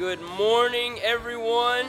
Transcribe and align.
Good 0.00 0.22
morning, 0.22 0.98
everyone, 1.02 1.84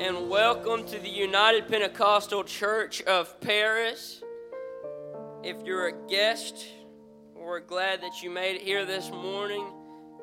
and 0.00 0.30
welcome 0.30 0.86
to 0.86 0.98
the 0.98 1.08
United 1.10 1.68
Pentecostal 1.68 2.44
Church 2.44 3.02
of 3.02 3.38
Paris. 3.42 4.22
If 5.42 5.58
you're 5.66 5.88
a 5.88 6.08
guest, 6.08 6.66
we're 7.34 7.60
glad 7.60 8.00
that 8.00 8.22
you 8.22 8.30
made 8.30 8.56
it 8.56 8.62
here 8.62 8.86
this 8.86 9.10
morning. 9.10 9.70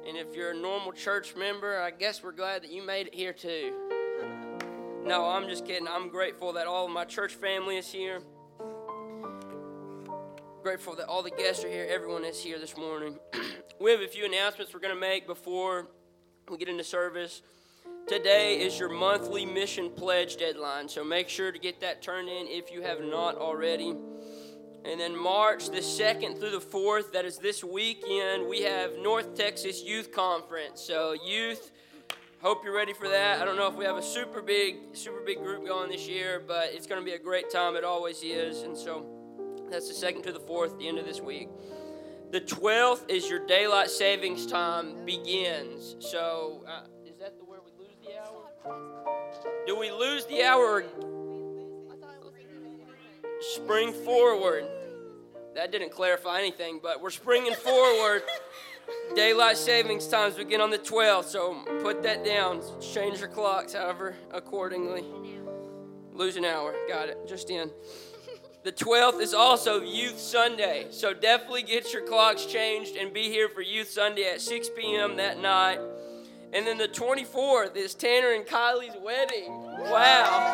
And 0.08 0.18
if 0.18 0.36
you're 0.36 0.50
a 0.50 0.58
normal 0.58 0.92
church 0.92 1.36
member, 1.36 1.80
I 1.80 1.92
guess 1.92 2.23
we're 2.23 2.32
glad 2.32 2.64
that 2.64 2.72
you 2.72 2.84
made 2.84 3.06
it 3.06 3.14
here 3.14 3.34
too. 3.34 3.92
No, 5.06 5.30
I'm 5.30 5.48
just 5.48 5.68
kidding. 5.68 5.88
I'm 5.88 6.09
grateful 6.09 6.54
that 6.54 6.66
all 6.66 6.88
of 6.88 6.92
my 6.92 7.06
church 7.06 7.36
family 7.36 7.78
is 7.78 7.92
here. 7.92 8.23
Grateful 10.64 10.95
that 10.95 11.06
all 11.06 11.22
the 11.22 11.30
guests 11.30 11.64
are 11.64 11.70
here. 11.70 11.88
Everyone 11.88 12.26
is 12.26 12.42
here 12.42 12.58
this 12.58 12.76
morning. 12.76 13.20
we 13.80 13.92
have 13.92 14.02
a 14.02 14.08
few 14.08 14.26
announcements 14.26 14.73
we're 14.73 14.80
going 14.80 14.95
to 14.95 15.00
make 15.00 15.28
before 15.28 15.89
we 16.49 16.58
get 16.58 16.67
into 16.67 16.83
service. 16.83 17.41
Today 18.08 18.59
is 18.59 18.77
your 18.77 18.89
monthly 18.89 19.45
mission 19.45 19.89
pledge 19.89 20.36
deadline, 20.38 20.89
so 20.89 21.03
make 21.03 21.30
sure 21.30 21.52
to 21.52 21.59
get 21.59 21.80
that 21.80 22.02
turned 22.02 22.27
in 22.27 22.47
if 22.47 22.72
you 22.72 22.81
have 22.81 23.02
not 23.02 23.36
already. 23.36 23.95
And 24.86 24.99
then 24.99 25.17
March 25.17 25.69
the 25.69 25.77
2nd 25.77 26.39
through 26.39 26.52
the 26.52 26.59
4th, 26.59 27.14
that 27.14 27.23
is 27.23 27.38
this 27.38 27.64
weekend, 27.64 28.47
we 28.49 28.61
have 28.64 28.97
North 28.97 29.36
Texas 29.36 29.81
Youth 29.83 30.11
Conference. 30.11 30.81
So, 30.81 31.16
youth, 31.25 31.71
hope 32.41 32.66
you're 32.66 32.75
ready 32.75 32.91
for 32.91 33.08
that. 33.08 33.41
I 33.41 33.45
don't 33.45 33.55
know 33.55 33.67
if 33.67 33.75
we 33.75 33.86
have 33.86 33.95
a 33.95 34.03
super 34.03 34.41
big, 34.41 34.75
super 34.91 35.21
big 35.25 35.38
group 35.38 35.66
going 35.66 35.89
this 35.89 36.05
year, 36.05 36.44
but 36.45 36.71
it's 36.73 36.86
going 36.86 36.99
to 36.99 37.05
be 37.05 37.14
a 37.14 37.19
great 37.19 37.49
time. 37.49 37.77
It 37.77 37.86
always 37.86 38.21
is. 38.21 38.64
And 38.64 38.77
so, 38.77 39.05
that's 39.71 39.88
the 39.88 40.05
2nd 40.05 40.23
to 40.23 40.33
the 40.33 40.41
4th, 40.41 40.77
the 40.77 40.89
end 40.89 40.99
of 40.99 41.05
this 41.05 41.21
week. 41.21 41.47
The 42.34 42.42
12th 42.42 43.12
is 43.12 43.30
your 43.30 43.45
daylight 43.45 43.92
savings 43.92 44.48
time 44.48 45.06
begins. 45.06 45.95
So, 46.00 46.66
uh, 46.67 46.81
is 47.08 47.20
that 47.20 47.38
the 47.38 47.45
where 47.45 47.59
we 47.64 47.70
lose 47.78 47.94
the 48.02 48.17
hour? 48.20 49.53
Do 49.67 49.78
we 49.78 49.92
lose 49.92 50.26
the 50.26 50.42
hour 50.42 50.84
spring 53.54 53.94
forward? 53.94 54.66
That 55.54 55.72
didn't 55.72 55.92
clarify 55.92 56.39
anything, 56.39 56.80
but 56.81 57.04
we're 57.04 57.11
springing 57.11 57.54
forward. 57.54 58.23
Daylight 59.16 59.58
savings 59.58 60.08
times 60.08 60.34
begin 60.34 60.59
on 60.59 60.72
the 60.72 60.80
12th, 60.80 61.26
so 61.26 61.64
put 61.84 62.02
that 62.02 62.26
down. 62.26 62.64
Change 62.81 63.20
your 63.20 63.30
clocks, 63.30 63.73
however, 63.73 64.16
accordingly. 64.31 65.06
Lose 66.14 66.36
an 66.36 66.45
hour. 66.45 66.73
Got 66.89 67.09
it. 67.09 67.28
Just 67.28 67.52
in. 67.52 67.70
The 68.64 68.72
12th 68.72 69.19
is 69.19 69.33
also 69.33 69.81
Youth 69.81 70.17
Sunday, 70.17 70.88
so 70.89 71.14
definitely 71.14 71.64
get 71.64 71.92
your 71.92 72.02
clocks 72.02 72.45
changed 72.45 72.95
and 72.95 73.11
be 73.14 73.23
here 73.23 73.49
for 73.49 73.61
Youth 73.61 73.89
Sunday 73.89 74.23
at 74.32 74.39
6 74.39 74.70
p.m. 74.70 75.17
that 75.17 75.38
night. 75.38 75.82
And 76.54 76.65
then 76.65 76.77
the 76.77 76.88
24th 76.88 77.76
is 77.76 77.93
Tanner 77.93 78.32
and 78.32 78.45
Kylie's 78.45 78.95
wedding. 79.04 79.52
Wow. 79.52 80.54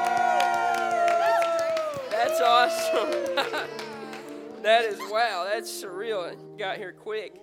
That's 2.09 2.41
awesome. 2.41 3.11
that 4.63 4.85
is 4.85 4.97
wow. 5.11 5.47
That's 5.51 5.71
surreal. 5.71 6.35
Got 6.57 6.77
here 6.77 6.93
quick. 6.93 7.39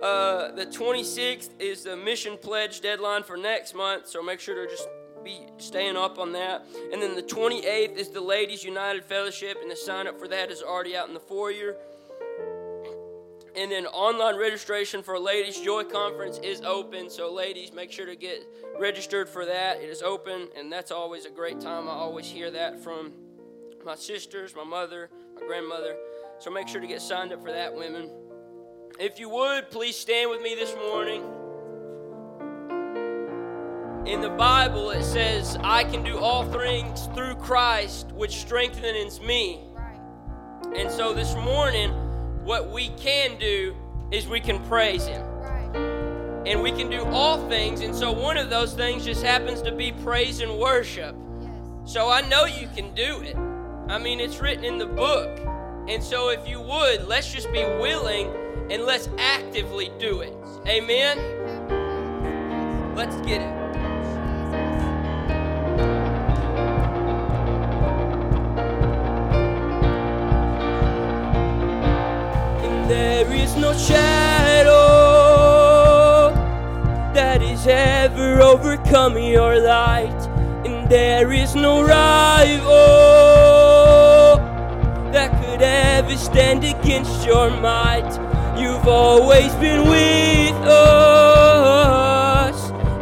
Uh, 0.00 0.52
the 0.52 0.66
26th 0.66 1.50
is 1.58 1.82
the 1.82 1.96
mission 1.96 2.36
pledge 2.40 2.82
deadline 2.82 3.24
for 3.24 3.36
next 3.36 3.74
month, 3.74 4.06
so 4.06 4.22
make 4.22 4.38
sure 4.38 4.54
to 4.54 4.70
just 4.70 4.86
be 5.24 5.46
staying 5.58 5.96
up 5.96 6.18
on 6.18 6.32
that. 6.32 6.66
And 6.92 7.00
then 7.00 7.14
the 7.14 7.22
28th 7.22 7.96
is 7.96 8.08
the 8.08 8.20
Ladies 8.20 8.64
United 8.64 9.04
Fellowship, 9.04 9.58
and 9.60 9.70
the 9.70 9.76
sign 9.76 10.06
up 10.06 10.18
for 10.18 10.28
that 10.28 10.50
is 10.50 10.62
already 10.62 10.96
out 10.96 11.08
in 11.08 11.14
the 11.14 11.20
foyer. 11.20 11.76
And 13.54 13.70
then 13.70 13.86
online 13.86 14.36
registration 14.36 15.02
for 15.02 15.18
Ladies 15.18 15.60
Joy 15.60 15.84
Conference 15.84 16.38
is 16.38 16.62
open. 16.62 17.10
So, 17.10 17.32
ladies, 17.32 17.72
make 17.72 17.92
sure 17.92 18.06
to 18.06 18.16
get 18.16 18.46
registered 18.78 19.28
for 19.28 19.44
that. 19.44 19.82
It 19.82 19.90
is 19.90 20.00
open, 20.00 20.48
and 20.56 20.72
that's 20.72 20.90
always 20.90 21.26
a 21.26 21.30
great 21.30 21.60
time. 21.60 21.86
I 21.86 21.92
always 21.92 22.26
hear 22.26 22.50
that 22.50 22.82
from 22.82 23.12
my 23.84 23.94
sisters, 23.94 24.56
my 24.56 24.64
mother, 24.64 25.10
my 25.34 25.46
grandmother. 25.46 25.96
So, 26.38 26.50
make 26.50 26.66
sure 26.66 26.80
to 26.80 26.86
get 26.86 27.02
signed 27.02 27.32
up 27.32 27.42
for 27.42 27.52
that, 27.52 27.74
women. 27.74 28.10
If 28.98 29.18
you 29.18 29.28
would, 29.28 29.70
please 29.70 29.96
stand 29.96 30.30
with 30.30 30.40
me 30.40 30.54
this 30.54 30.74
morning 30.74 31.22
in 34.06 34.20
the 34.20 34.30
Bible 34.30 34.90
it 34.90 35.04
says, 35.04 35.56
I 35.62 35.84
can 35.84 36.02
do 36.02 36.18
all 36.18 36.44
things 36.50 37.08
through 37.14 37.36
Christ, 37.36 38.10
which 38.12 38.36
strengthens 38.36 39.20
me. 39.20 39.60
And 40.74 40.90
so 40.90 41.12
this 41.12 41.34
morning, 41.36 41.90
what 42.44 42.70
we 42.70 42.88
can 42.90 43.38
do 43.38 43.76
is 44.10 44.26
we 44.26 44.40
can 44.40 44.60
praise 44.64 45.06
Him. 45.06 45.24
And 46.44 46.60
we 46.62 46.72
can 46.72 46.90
do 46.90 47.04
all 47.04 47.48
things. 47.48 47.80
And 47.80 47.94
so 47.94 48.10
one 48.10 48.36
of 48.36 48.50
those 48.50 48.74
things 48.74 49.04
just 49.04 49.22
happens 49.22 49.62
to 49.62 49.70
be 49.70 49.92
praise 49.92 50.40
and 50.40 50.58
worship. 50.58 51.14
So 51.84 52.10
I 52.10 52.22
know 52.22 52.44
you 52.46 52.68
can 52.74 52.92
do 52.94 53.20
it. 53.20 53.36
I 53.88 53.98
mean, 53.98 54.18
it's 54.18 54.40
written 54.40 54.64
in 54.64 54.78
the 54.78 54.86
book. 54.86 55.38
And 55.88 56.02
so 56.02 56.30
if 56.30 56.48
you 56.48 56.60
would, 56.60 57.06
let's 57.06 57.32
just 57.32 57.52
be 57.52 57.62
willing 57.62 58.32
and 58.70 58.82
let's 58.84 59.08
actively 59.18 59.92
do 60.00 60.22
it. 60.22 60.32
Amen? 60.66 61.18
Let's 62.96 63.16
get 63.26 63.40
it. 63.40 63.61
No 73.72 73.78
shadow 73.78 74.72
that 77.14 77.42
is 77.42 77.66
ever 77.66 78.40
overcome 78.42 79.16
your 79.16 79.58
light, 79.60 80.28
and 80.66 80.88
there 80.90 81.32
is 81.32 81.54
no 81.54 81.82
rival 81.82 82.66
that 85.12 85.30
could 85.42 85.62
ever 85.62 86.16
stand 86.16 86.64
against 86.64 87.24
your 87.26 87.50
might. 87.50 88.12
You've 88.60 88.86
always 88.86 89.54
been 89.54 89.88
with 89.88 90.54
us. 90.66 91.92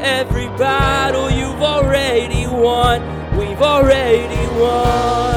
Every 0.01 0.47
battle 0.57 1.31
you've 1.31 1.63
already 1.63 2.47
won, 2.47 3.03
we've 3.37 3.61
already 3.61 4.47
won. 4.61 5.30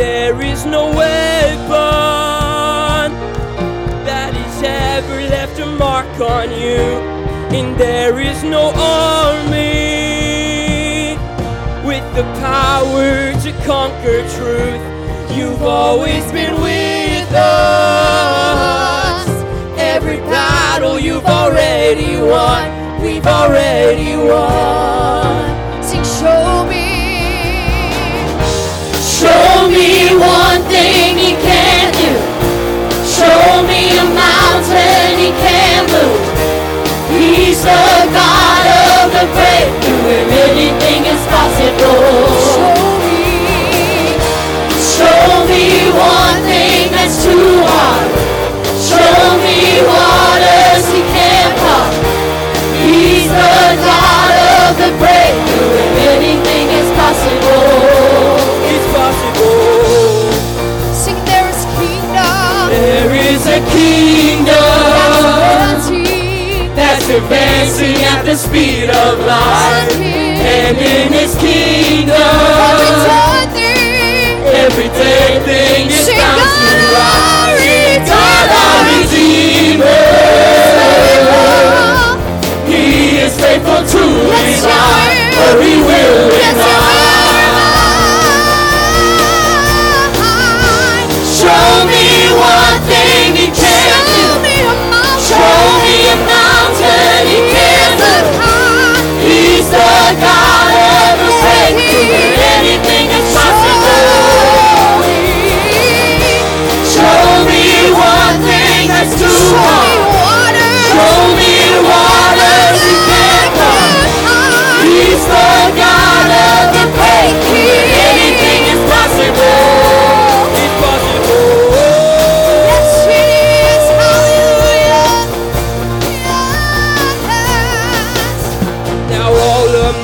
There 0.00 0.40
is 0.40 0.64
no 0.64 0.86
weapon 0.86 1.68
that 4.08 4.32
has 4.32 4.62
ever 4.62 5.20
left 5.28 5.58
a 5.58 5.66
mark 5.66 6.08
on 6.18 6.50
you, 6.50 6.80
and 7.54 7.76
there 7.78 8.18
is 8.18 8.42
no 8.42 8.72
army 8.76 9.58
with 11.86 12.06
the 12.14 12.22
power 12.40 13.30
to 13.44 13.52
conquer 13.66 14.26
truth. 14.36 14.80
You've 15.36 15.62
always 15.62 16.24
been 16.32 16.54
with 16.62 17.30
us. 17.34 18.48
Every 19.78 20.20
battle 20.32 20.98
you've 20.98 21.26
already 21.26 22.16
won, 22.16 23.02
we've 23.02 23.26
already 23.26 24.16
won. 24.16 25.82
Sing, 25.82 26.02
show 26.04 26.64
me. 26.70 26.79
Show 29.20 29.68
me 29.68 30.16
one 30.16 30.62
thing 30.72 31.18
he 31.18 31.32
can 31.36 31.92
do. 31.92 32.12
Show 33.04 33.60
me 33.68 33.98
a 33.98 34.04
mountain 34.16 35.18
he 35.20 35.28
can 35.44 35.84
move. 35.92 36.24
He's 37.12 37.60
the 37.60 38.08
God 38.16 38.64
of 38.64 39.12
the 39.12 39.26
breakthrough 39.36 40.24
anything 40.48 41.04
is 41.04 41.22
possible. 41.28 42.00
Show 42.48 42.80
me. 43.04 43.20
Show 44.80 45.44
me 45.52 45.92
one 45.92 46.40
thing 46.48 46.90
that's 46.90 47.22
too 47.22 47.60
hard. 47.68 48.08
Show 48.80 49.36
me 49.44 49.84
waters 49.84 50.09
Advancing. 67.16 67.96
at 68.12 68.24
the 68.24 68.36
speed 68.36 68.88
of 68.90 69.18
light. 69.26 69.92
And 69.98 70.76
in 70.78 71.12
his 71.12 71.34
kingdom, 71.36 72.16
Every 72.16 72.96
time 73.10 73.50
thing. 73.52 74.38
every 74.64 74.88
dead 74.88 75.42
thing 75.44 75.86
is 75.90 76.08
bound 76.08 76.38
to 76.38 76.76
rise. 76.94 78.08
God, 78.08 78.48
our 78.62 78.80
Redeemer, 78.90 80.06
He 82.70 83.18
is 83.18 83.34
faithful 83.38 83.82
to 83.94 84.02
revive, 84.30 85.10
He 85.18 85.34
for 85.34 85.52
He 85.62 85.74
will 85.82 86.30
revive. 86.30 87.09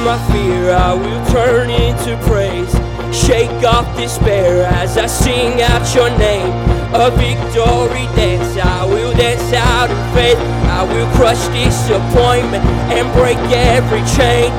My 0.04 0.18
fear, 0.32 0.72
I 0.72 0.94
will 0.94 1.22
turn 1.30 1.70
into 1.70 2.16
praise. 2.26 2.72
Shake 3.14 3.62
off 3.64 3.86
despair 3.96 4.66
as 4.66 4.96
I 4.96 5.06
sing 5.06 5.62
out 5.62 5.82
your 5.94 6.10
name. 6.18 6.50
A 6.94 7.10
victory 7.10 8.06
dance, 8.14 8.56
I 8.56 8.84
will 8.84 9.12
dance 9.14 9.52
out 9.52 9.90
in 9.90 10.14
faith. 10.14 10.38
I 10.70 10.82
will 10.82 11.06
crush 11.14 11.40
disappointment 11.54 12.64
and 12.90 13.06
break 13.14 13.38
every 13.50 14.02
chain. 14.16 14.50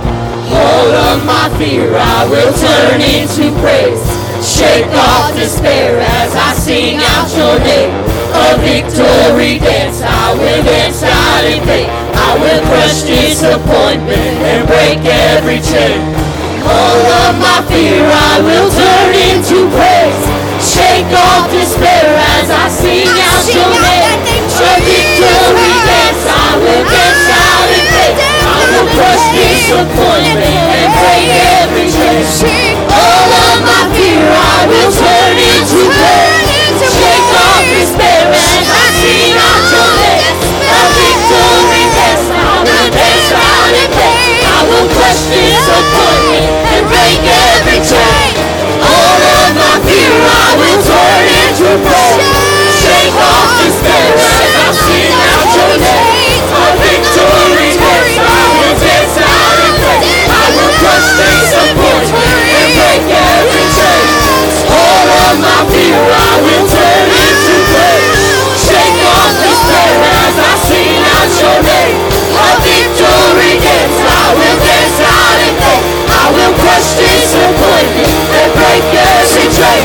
All 0.53 0.91
of 1.12 1.25
my 1.25 1.50
fear 1.59 1.91
I 1.95 2.27
will 2.30 2.53
turn 2.56 3.01
into 3.01 3.51
praise. 3.59 4.03
Shake 4.39 4.88
off 4.95 5.35
despair 5.35 6.00
as 6.00 6.35
I 6.35 6.53
sing 6.53 7.00
out 7.00 7.27
your 7.35 7.59
name. 7.59 7.91
A 8.31 8.57
victory 8.63 9.59
dance, 9.59 10.01
I 10.01 10.33
will 10.33 10.63
dance 10.63 11.03
out 11.03 11.44
in 11.45 11.63
faith. 11.65 12.06
I 12.27 12.35
will 12.35 12.62
crush 12.68 13.07
disappointment 13.07 14.35
and 14.44 14.68
break 14.68 15.00
every 15.31 15.63
chain. 15.63 16.03
All 16.68 17.03
of 17.24 17.39
my 17.39 17.63
fear 17.71 18.03
I 18.03 18.44
will 18.44 18.68
turn 18.68 19.12
into 19.31 19.71
praise. 19.71 20.24
Shake 20.59 21.07
off 21.07 21.47
despair 21.47 22.03
as 22.35 22.51
I 22.51 22.68
sing 22.68 23.07
out 23.07 23.47
your 23.47 23.71
name. 23.79 24.44
A 24.59 24.74
victory 24.83 25.71
dance, 25.88 26.24
I 26.27 26.50
will 26.59 26.83
dance 26.83 27.27
out 27.31 27.69
in 27.71 27.85
faith. 27.95 28.19
I 28.19 28.59
will 28.75 28.88
crush 28.91 29.23
disappointment 29.31 30.68
and 30.68 30.89
break 31.00 31.31
every 31.63 31.88
chain. 31.95 32.75
All 32.91 33.27
of 33.47 33.57
my 33.63 33.83
fear 33.95 34.27
I 34.27 34.68
will 34.68 34.91
turn 34.91 35.35
into 35.39 35.80
praise. 35.95 36.44
Shake 36.91 37.31
off 37.39 37.63
despair 37.71 38.27
as 38.35 38.68
I 38.68 38.83
sing 39.00 39.31
out 39.39 39.56
disappointment 45.29 46.47
and 46.71 46.83
break 46.88 47.19
every 47.24 47.79
chain. 47.83 48.31
All 48.79 49.19
of 49.19 49.50
my 49.57 49.75
fear 49.83 50.13
I 50.15 50.47
will 50.56 50.79
turn 50.83 51.24
into 51.44 51.69
praise. 51.83 52.47
Shake 52.79 53.15
off 53.19 53.57
I 56.47 56.75
victory 56.79 57.71
dance, 57.75 58.15
I 58.18 58.44
will 58.56 58.75
dance 58.79 59.18
out. 59.19 59.57
I 60.27 60.45
will 60.56 60.74
crush 60.79 61.09
disappointment 61.19 62.44
and 62.56 62.69
break 62.77 63.03
every 63.12 63.68
chain. 63.75 64.07
All 64.71 65.07
of 65.27 65.35
my 65.44 65.59
fear 65.71 66.01
I 66.01 66.31
will 66.44 66.65
chain. 79.57 79.81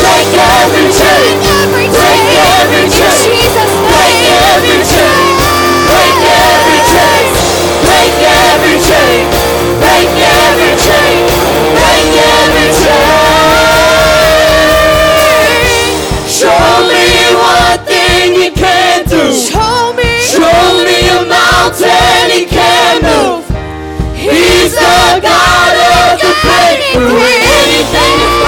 Break 0.00 0.32
every 0.32 0.88
chain. 0.88 1.36
Break 1.68 1.92
every 2.00 2.88
chain. 2.88 3.20
Break 3.92 4.16
every 4.32 4.80
chain. 4.88 5.28
Break 5.92 6.24
every 6.24 6.80
chain. 6.88 7.28
Break 7.84 8.16
every 8.24 8.76
chain. 8.88 9.24
Break 9.80 10.16
every 10.24 10.74
chain. 10.80 11.20
Break 11.76 12.16
every 12.32 12.70
chain. 12.80 14.14
Show 16.24 16.66
me 16.88 17.04
one 17.36 17.78
thing 17.84 18.34
you 18.40 18.50
can 18.52 19.04
do. 19.04 19.22
Show 19.32 19.92
me. 19.92 20.10
Show 20.32 20.64
me 20.88 20.96
a 21.12 21.20
mountain 21.28 22.30
he 22.32 22.44
can 22.46 23.02
move. 23.04 23.44
He's 24.16 24.72
the 24.72 25.20
God 25.20 25.76
of 25.92 26.20
the 26.20 26.32
breakthrough. 26.42 27.20
Anything 27.60 28.43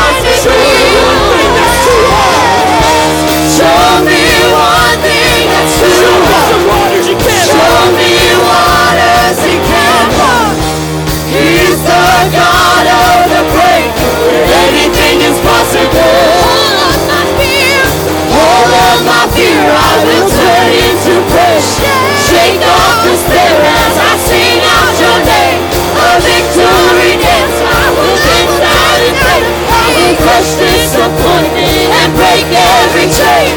crush 30.47 30.63
disappointment 30.63 31.91
and 31.91 32.15
break 32.15 32.47
every 32.47 33.11
chain. 33.11 33.51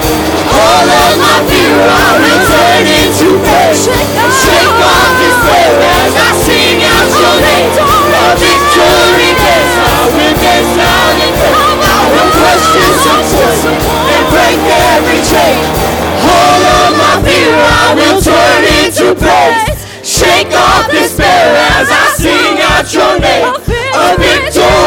All 0.50 0.88
of 0.89 1.13
my 1.22 1.38
fear 1.46 1.77
I 1.86 2.10
will 2.17 2.41
turn 2.50 2.86
into 2.89 3.27
praise. 3.46 3.86
Shake 3.86 4.74
off 4.81 5.12
despair 5.22 5.74
as 6.01 6.13
I 6.17 6.29
sing 6.41 6.81
out 6.81 7.10
your 7.13 7.38
name. 7.46 7.69
A 7.77 8.34
victory 8.41 9.29
dance, 9.38 9.74
I 9.77 10.01
will 10.17 10.36
dance 10.41 10.75
out 10.81 11.13
in 11.22 11.34
faith. 11.38 11.77
I 11.77 12.01
will 12.10 12.31
crush 12.34 12.65
disappointment 12.74 13.81
and 14.10 14.25
break 14.34 14.60
every 14.89 15.22
chain. 15.29 15.62
All 16.25 16.62
of 16.81 16.91
my 16.98 17.15
fear 17.22 17.53
I 17.53 17.93
will 17.93 18.19
turn 18.22 18.62
into 18.81 19.13
praise. 19.13 19.77
Shake 20.01 20.51
off 20.58 20.89
despair 20.89 21.53
as 21.77 21.88
I 21.91 22.05
sing 22.17 22.58
out 22.74 22.88
your 22.89 23.19
name. 23.22 23.53
A 23.93 24.17
victory 24.17 24.78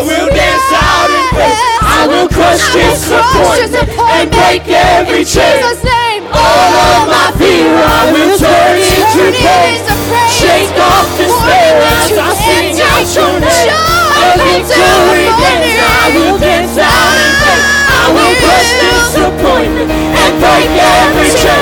I 0.00 0.02
will 0.02 0.32
dance 0.32 0.72
out 0.80 1.12
in 1.12 1.26
faith. 1.36 1.60
I 1.84 2.08
will 2.08 2.28
crush 2.32 2.64
disappointment 2.72 3.84
and 4.16 4.32
break 4.32 4.64
every 4.64 5.28
chain. 5.28 5.60
All 5.60 6.72
of 6.88 7.04
my 7.04 7.28
fear 7.36 7.68
I 7.68 8.08
will 8.08 8.32
turn 8.40 8.80
into 8.80 9.28
praise. 9.44 9.84
Shake 10.32 10.72
off 10.80 11.04
despair 11.20 11.84
as 11.84 12.16
I 12.16 12.32
sing 12.32 12.80
out 12.80 13.04
your 13.12 13.44
name. 13.44 13.76
A 13.76 14.40
victory 14.40 15.28
dance, 15.36 15.68
I 15.68 16.04
will 16.16 16.36
dance 16.40 16.80
out 16.80 17.16
in 17.20 17.32
faith. 17.44 17.68
I 17.92 18.04
will 18.16 18.34
crush 18.40 18.72
disappointment 18.80 19.92
and 19.92 20.32
break 20.40 20.80
every 20.80 21.28
chain. 21.36 21.60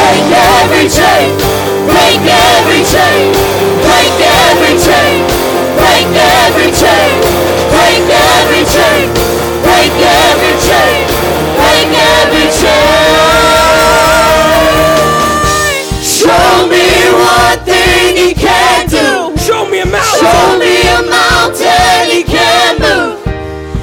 Break 0.00 0.32
every 0.32 0.88
chain. 0.88 1.28
Break 1.92 2.24
every 2.24 2.80
chain. 2.88 3.36
Break 3.84 4.16
every 4.48 4.74
chain. 4.80 5.28
Break 5.76 6.08
every 6.08 6.72
chain. 6.72 7.39
he 18.20 18.34
can 18.34 18.84
do. 18.88 19.32
Show 19.40 19.64
me 19.64 19.80
a 19.80 19.88
mountain. 19.88 20.20
Show 20.20 20.60
me 20.60 20.74
a 20.92 21.00
mountain 21.08 22.00
he 22.12 22.20
can 22.22 22.76
move. 22.84 23.16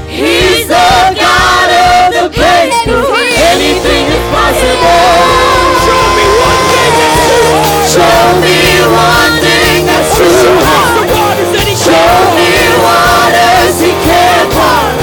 He's 0.06 0.70
the 0.70 0.90
God 1.18 1.70
of 1.74 2.06
the 2.14 2.26
breakthrough. 2.38 3.18
Anything 3.54 4.06
is 4.14 4.26
possible. 4.30 5.10
Show 5.86 6.06
me 6.18 6.26
one 6.46 6.62
thing 6.70 6.94
that's 7.02 7.22
too 7.26 7.50
hard. 7.66 7.90
Show 7.98 8.22
me 8.46 8.58
one 9.10 9.34
thing 9.42 9.80
that's 9.90 10.12
too 10.18 10.54
hard. 10.70 11.10
Show 11.82 12.18
me 12.38 12.50
waters 12.86 13.76
he 13.82 13.94
can 14.06 14.46
part. 14.54 14.98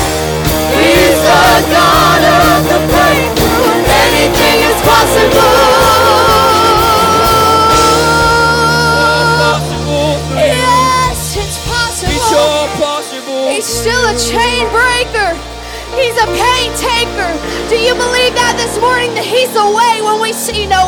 He's 0.79 1.19
the 1.26 1.47
God 1.75 2.23
of 2.23 2.59
the 2.71 2.81
breakthrough. 2.87 3.83
Anything 4.05 4.59
is 4.71 4.79
possible. 4.87 5.63
away 19.57 20.01
when 20.03 20.21
we 20.21 20.33
see 20.33 20.67
no 20.67 20.84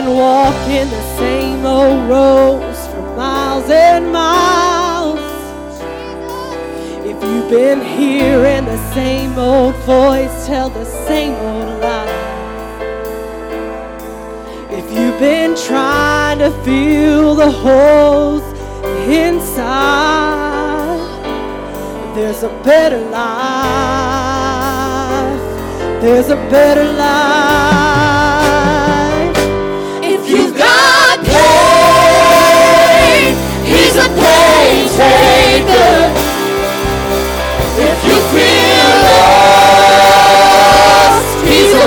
been 0.00 0.14
walking 0.16 0.88
the 0.88 1.16
same 1.18 1.66
old 1.66 2.08
roads 2.08 2.86
for 2.88 3.02
miles 3.16 3.68
and 3.70 4.10
miles. 4.10 5.20
If 7.04 7.22
you've 7.22 7.50
been 7.50 7.80
hearing 7.82 8.64
the 8.64 8.94
same 8.94 9.38
old 9.38 9.74
voice 9.84 10.46
tell 10.46 10.70
the 10.70 10.84
same 10.84 11.34
old 11.34 11.80
lie. 11.82 12.08
If 14.70 14.90
you've 14.90 15.18
been 15.18 15.54
trying 15.54 16.38
to 16.38 16.50
fill 16.64 17.34
the 17.34 17.50
holes 17.50 18.42
inside, 19.06 19.50
there's 22.14 22.42
a 22.42 22.52
better 22.62 23.00
life. 23.10 23.30
There's 26.00 26.30
a 26.30 26.36
better 26.48 26.84
life. 26.84 27.39
If 37.80 37.98
you 38.04 38.16
feel 38.32 38.88
lost, 39.08 40.20
he's 41.48 41.72
a. 41.72 41.84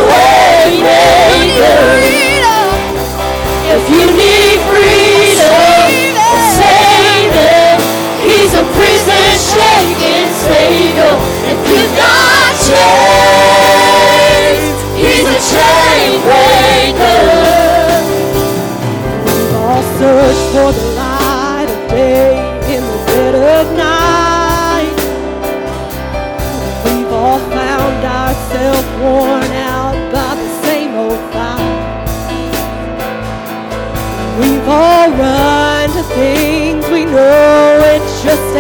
If 3.74 3.84
you 3.90 4.06
need 4.06 4.58
freedom, 4.70 6.18
a 6.18 6.38
saving, 6.58 7.82
he's 8.26 8.54
a 8.54 8.66
prison 8.78 9.28
savior. 10.42 11.14
If 11.54 11.60
you've 11.70 11.96
he's 14.98 15.26
a 15.26 15.40
chain 15.52 16.22
breaker. 16.26 17.54
Searched 20.00 20.48
for 20.52 20.72
the 20.74 20.93
night. 23.72 24.98
We've 26.86 27.12
all 27.12 27.40
found 27.40 28.04
ourselves 28.04 28.88
worn 29.02 29.52
out 29.76 29.96
by 30.12 30.36
the 30.36 30.50
same 30.64 30.96
old 30.96 31.20
fight. 31.34 32.04
We've 34.40 34.68
all 34.68 35.10
run 35.12 35.90
to 35.92 36.04
things 36.16 36.88
we 36.90 37.06
know 37.06 37.82
it's 37.96 38.24
just 38.24 38.56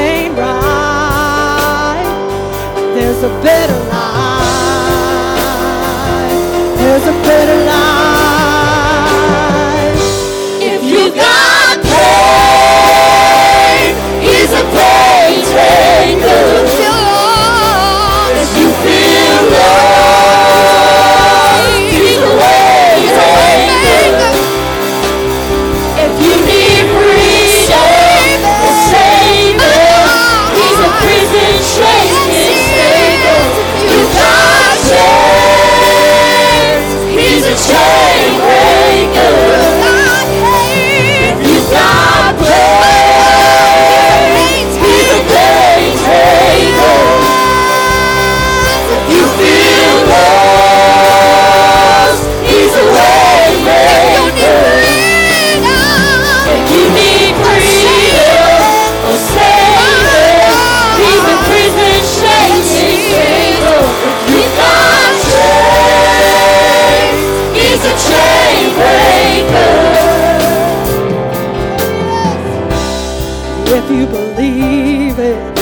you 73.93 74.05
believe 74.07 75.19
it, 75.19 75.59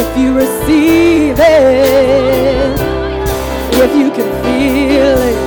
if 0.00 0.18
you 0.18 0.36
receive 0.36 1.36
it, 1.38 2.80
if 3.84 3.90
you 3.96 4.10
can 4.10 4.28
feel 4.44 5.18
it, 5.30 5.38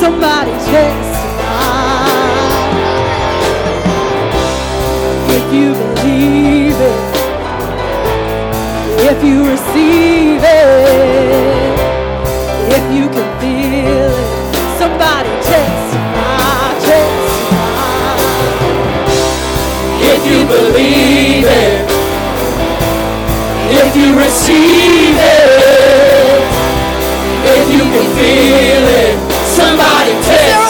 somebody 0.00 0.52
testify. 0.72 2.06
If 5.38 5.46
you 5.52 5.74
believe 5.74 6.78
it, 6.90 7.00
if 9.10 9.18
you 9.24 9.44
receive 9.50 10.15
believe 20.46 21.44
it, 21.44 21.90
if 23.70 23.96
you 23.96 24.16
receive 24.16 25.16
it, 25.18 26.42
if 27.44 27.66
you 27.72 27.82
can 27.82 28.06
feel 28.14 28.86
it, 29.02 29.16
somebody 29.44 30.12
testify. 30.22 30.66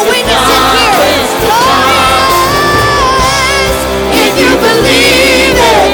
If 4.16 4.32
you 4.40 4.52
believe 4.56 5.56
it, 5.56 5.92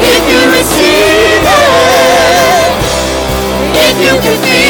if 0.00 0.22
you 0.30 0.40
receive 0.56 1.44
it, 1.44 2.72
if 3.84 3.94
you 4.00 4.14
can 4.20 4.36
feel 4.42 4.61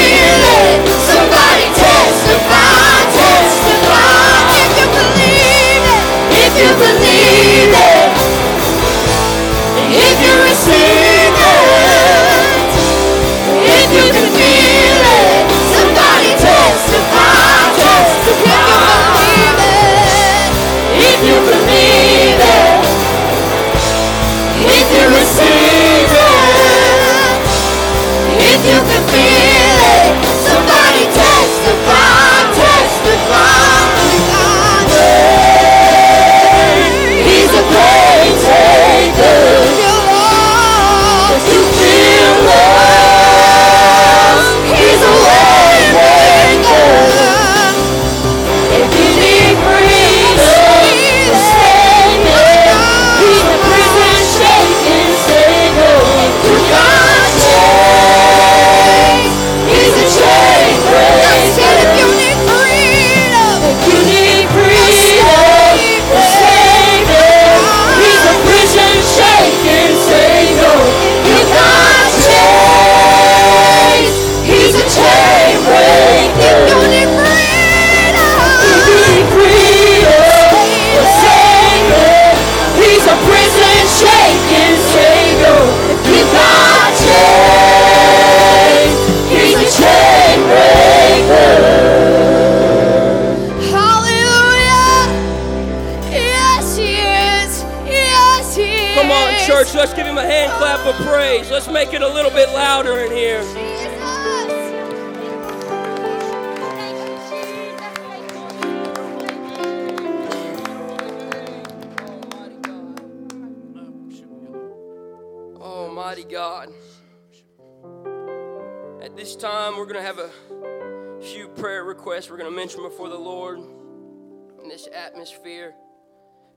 atmosphere. 125.03 125.75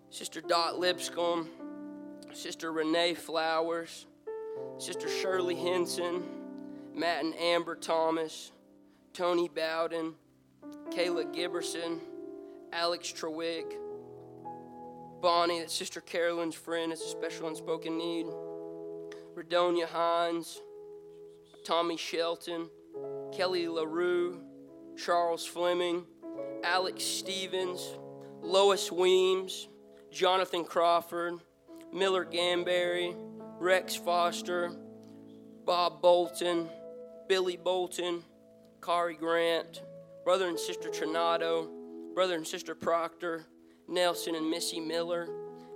Sister 0.10 0.40
Dot 0.40 0.80
Lipscomb, 0.80 1.50
Sister 2.32 2.72
Renee 2.72 3.16
Flowers, 3.16 4.06
Sister 4.78 5.10
Shirley 5.10 5.56
Henson, 5.56 6.24
Matt 6.94 7.26
and 7.26 7.36
Amber 7.36 7.76
Thomas, 7.76 8.52
Tony 9.14 9.50
Bowden, 9.50 10.14
Kayla 10.92 11.34
Giberson, 11.36 12.00
Alex 12.72 13.12
Trewig, 13.12 13.66
Bonnie, 15.22 15.60
that's 15.60 15.74
Sister 15.74 16.02
Carolyn's 16.02 16.56
friend, 16.56 16.92
it's 16.92 17.04
a 17.04 17.10
special 17.10 17.48
unspoken 17.48 17.98
need, 17.98 18.28
Redonia 19.36 19.88
Hines, 19.88 20.62
Tommy 21.66 21.98
Shelton, 21.98 22.70
Kelly 23.34 23.68
LaRue, 23.68 24.40
Charles 24.98 25.46
Fleming, 25.46 26.06
Alex 26.64 27.04
Stevens, 27.04 27.98
Lois 28.46 28.92
Weems, 28.92 29.68
Jonathan 30.12 30.64
Crawford, 30.64 31.40
Miller 31.92 32.24
Gamberry, 32.24 33.16
Rex 33.60 33.96
Foster, 33.96 34.72
Bob 35.66 36.00
Bolton, 36.02 36.70
Billy 37.28 37.58
Bolton, 37.58 38.24
Kari 38.84 39.16
Grant, 39.16 39.82
brother 40.24 40.48
and 40.48 40.60
sister 40.60 40.90
Trinado, 40.90 41.68
brother 42.14 42.36
and 42.36 42.46
sister 42.46 42.76
Proctor, 42.76 43.46
Nelson 43.88 44.36
and 44.36 44.48
Missy 44.50 44.80
Miller, 44.80 45.28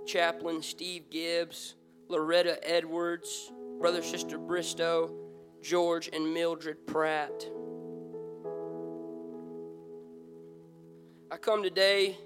chaplain 0.06 0.62
Steve 0.62 1.10
Gibbs, 1.10 1.74
Loretta 2.08 2.58
Edwards, 2.62 3.50
brother 3.80 3.98
and 3.98 4.06
sister 4.06 4.38
Bristow, 4.38 5.12
George 5.60 6.08
and 6.12 6.32
Mildred 6.32 6.86
Pratt. 6.86 7.46
I 11.32 11.36
come 11.36 11.62
today 11.64 12.16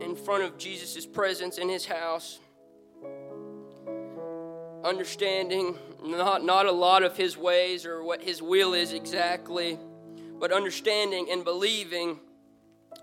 in 0.00 0.14
front 0.14 0.44
of 0.44 0.58
Jesus' 0.58 1.06
presence 1.06 1.58
in 1.58 1.68
his 1.68 1.86
house, 1.86 2.38
understanding 4.84 5.76
not, 6.04 6.44
not 6.44 6.66
a 6.66 6.72
lot 6.72 7.02
of 7.02 7.16
his 7.16 7.36
ways 7.36 7.84
or 7.84 8.02
what 8.02 8.22
his 8.22 8.40
will 8.40 8.74
is 8.74 8.92
exactly, 8.92 9.78
but 10.38 10.52
understanding 10.52 11.28
and 11.30 11.44
believing 11.44 12.20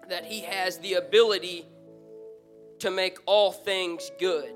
that 0.09 0.25
he 0.25 0.41
has 0.41 0.77
the 0.79 0.93
ability 0.93 1.65
to 2.79 2.91
make 2.91 3.17
all 3.25 3.51
things 3.51 4.11
good. 4.19 4.55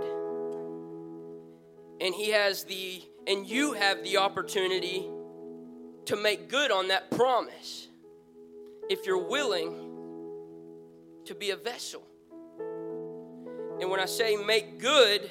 And 2.00 2.13
he 2.13 2.30
has 2.30 2.63
the, 2.63 3.02
and 3.26 3.47
you 3.47 3.73
have 3.73 4.04
the 4.04 4.17
opportunity 4.17 5.08
to 6.06 6.15
make 6.15 6.50
good 6.50 6.71
on 6.71 6.89
that 6.89 7.12
promise 7.12 7.88
if 8.89 9.06
you're 9.06 9.28
willing 9.28 9.73
to 11.26 11.36
be 11.36 11.50
a 11.52 11.58
vessel. 11.58 12.07
And 13.80 13.90
when 13.90 14.00
I 14.00 14.06
say 14.06 14.36
make 14.36 14.80
good, 14.80 15.30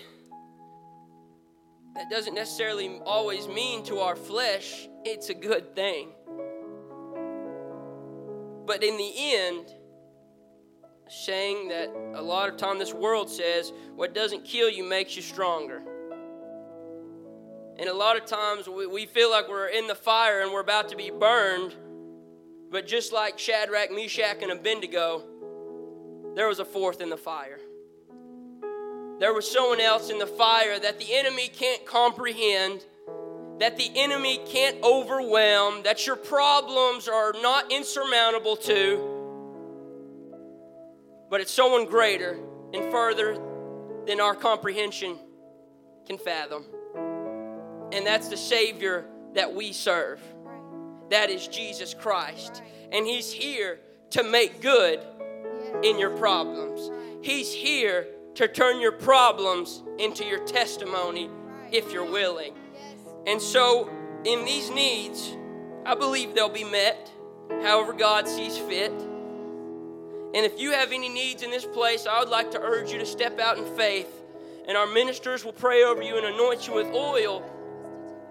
that 1.95 2.11
doesn't 2.11 2.35
necessarily 2.35 3.01
always 3.05 3.49
mean 3.49 3.83
to 3.85 3.99
our 3.99 4.17
flesh 4.17 4.89
it's 5.07 5.31
a 5.31 5.35
good 5.35 5.75
thing. 5.75 6.09
But 8.67 8.83
in 8.83 8.97
the 8.97 9.13
end, 9.17 9.73
saying 11.09 11.69
that 11.69 11.89
a 12.15 12.23
lot 12.23 12.49
of 12.49 12.57
time 12.57 12.79
this 12.79 12.93
world 12.93 13.31
says 13.31 13.73
what 13.95 14.13
doesn't 14.15 14.45
kill 14.45 14.69
you 14.69 14.83
makes 14.83 15.15
you 15.15 15.23
stronger. 15.23 15.81
And 17.79 17.89
a 17.89 17.95
lot 17.95 18.17
of 18.17 18.25
times 18.25 18.69
we, 18.69 18.87
we 18.87 19.07
feel 19.07 19.31
like 19.31 19.49
we're 19.49 19.69
in 19.69 19.87
the 19.87 19.95
fire 19.95 20.41
and 20.41 20.51
we're 20.51 20.61
about 20.61 20.89
to 20.89 20.97
be 20.97 21.11
burned. 21.11 21.75
But 22.71 22.89
just 22.89 23.13
like 23.13 23.39
Shadrach, 23.39 23.93
Meshach, 23.93 24.43
and 24.43 24.51
Abednego, 24.51 25.23
there 26.35 26.49
was 26.49 26.59
a 26.59 26.65
fourth 26.65 27.01
in 27.01 27.11
the 27.11 27.17
fire. 27.17 27.61
There 29.19 29.33
was 29.33 29.51
someone 29.51 29.81
else 29.81 30.11
in 30.11 30.19
the 30.19 30.27
fire 30.27 30.79
that 30.79 30.99
the 30.99 31.15
enemy 31.15 31.49
can't 31.49 31.87
comprehend, 31.87 32.85
that 33.59 33.79
the 33.79 33.91
enemy 33.95 34.41
can't 34.47 34.83
overwhelm, 34.85 35.83
that 35.85 36.07
your 36.07 36.17
problems 36.17 37.09
are 37.09 37.33
not 37.41 37.73
insurmountable 37.73 38.57
to. 38.57 39.13
But 41.31 41.41
it's 41.41 41.51
someone 41.51 41.87
greater 41.87 42.39
and 42.75 42.91
further 42.93 43.39
than 44.07 44.21
our 44.21 44.35
comprehension 44.35 45.19
can 46.07 46.19
fathom. 46.19 46.67
And 47.93 48.07
that's 48.07 48.29
the 48.29 48.37
Savior 48.37 49.07
that 49.35 49.55
we 49.55 49.73
serve. 49.73 50.21
That 51.11 51.31
is 51.31 51.49
Jesus 51.49 51.95
Christ. 51.95 52.63
And 52.93 53.07
He's 53.07 53.33
here 53.33 53.81
to 54.11 54.23
make 54.23 54.61
good 54.61 55.01
in 55.83 55.99
your 55.99 56.11
problems. 56.11 56.91
He's 57.23 57.53
here 57.53 58.07
to 58.37 58.49
turn 58.49 58.81
your 58.81 58.93
problems 58.93 59.83
into 59.99 60.25
your 60.25 60.45
testimony 60.45 61.31
if 61.73 61.93
you're 61.93 62.11
willing. 62.11 62.55
And 63.27 63.41
so, 63.41 63.91
in 64.25 64.45
these 64.45 64.71
needs, 64.71 65.37
I 65.85 65.95
believe 65.95 66.35
they'll 66.35 66.49
be 66.49 66.65
met 66.65 67.11
however 67.63 67.93
God 67.93 68.29
sees 68.29 68.59
fit. 68.59 68.93
And 68.93 70.45
if 70.45 70.61
you 70.61 70.73
have 70.73 70.93
any 70.93 71.09
needs 71.09 71.43
in 71.43 71.51
this 71.51 71.65
place, 71.65 72.07
I 72.07 72.19
would 72.21 72.29
like 72.29 72.51
to 72.51 72.61
urge 72.61 72.93
you 72.93 72.99
to 72.99 73.07
step 73.07 73.39
out 73.41 73.57
in 73.57 73.65
faith. 73.77 74.09
And 74.69 74.77
our 74.77 74.87
ministers 74.87 75.45
will 75.45 75.53
pray 75.53 75.85
over 75.85 76.03
you 76.03 76.17
and 76.17 76.27
anoint 76.27 76.67
you 76.67 76.75
with 76.75 76.89
oil. 76.89 77.43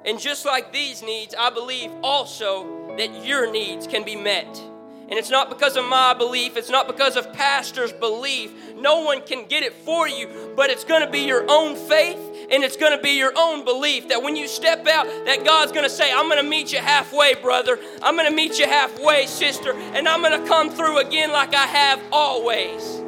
And 0.05 0.19
just 0.19 0.45
like 0.45 0.71
these 0.71 1.01
needs, 1.01 1.33
I 1.37 1.49
believe 1.49 1.91
also 2.03 2.95
that 2.97 3.25
your 3.25 3.51
needs 3.51 3.87
can 3.87 4.03
be 4.03 4.15
met. 4.15 4.61
And 5.07 5.19
it's 5.19 5.29
not 5.29 5.49
because 5.49 5.77
of 5.77 5.85
my 5.85 6.15
belief, 6.15 6.57
it's 6.57 6.69
not 6.69 6.87
because 6.87 7.15
of 7.15 7.31
pastor's 7.31 7.93
belief. 7.93 8.51
No 8.75 9.01
one 9.01 9.21
can 9.21 9.45
get 9.45 9.61
it 9.61 9.73
for 9.73 10.07
you, 10.07 10.53
but 10.55 10.71
it's 10.71 10.83
going 10.83 11.05
to 11.05 11.11
be 11.11 11.19
your 11.19 11.45
own 11.47 11.75
faith 11.75 12.17
and 12.49 12.63
it's 12.63 12.75
going 12.75 12.95
to 12.95 13.01
be 13.01 13.11
your 13.11 13.33
own 13.35 13.63
belief 13.63 14.09
that 14.09 14.21
when 14.21 14.35
you 14.35 14.47
step 14.47 14.87
out 14.87 15.05
that 15.25 15.43
God's 15.43 15.71
going 15.71 15.83
to 15.83 15.89
say, 15.89 16.11
"I'm 16.11 16.27
going 16.27 16.43
to 16.43 16.49
meet 16.49 16.73
you 16.73 16.79
halfway, 16.79 17.35
brother. 17.35 17.79
I'm 18.01 18.15
going 18.15 18.29
to 18.29 18.35
meet 18.35 18.59
you 18.59 18.65
halfway, 18.65 19.27
sister, 19.27 19.73
and 19.73 20.07
I'm 20.07 20.21
going 20.21 20.39
to 20.39 20.47
come 20.47 20.69
through 20.69 20.99
again 20.99 21.31
like 21.31 21.53
I 21.53 21.65
have 21.65 22.01
always." 22.11 23.01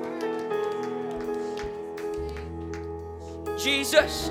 Jesus, 3.62 4.30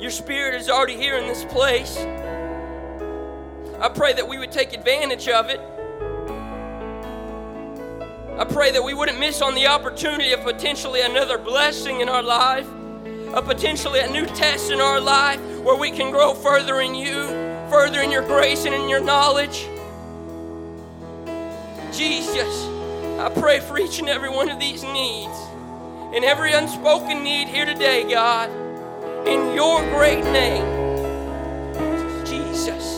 your 0.00 0.10
spirit 0.10 0.54
is 0.60 0.70
already 0.70 0.96
here 0.96 1.16
in 1.16 1.26
this 1.26 1.44
place. 1.44 1.96
I 3.80 3.88
pray 3.88 4.14
that 4.14 4.26
we 4.26 4.38
would 4.38 4.52
take 4.52 4.72
advantage 4.72 5.28
of 5.28 5.50
it. 5.50 5.60
I 8.38 8.44
pray 8.44 8.70
that 8.72 8.82
we 8.82 8.94
wouldn't 8.94 9.18
miss 9.18 9.40
on 9.42 9.54
the 9.54 9.66
opportunity 9.66 10.32
of 10.32 10.40
potentially 10.40 11.00
another 11.00 11.38
blessing 11.38 12.00
in 12.00 12.08
our 12.08 12.22
life, 12.22 12.66
a 13.34 13.42
potentially 13.42 14.00
a 14.00 14.08
new 14.08 14.26
test 14.26 14.70
in 14.70 14.80
our 14.80 15.00
life 15.00 15.40
where 15.60 15.76
we 15.76 15.90
can 15.90 16.10
grow 16.10 16.34
further 16.34 16.80
in 16.80 16.94
you, 16.94 17.26
further 17.70 18.00
in 18.00 18.10
your 18.10 18.22
grace 18.22 18.64
and 18.64 18.74
in 18.74 18.88
your 18.88 19.00
knowledge. 19.00 19.66
Jesus, 21.96 22.66
I 23.18 23.30
pray 23.34 23.60
for 23.60 23.78
each 23.78 23.98
and 23.98 24.08
every 24.08 24.30
one 24.30 24.50
of 24.50 24.60
these 24.60 24.82
needs 24.82 25.38
and 26.14 26.24
every 26.24 26.52
unspoken 26.52 27.22
need 27.22 27.48
here 27.48 27.64
today, 27.64 28.08
God, 28.10 28.50
in 29.26 29.54
your 29.54 29.80
great 29.90 30.24
name. 30.24 30.64
Jesus. 32.24 32.95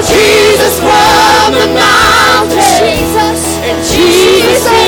Jesus 0.00 0.80
from 0.80 1.52
the 1.52 1.68
mountains. 1.74 2.80
Jesus. 2.80 3.58
And 3.62 3.78
Jesus 3.84 4.81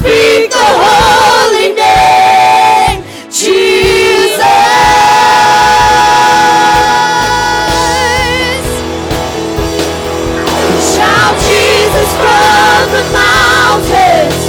speak 0.00 0.48
the 0.50 0.68
holy 0.80 1.76
name, 1.76 3.04
Jesus. 3.28 4.40
Shout 10.96 11.36
Jesus 11.44 12.10
from 12.16 12.80
the 12.96 13.04
mountains 13.12 14.40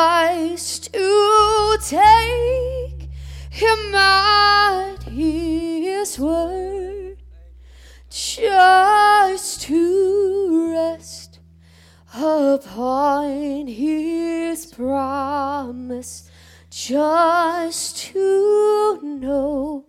Just 0.03 0.93
to 0.93 1.79
take 1.81 3.09
him 3.51 3.95
at 3.95 5.01
his 5.05 6.19
word, 6.19 7.19
just 8.11 9.61
to 9.63 10.73
rest 10.73 11.39
upon 12.13 13.69
his 13.69 14.67
promise, 14.67 16.29
just 16.69 17.99
to 17.99 18.99
know 19.03 19.87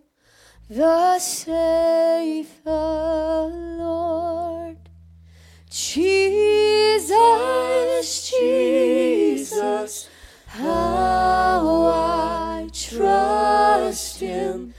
the 0.70 1.18
safe 1.18 2.60
Lord. 2.64 4.83
Jesus, 5.76 7.10
Jesus, 8.30 10.08
how 10.46 11.86
I 11.92 12.68
trust 12.72 14.20
Him, 14.20 14.73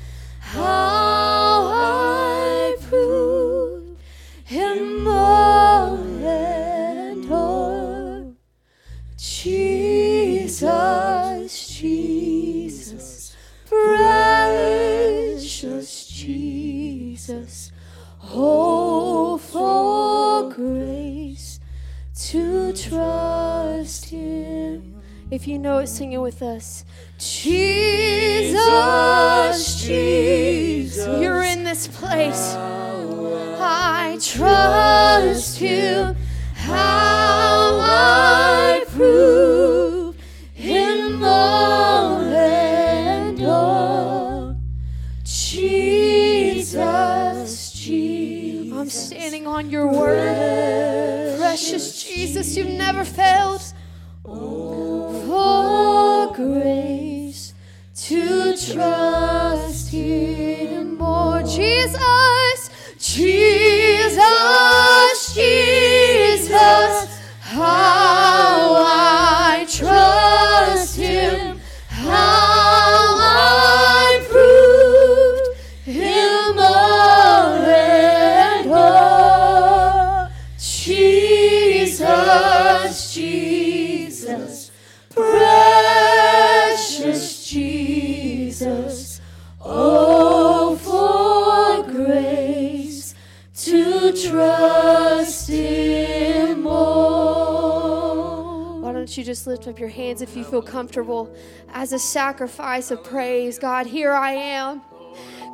If 25.36 25.48
you 25.50 25.60
know 25.60 25.80
it, 25.80 25.88
sing 25.88 26.14
it 26.14 26.22
with 26.22 26.42
us. 26.42 26.86
Jesus, 27.18 28.56
Jesus, 29.84 31.22
you're 31.22 31.44
in 31.44 31.66
this 31.66 31.90
place. 31.90 32.56
I 32.56 34.18
trust 34.22 35.60
you. 35.60 36.16
How 36.54 37.80
I 37.82 38.86
prove 38.92 40.16
Him 40.54 41.22
all 41.22 42.22
and 42.22 43.44
all. 43.44 44.56
Jesus, 45.26 46.54
Jesus. 47.74 48.74
I'm 48.74 48.90
standing 48.90 49.48
on 49.48 49.70
your 49.70 49.92
word. 49.92 51.38
Precious 51.40 52.02
Jesus, 52.02 52.56
you've 52.56 52.70
never 52.70 53.04
failed. 53.04 53.74
Oh, 54.28 55.15
Grace 56.36 57.54
to 57.96 58.58
trust 58.58 59.90
Him 59.90 60.98
more. 60.98 61.42
Jesus, 61.44 62.70
Jesus, 63.00 64.20
Jesus. 65.34 66.52
How 67.40 68.76
I 68.86 69.66
trust 69.70 70.15
just 99.26 99.48
lift 99.48 99.68
up 99.68 99.80
your 99.80 99.90
hands 99.90 100.22
if 100.22 100.38
you 100.38 100.44
feel 100.44 100.62
comfortable 100.62 101.34
as 101.74 101.92
a 101.92 102.00
sacrifice 102.00 102.92
of 102.92 103.04
praise? 103.04 103.60
God, 103.60 103.88
here 103.88 104.14
I 104.14 104.32
am. 104.32 104.82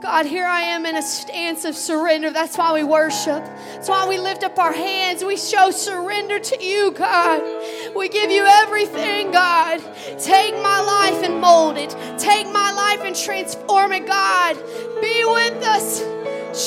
God, 0.01 0.25
here 0.25 0.45
I 0.45 0.61
am 0.61 0.87
in 0.87 0.97
a 0.97 1.01
stance 1.01 1.63
of 1.63 1.75
surrender. 1.75 2.31
That's 2.31 2.57
why 2.57 2.73
we 2.73 2.83
worship. 2.83 3.43
That's 3.73 3.87
why 3.87 4.07
we 4.07 4.17
lift 4.17 4.43
up 4.43 4.57
our 4.57 4.73
hands. 4.73 5.23
We 5.23 5.37
show 5.37 5.69
surrender 5.69 6.39
to 6.39 6.63
you, 6.63 6.91
God. 6.91 7.41
We 7.95 8.09
give 8.09 8.31
you 8.31 8.43
everything, 8.43 9.31
God. 9.31 9.79
Take 10.19 10.55
my 10.55 10.81
life 10.81 11.23
and 11.23 11.39
mold 11.39 11.77
it. 11.77 11.95
Take 12.17 12.47
my 12.47 12.71
life 12.71 13.01
and 13.01 13.15
transform 13.15 13.91
it, 13.91 14.07
God. 14.07 14.55
Be 15.01 15.23
with 15.23 15.63
us. 15.63 16.01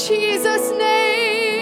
Jesus' 0.07 0.71
name, 0.79 1.54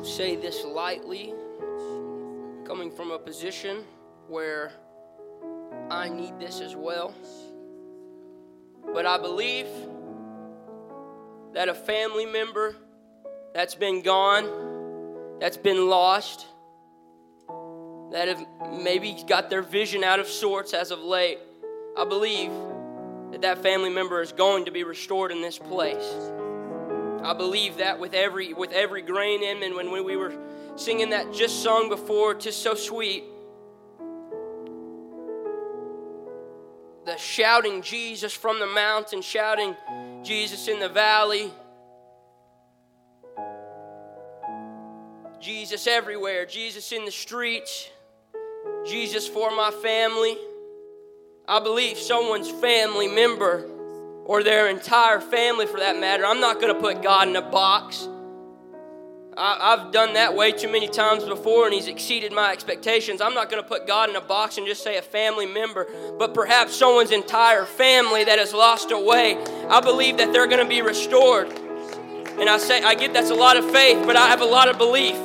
don't 0.00 0.08
say 0.08 0.34
this 0.34 0.64
lightly, 0.64 1.34
coming 2.64 2.90
from 2.90 3.10
a 3.10 3.18
position 3.18 3.84
where 4.28 4.72
I 5.90 6.08
need 6.08 6.40
this 6.40 6.62
as 6.62 6.74
well. 6.74 7.12
But 8.94 9.04
I 9.04 9.18
believe 9.18 9.66
that 11.52 11.68
a 11.68 11.74
family 11.74 12.24
member 12.24 12.76
that's 13.52 13.74
been 13.74 14.00
gone, 14.00 15.38
that's 15.38 15.58
been 15.58 15.90
lost, 15.90 16.46
that 18.12 18.26
have 18.28 18.42
maybe 18.82 19.22
got 19.28 19.50
their 19.50 19.60
vision 19.60 20.02
out 20.02 20.18
of 20.18 20.28
sorts 20.28 20.72
as 20.72 20.92
of 20.92 21.00
late, 21.00 21.40
I 21.94 22.06
believe 22.06 22.50
that 23.32 23.42
that 23.42 23.62
family 23.62 23.90
member 23.90 24.22
is 24.22 24.32
going 24.32 24.64
to 24.64 24.70
be 24.70 24.82
restored 24.82 25.30
in 25.30 25.42
this 25.42 25.58
place. 25.58 26.30
I 27.22 27.34
believe 27.34 27.76
that 27.76 27.98
with 27.98 28.14
every 28.14 28.52
with 28.54 28.72
every 28.72 29.02
grain 29.02 29.42
in 29.42 29.62
and 29.62 29.74
when, 29.74 29.90
we 29.90 30.16
were 30.16 30.32
singing 30.76 31.10
that 31.10 31.32
just 31.32 31.62
song 31.62 31.88
before, 31.88 32.34
"Tis 32.34 32.56
so 32.56 32.74
sweet," 32.74 33.24
the 37.04 37.16
shouting 37.16 37.82
Jesus 37.82 38.32
from 38.32 38.58
the 38.58 38.66
mountain, 38.66 39.22
shouting 39.22 39.76
Jesus 40.22 40.66
in 40.68 40.80
the 40.80 40.88
valley, 40.88 41.52
Jesus 45.40 45.86
everywhere, 45.86 46.46
Jesus 46.46 46.92
in 46.92 47.04
the 47.04 47.10
streets, 47.10 47.88
Jesus 48.84 49.28
for 49.28 49.50
my 49.50 49.70
family. 49.70 50.38
I 51.46 51.60
believe 51.60 51.98
someone's 51.98 52.50
family 52.50 53.08
member 53.08 53.69
or 54.30 54.44
their 54.44 54.68
entire 54.68 55.20
family 55.20 55.66
for 55.66 55.80
that 55.80 55.98
matter. 55.98 56.24
I'm 56.24 56.38
not 56.38 56.60
going 56.60 56.72
to 56.72 56.80
put 56.80 57.02
God 57.02 57.26
in 57.26 57.34
a 57.34 57.42
box. 57.42 58.08
I, 59.36 59.76
have 59.76 59.90
done 59.90 60.12
that 60.12 60.36
way 60.36 60.52
too 60.52 60.70
many 60.70 60.86
times 60.86 61.24
before, 61.24 61.64
and 61.64 61.74
He's 61.74 61.88
exceeded 61.88 62.30
my 62.30 62.52
expectations. 62.52 63.20
I'm 63.20 63.34
not 63.34 63.50
going 63.50 63.60
to 63.60 63.68
put 63.68 63.88
God 63.88 64.08
in 64.08 64.14
a 64.14 64.20
box 64.20 64.56
and 64.56 64.68
just 64.68 64.84
say 64.84 64.98
a 64.98 65.02
family 65.02 65.46
member, 65.46 65.88
but 66.16 66.32
perhaps 66.32 66.76
someone's 66.76 67.10
entire 67.10 67.64
family 67.64 68.22
that 68.22 68.38
has 68.38 68.54
lost 68.54 68.92
a 68.92 68.98
way. 69.00 69.36
I 69.68 69.80
believe 69.80 70.18
that 70.18 70.32
they're 70.32 70.46
going 70.46 70.62
to 70.62 70.68
be 70.68 70.80
restored. 70.80 71.48
And 71.48 72.48
I 72.48 72.58
say, 72.58 72.84
I 72.84 72.94
get 72.94 73.12
that's 73.12 73.30
a 73.30 73.34
lot 73.34 73.56
of 73.56 73.68
faith, 73.72 74.06
but 74.06 74.14
I 74.14 74.28
have 74.28 74.42
a 74.42 74.44
lot 74.44 74.68
of 74.68 74.78
belief. 74.78 75.16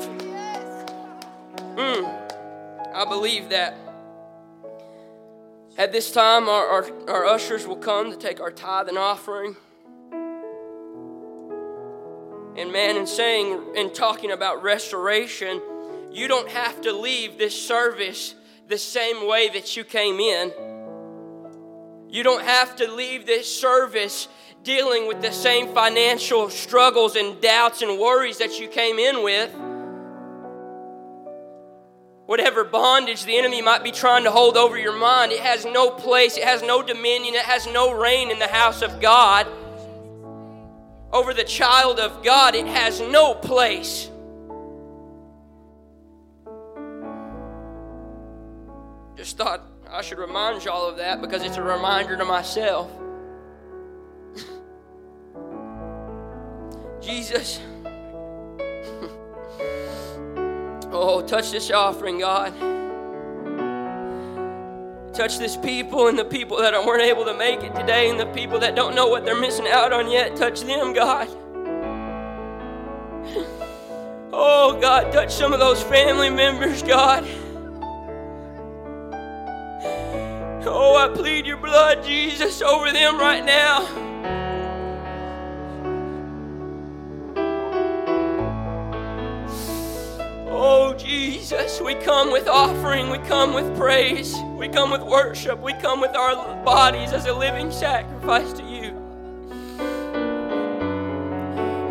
Mm, 1.78 2.96
I 2.96 3.06
believe 3.08 3.50
that. 3.50 3.85
At 5.78 5.92
this 5.92 6.10
time, 6.10 6.48
our, 6.48 6.68
our, 6.68 7.10
our 7.10 7.26
ushers 7.26 7.68
will 7.68 7.76
come 7.76 8.10
to 8.10 8.18
take 8.18 8.40
our 8.40 8.52
tithe 8.52 8.88
and 8.88 8.98
offering. 8.98 9.58
And 12.56 12.72
man, 12.72 12.96
in 12.96 13.06
saying 13.06 13.74
and 13.76 13.94
talking 13.94 14.32
about 14.32 14.64
restoration, 14.64 15.62
you 16.14 16.30
don't 16.30 16.50
have 16.50 16.80
to 16.84 16.94
leave 16.94 17.38
this 17.38 17.62
service 17.62 18.36
the 18.70 18.78
same 18.78 19.28
way 19.28 19.50
that 19.50 19.76
you 19.76 19.84
came 19.84 20.22
in. 20.22 20.54
You 22.08 22.24
don't 22.24 22.44
have 22.44 22.78
to 22.78 22.90
leave 22.90 23.26
this 23.26 23.54
service 23.54 24.30
dealing 24.64 25.10
with 25.10 25.22
the 25.22 25.34
same 25.34 25.74
financial 25.74 26.50
struggles 26.50 27.18
and 27.18 27.42
doubts 27.42 27.82
and 27.82 28.00
worries 28.00 28.38
that 28.38 28.62
you 28.62 28.70
came 28.70 28.98
in 28.98 29.24
with. 29.24 29.54
Whatever 32.26 32.64
bondage 32.64 33.26
the 33.26 33.38
enemy 33.38 33.62
might 33.62 33.84
be 33.84 33.92
trying 33.92 34.24
to 34.24 34.32
hold 34.32 34.58
over 34.58 34.78
your 34.78 34.98
mind, 34.98 35.32
it 35.32 35.42
has 35.42 35.64
no 35.64 35.92
place, 35.92 36.38
it 36.38 36.44
has 36.44 36.64
no 36.64 36.82
dominion, 36.82 37.36
it 37.36 37.44
has 37.44 37.68
no 37.68 37.94
reign 37.94 38.32
in 38.32 38.40
the 38.40 38.48
house 38.48 38.82
of 38.82 39.00
God. 39.00 39.46
Over 41.14 41.36
the 41.36 41.44
child 41.44 42.00
of 42.00 42.24
God, 42.24 42.56
it 42.56 42.66
has 42.66 43.00
no 43.00 43.36
place. 43.36 44.10
Just 49.16 49.38
thought 49.38 49.62
I 49.90 50.02
should 50.02 50.18
remind 50.18 50.66
y'all 50.66 50.90
of 50.90 50.98
that 50.98 51.22
because 51.22 51.44
it's 51.44 51.58
a 51.58 51.64
reminder 51.64 52.18
to 52.18 52.26
myself. 52.26 52.92
Jesus. 57.02 57.62
Oh, 60.92 61.22
touch 61.22 61.52
this 61.52 61.72
offering, 61.72 62.20
God. 62.20 62.54
Touch 65.14 65.38
this 65.38 65.56
people 65.56 66.08
and 66.08 66.20
the 66.20 66.26
people 66.26 66.58
that 66.58 66.74
weren't 66.86 67.02
able 67.02 67.24
to 67.26 67.34
make 67.34 67.64
it 67.64 67.74
today 67.74 68.10
and 68.10 68.20
the 68.20 68.26
people 68.28 68.60
that 68.60 68.76
don't 68.76 68.96
know 68.96 69.08
what 69.08 69.24
they're 69.24 69.40
missing 69.40 69.68
out 69.68 69.94
on 69.94 70.12
yet. 70.12 70.36
Touch 70.36 70.62
them, 70.62 70.94
God. 70.94 71.30
Oh, 74.38 74.78
God, 74.82 75.14
touch 75.14 75.34
some 75.34 75.54
of 75.54 75.60
those 75.60 75.82
family 75.82 76.30
members, 76.30 76.84
God. 76.84 77.26
Oh, 80.68 80.98
I 80.98 81.08
plead 81.16 81.46
your 81.46 81.58
blood, 81.58 82.04
Jesus, 82.04 82.62
over 82.62 82.92
them 82.92 83.18
right 83.18 83.46
now. 83.46 84.05
Oh, 90.58 90.94
Jesus, 90.94 91.82
we 91.82 91.96
come 91.96 92.32
with 92.32 92.48
offering, 92.48 93.10
we 93.10 93.18
come 93.18 93.54
with 93.54 93.78
praise, 93.78 94.34
we 94.56 94.70
come 94.70 94.90
with 94.90 95.02
worship, 95.02 95.60
we 95.60 95.74
come 95.74 96.00
with 96.00 96.16
our 96.16 96.64
bodies 96.64 97.12
as 97.12 97.26
a 97.26 97.34
living 97.34 97.70
sacrifice 97.72 98.54
to 98.54 98.64
you. 98.64 98.94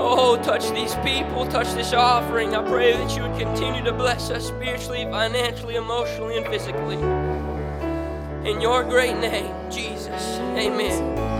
Oh, 0.01 0.41
touch 0.43 0.71
these 0.71 0.95
people, 0.97 1.47
touch 1.49 1.75
this 1.75 1.93
offering. 1.93 2.55
I 2.55 2.67
pray 2.67 2.95
that 2.95 3.15
you 3.15 3.25
would 3.25 3.39
continue 3.39 3.85
to 3.85 3.93
bless 3.93 4.31
us 4.31 4.47
spiritually, 4.47 5.05
financially, 5.05 5.77
emotionally, 5.77 6.39
and 6.39 6.47
physically. 6.47 6.97
In 8.51 8.62
your 8.62 8.83
great 8.83 9.19
name, 9.19 9.55
Jesus. 9.71 10.39
Amen. 10.57 11.34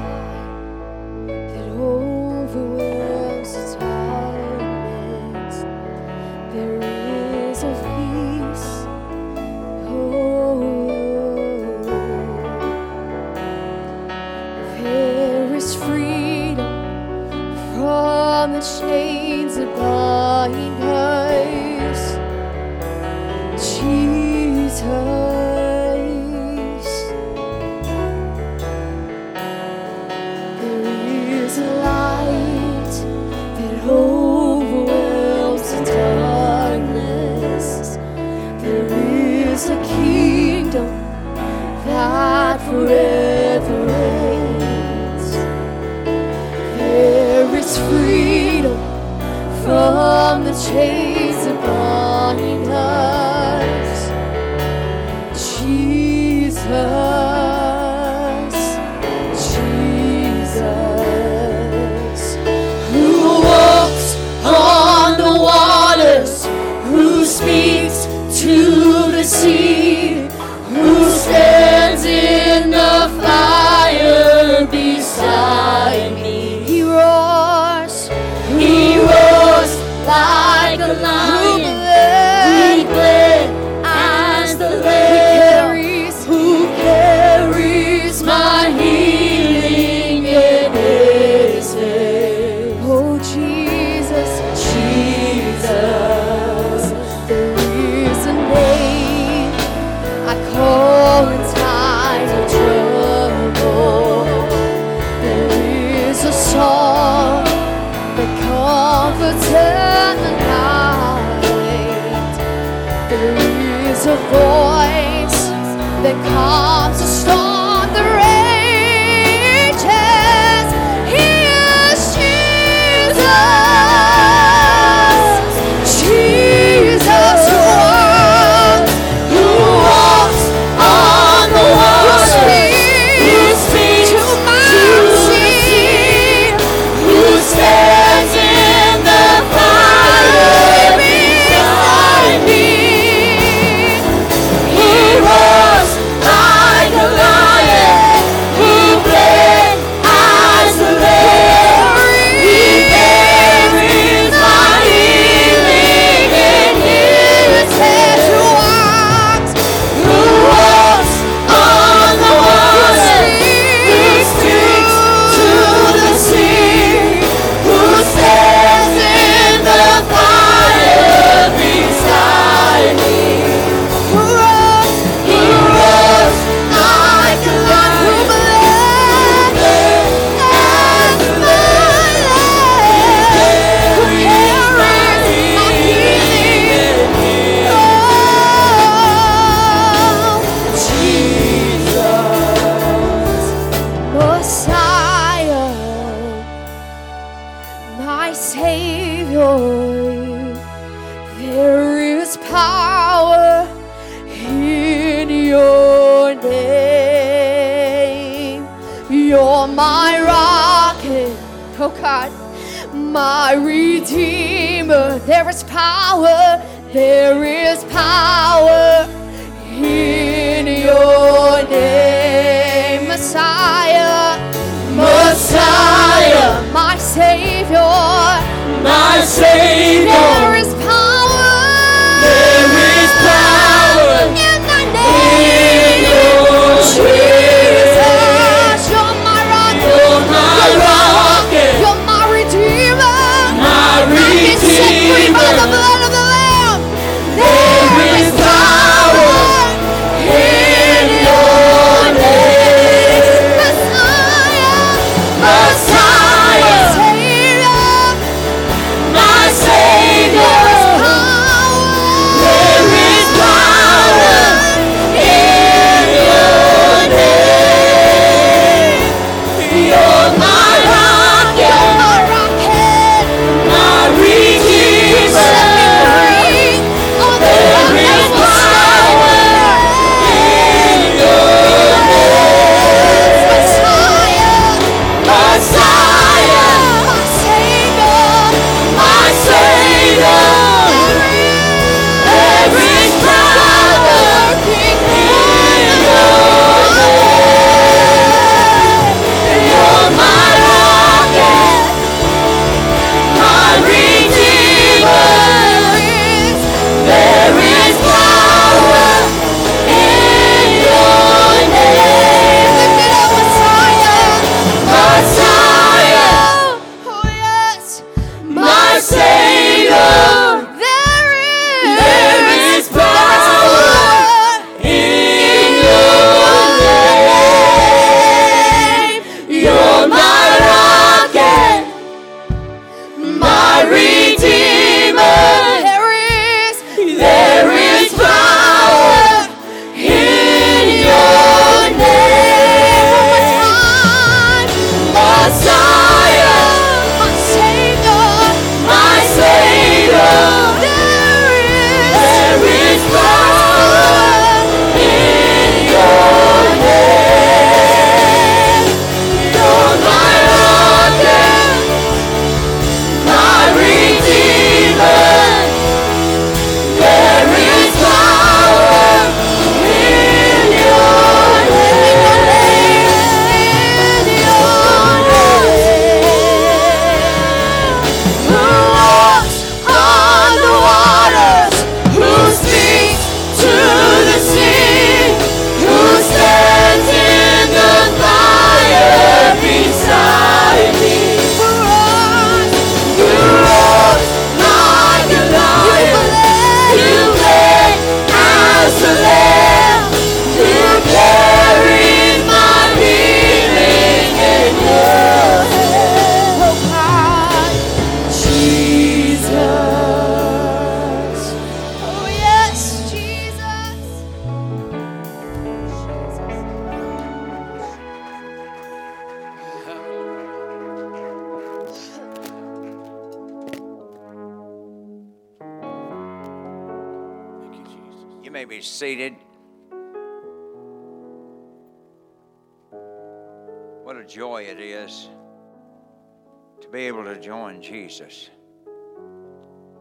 to 437.35 437.41
join 437.41 437.83
Jesus 437.83 438.51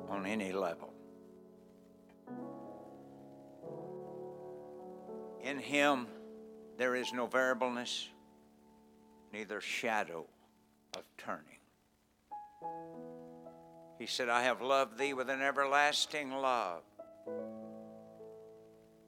on 0.09 0.25
any 0.25 0.51
level. 0.51 0.93
In 5.41 5.57
Him, 5.57 6.07
there 6.77 6.95
is 6.95 7.11
no 7.11 7.25
variableness, 7.25 8.07
neither 9.33 9.59
shadow 9.61 10.25
of 10.95 11.03
turning. 11.17 11.59
He 13.97 14.05
said, 14.05 14.29
I 14.29 14.43
have 14.43 14.61
loved 14.61 14.97
thee 14.97 15.13
with 15.13 15.29
an 15.29 15.41
everlasting 15.41 16.31
love. 16.31 16.83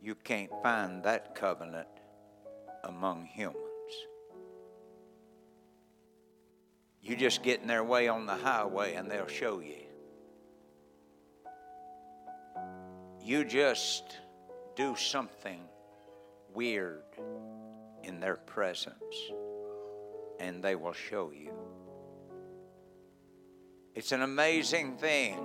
You 0.01 0.15
can't 0.15 0.51
find 0.63 1.03
that 1.03 1.35
covenant 1.35 1.87
among 2.83 3.25
humans. 3.25 3.64
You 7.05 7.15
just 7.15 7.41
get 7.43 7.61
in 7.61 7.67
their 7.67 7.83
way 7.83 8.07
on 8.07 8.25
the 8.25 8.35
highway 8.35 8.95
and 8.95 9.11
they'll 9.11 9.27
show 9.27 9.59
you. 9.59 9.83
You 13.21 13.45
just 13.45 14.17
do 14.75 14.95
something 14.95 15.61
weird 16.55 17.03
in 18.01 18.19
their 18.19 18.37
presence 18.37 19.15
and 20.39 20.63
they 20.63 20.75
will 20.75 20.93
show 20.93 21.31
you. 21.31 21.53
It's 23.93 24.11
an 24.11 24.23
amazing 24.23 24.97
thing 24.97 25.37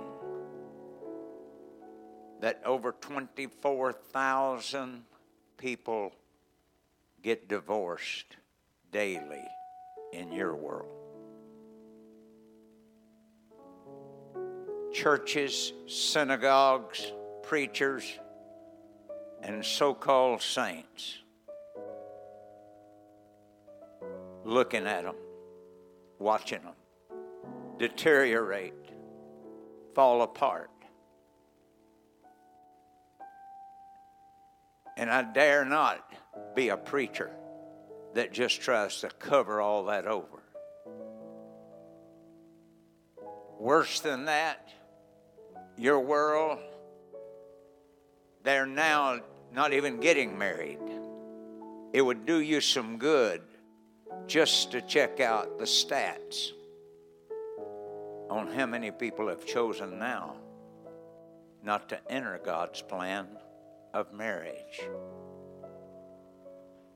that 2.39 2.59
over 2.65 2.91
24,000 2.91 5.03
people 5.57 6.11
get 7.21 7.47
divorced 7.47 8.37
daily 8.91 9.45
in 10.11 10.31
your 10.31 10.55
world. 10.55 11.00
churches, 14.93 15.73
synagogues, 15.87 17.11
preachers, 17.43 18.19
and 19.41 19.65
so 19.65 19.93
called 19.93 20.41
saints 20.41 21.17
looking 24.43 24.85
at 24.85 25.03
them, 25.03 25.15
watching 26.19 26.61
them 26.61 26.73
deteriorate, 27.81 28.75
fall 29.95 30.21
apart. 30.21 30.69
And 34.95 35.09
I 35.09 35.23
dare 35.23 35.65
not 35.65 36.13
be 36.55 36.69
a 36.69 36.77
preacher 36.77 37.31
that 38.13 38.31
just 38.31 38.61
tries 38.61 39.01
to 39.01 39.09
cover 39.09 39.61
all 39.61 39.85
that 39.85 40.05
over. 40.05 40.43
Worse 43.57 43.99
than 44.01 44.25
that, 44.25 44.69
your 45.81 45.99
world, 45.99 46.59
they're 48.43 48.67
now 48.67 49.19
not 49.51 49.73
even 49.73 49.99
getting 49.99 50.37
married. 50.37 50.77
It 51.91 52.03
would 52.03 52.27
do 52.27 52.39
you 52.39 52.61
some 52.61 52.99
good 52.99 53.41
just 54.27 54.71
to 54.71 54.81
check 54.81 55.19
out 55.19 55.57
the 55.57 55.65
stats 55.65 56.49
on 58.29 58.47
how 58.53 58.67
many 58.67 58.91
people 58.91 59.27
have 59.27 59.43
chosen 59.43 59.97
now 59.97 60.35
not 61.63 61.89
to 61.89 62.11
enter 62.11 62.39
God's 62.45 62.83
plan 62.83 63.27
of 63.91 64.13
marriage. 64.13 64.81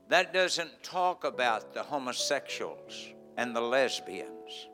That 0.09 0.31
doesn't 0.31 0.83
talk 0.83 1.23
about 1.23 1.73
the 1.73 1.81
homosexuals 1.81 3.07
and 3.36 3.55
the 3.55 3.61
lesbians 3.61 4.67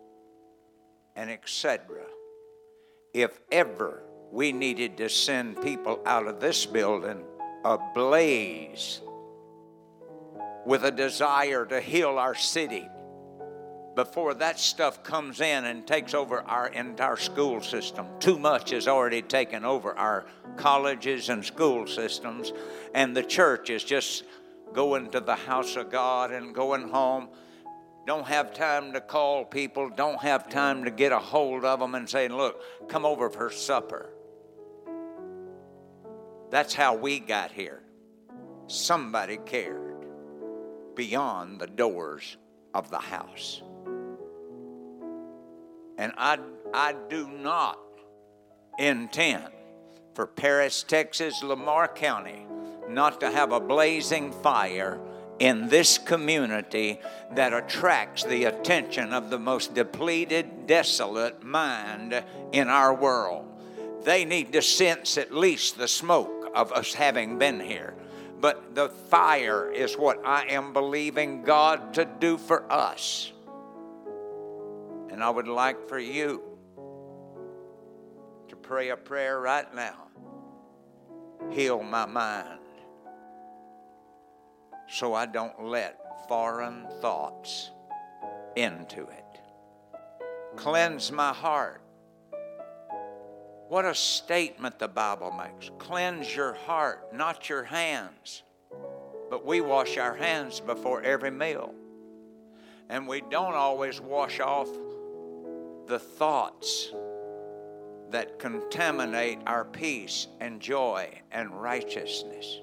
and 1.15 1.29
etc. 1.29 2.03
If 3.13 3.39
ever 3.51 4.03
we 4.31 4.51
needed 4.51 4.97
to 4.97 5.09
send 5.09 5.61
people 5.61 5.99
out 6.05 6.27
of 6.27 6.39
this 6.39 6.65
building 6.65 7.23
ablaze 7.65 9.01
with 10.65 10.85
a 10.85 10.91
desire 10.91 11.65
to 11.65 11.81
heal 11.81 12.17
our 12.17 12.35
city 12.35 12.87
before 13.95 14.33
that 14.35 14.59
stuff 14.59 15.03
comes 15.03 15.41
in 15.41 15.65
and 15.65 15.85
takes 15.85 16.13
over 16.13 16.41
our 16.41 16.67
entire 16.67 17.17
school 17.17 17.61
system. 17.61 18.07
Too 18.19 18.39
much 18.39 18.69
has 18.71 18.87
already 18.87 19.21
taken 19.21 19.65
over 19.65 19.93
our 19.97 20.25
colleges 20.55 21.29
and 21.29 21.43
school 21.43 21.87
systems, 21.87 22.53
and 22.93 23.15
the 23.15 23.23
church 23.23 23.69
is 23.69 23.83
just 23.83 24.23
going 24.73 25.11
to 25.11 25.19
the 25.19 25.35
house 25.35 25.75
of 25.75 25.91
God 25.91 26.31
and 26.31 26.55
going 26.55 26.87
home. 26.89 27.27
Don't 28.05 28.27
have 28.27 28.53
time 28.53 28.93
to 28.93 29.01
call 29.01 29.45
people, 29.45 29.89
don't 29.89 30.19
have 30.21 30.49
time 30.49 30.85
to 30.85 30.91
get 30.91 31.11
a 31.11 31.19
hold 31.19 31.63
of 31.63 31.79
them 31.79 31.93
and 31.95 32.09
say, 32.09 32.27
Look, 32.27 32.61
come 32.87 33.05
over 33.05 33.29
for 33.29 33.51
supper. 33.51 34.09
That's 36.49 36.73
how 36.73 36.95
we 36.95 37.19
got 37.19 37.51
here. 37.51 37.83
Somebody 38.67 39.37
cared 39.37 40.05
beyond 40.95 41.59
the 41.59 41.67
doors 41.67 42.37
of 42.73 42.89
the 42.89 42.99
house. 42.99 43.61
And 45.97 46.11
I, 46.17 46.39
I 46.73 46.95
do 47.09 47.27
not 47.29 47.77
intend 48.79 49.49
for 50.13 50.25
Paris, 50.25 50.83
Texas, 50.83 51.43
Lamar 51.43 51.87
County 51.87 52.47
not 52.89 53.19
to 53.21 53.31
have 53.31 53.51
a 53.51 53.59
blazing 53.59 54.31
fire 54.31 54.99
in 55.39 55.67
this 55.69 55.97
community 55.97 56.99
that 57.33 57.53
attracts 57.53 58.23
the 58.23 58.45
attention 58.45 59.13
of 59.13 59.29
the 59.29 59.39
most 59.39 59.73
depleted, 59.73 60.67
desolate 60.67 61.43
mind 61.43 62.23
in 62.51 62.67
our 62.67 62.93
world. 62.93 63.47
They 64.03 64.25
need 64.25 64.53
to 64.53 64.61
sense 64.61 65.17
at 65.17 65.33
least 65.33 65.77
the 65.77 65.87
smoke 65.87 66.51
of 66.53 66.71
us 66.71 66.93
having 66.93 67.37
been 67.37 67.59
here. 67.59 67.93
But 68.39 68.73
the 68.75 68.89
fire 68.89 69.71
is 69.71 69.95
what 69.95 70.25
I 70.25 70.47
am 70.47 70.73
believing 70.73 71.43
God 71.43 71.93
to 71.95 72.05
do 72.05 72.37
for 72.37 72.71
us. 72.71 73.31
And 75.11 75.23
I 75.23 75.29
would 75.29 75.47
like 75.47 75.87
for 75.87 75.99
you 75.99 76.41
to 78.47 78.55
pray 78.55 78.89
a 78.89 78.97
prayer 78.97 79.39
right 79.39 79.71
now. 79.75 80.07
Heal 81.51 81.83
my 81.83 82.05
mind 82.05 82.60
so 84.91 85.13
I 85.13 85.25
don't 85.25 85.63
let 85.63 86.27
foreign 86.27 86.85
thoughts 86.99 87.71
into 88.57 89.01
it. 89.03 89.41
Cleanse 90.57 91.11
my 91.13 91.31
heart. 91.31 91.81
What 93.69 93.85
a 93.85 93.95
statement 93.95 94.79
the 94.79 94.89
Bible 94.89 95.31
makes. 95.31 95.71
Cleanse 95.79 96.35
your 96.35 96.53
heart, 96.53 97.15
not 97.15 97.47
your 97.47 97.63
hands. 97.63 98.43
But 99.29 99.45
we 99.45 99.61
wash 99.61 99.97
our 99.97 100.13
hands 100.13 100.59
before 100.59 101.01
every 101.03 101.31
meal. 101.31 101.73
And 102.89 103.07
we 103.07 103.21
don't 103.21 103.53
always 103.53 104.01
wash 104.01 104.41
off 104.41 104.67
the 105.87 105.99
thoughts 105.99 106.91
that 108.09 108.39
contaminate 108.39 109.39
our 109.47 109.63
peace 109.63 110.27
and 110.41 110.59
joy 110.59 111.09
and 111.31 111.49
righteousness. 111.61 112.59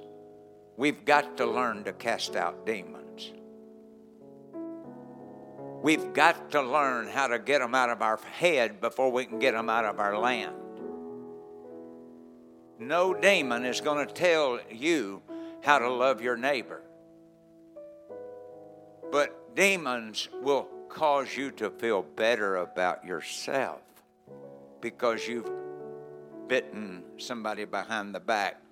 We've 0.78 1.04
got 1.04 1.36
to 1.38 1.44
learn 1.44 1.82
to 1.84 1.92
cast 1.92 2.36
out 2.36 2.64
demons. 2.64 3.32
We've 5.82 6.12
got 6.12 6.52
to 6.52 6.62
learn 6.62 7.08
how 7.08 7.26
to 7.26 7.40
get 7.40 7.58
them 7.58 7.74
out 7.74 7.90
of 7.90 8.00
our 8.00 8.16
head 8.18 8.80
before 8.80 9.10
we 9.10 9.24
can 9.24 9.40
get 9.40 9.54
them 9.54 9.68
out 9.68 9.84
of 9.84 9.98
our 9.98 10.16
land. 10.16 10.54
No 12.78 13.12
demon 13.12 13.64
is 13.64 13.80
going 13.80 14.06
to 14.06 14.14
tell 14.14 14.60
you 14.70 15.20
how 15.64 15.80
to 15.80 15.90
love 15.90 16.22
your 16.22 16.36
neighbor. 16.36 16.82
But 19.10 19.56
demons 19.56 20.28
will 20.42 20.68
cause 20.88 21.36
you 21.36 21.50
to 21.52 21.70
feel 21.70 22.02
better 22.02 22.58
about 22.58 23.04
yourself 23.04 23.80
because 24.80 25.26
you've 25.26 25.50
bitten 26.46 27.02
somebody 27.16 27.64
behind 27.64 28.14
the 28.14 28.20
back 28.20 28.62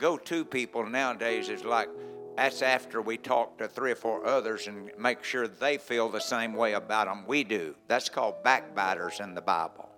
go 0.00 0.16
to 0.16 0.44
people 0.44 0.84
nowadays 0.84 1.48
is 1.48 1.64
like 1.64 1.88
that's 2.36 2.62
after 2.62 3.02
we 3.02 3.18
talk 3.18 3.58
to 3.58 3.68
three 3.68 3.92
or 3.92 3.96
four 3.96 4.26
others 4.26 4.66
and 4.66 4.90
make 4.98 5.22
sure 5.22 5.46
they 5.46 5.76
feel 5.76 6.08
the 6.08 6.20
same 6.20 6.54
way 6.54 6.72
about 6.72 7.06
them 7.06 7.24
we 7.26 7.44
do. 7.44 7.74
That's 7.86 8.08
called 8.08 8.42
backbiters 8.42 9.20
in 9.20 9.34
the 9.34 9.42
Bible. 9.42 9.90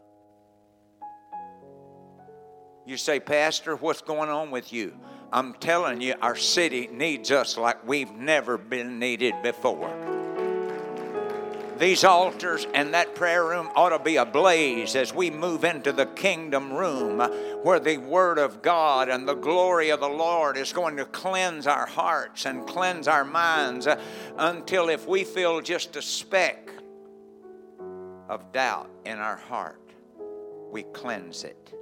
You 2.85 2.97
say, 2.97 3.21
Pastor, 3.21 3.77
what's 3.77 4.03
going 4.03 4.29
on 4.29 4.51
with 4.51 4.73
you? 4.73 4.99
I'm 5.33 5.55
telling 5.55 6.01
you, 6.01 6.15
our 6.21 6.35
city 6.35 6.89
needs 6.91 7.31
us 7.31 7.57
like 7.57 7.87
we've 7.87 8.11
never 8.11 8.59
been 8.59 8.99
needed 8.99 9.35
before. 9.43 10.22
These 11.83 12.05
altars 12.05 12.65
and 12.75 12.95
that 12.95 13.17
prayer 13.17 13.45
room 13.45 13.69
ought 13.75 13.89
to 13.89 13.99
be 13.99 14.15
ablaze 14.15 14.95
as 14.95 15.13
we 15.13 15.33
move 15.33 15.65
into 15.65 15.91
the 15.91 16.07
kingdom 16.07 16.73
room 16.73 17.19
where 17.65 17.81
the 17.81 17.97
Word 17.97 18.39
of 18.39 18.63
God 18.63 19.09
and 19.09 19.27
the 19.27 19.35
glory 19.35 19.91
of 19.91 19.99
the 19.99 20.09
Lord 20.09 20.57
is 20.57 20.73
going 20.73 20.97
to 20.99 21.05
cleanse 21.05 21.67
our 21.67 21.87
hearts 21.87 22.47
and 22.47 22.69
cleanse 22.69 23.09
our 23.09 23.25
minds 23.25 23.89
uh, 23.89 24.01
until 24.39 24.91
if 24.91 25.09
we 25.09 25.25
feel 25.25 25.61
just 25.61 25.97
a 25.97 26.03
speck 26.03 26.71
of 28.29 28.53
doubt 28.53 28.89
in 29.05 29.19
our 29.19 29.39
heart, 29.39 29.91
we 30.71 30.85
cleanse 30.85 31.43
it 31.43 31.75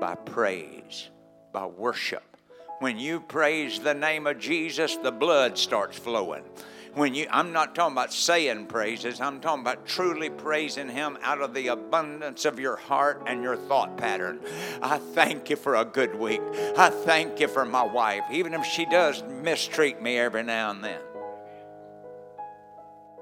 by 0.00 0.14
praise, 0.14 1.10
by 1.52 1.66
worship. 1.66 2.38
When 2.78 2.98
you 2.98 3.20
praise 3.20 3.80
the 3.80 3.92
name 3.92 4.26
of 4.26 4.38
Jesus, 4.38 4.96
the 4.96 5.12
blood 5.12 5.58
starts 5.58 5.98
flowing 5.98 6.44
when 6.94 7.14
you 7.14 7.26
i'm 7.30 7.52
not 7.52 7.74
talking 7.74 7.92
about 7.92 8.12
saying 8.12 8.66
praises 8.66 9.20
i'm 9.20 9.40
talking 9.40 9.62
about 9.62 9.86
truly 9.86 10.28
praising 10.28 10.88
him 10.88 11.16
out 11.22 11.40
of 11.40 11.54
the 11.54 11.68
abundance 11.68 12.44
of 12.44 12.58
your 12.58 12.76
heart 12.76 13.22
and 13.26 13.42
your 13.42 13.56
thought 13.56 13.96
pattern. 13.96 14.40
I 14.82 14.98
thank 14.98 15.50
you 15.50 15.56
for 15.56 15.76
a 15.76 15.84
good 15.84 16.14
week. 16.14 16.40
I 16.76 16.90
thank 16.90 17.40
you 17.40 17.48
for 17.48 17.64
my 17.64 17.82
wife 17.82 18.24
even 18.30 18.54
if 18.54 18.64
she 18.64 18.84
does 18.86 19.22
mistreat 19.22 20.02
me 20.02 20.18
every 20.18 20.42
now 20.42 20.70
and 20.70 20.82
then. 20.84 21.00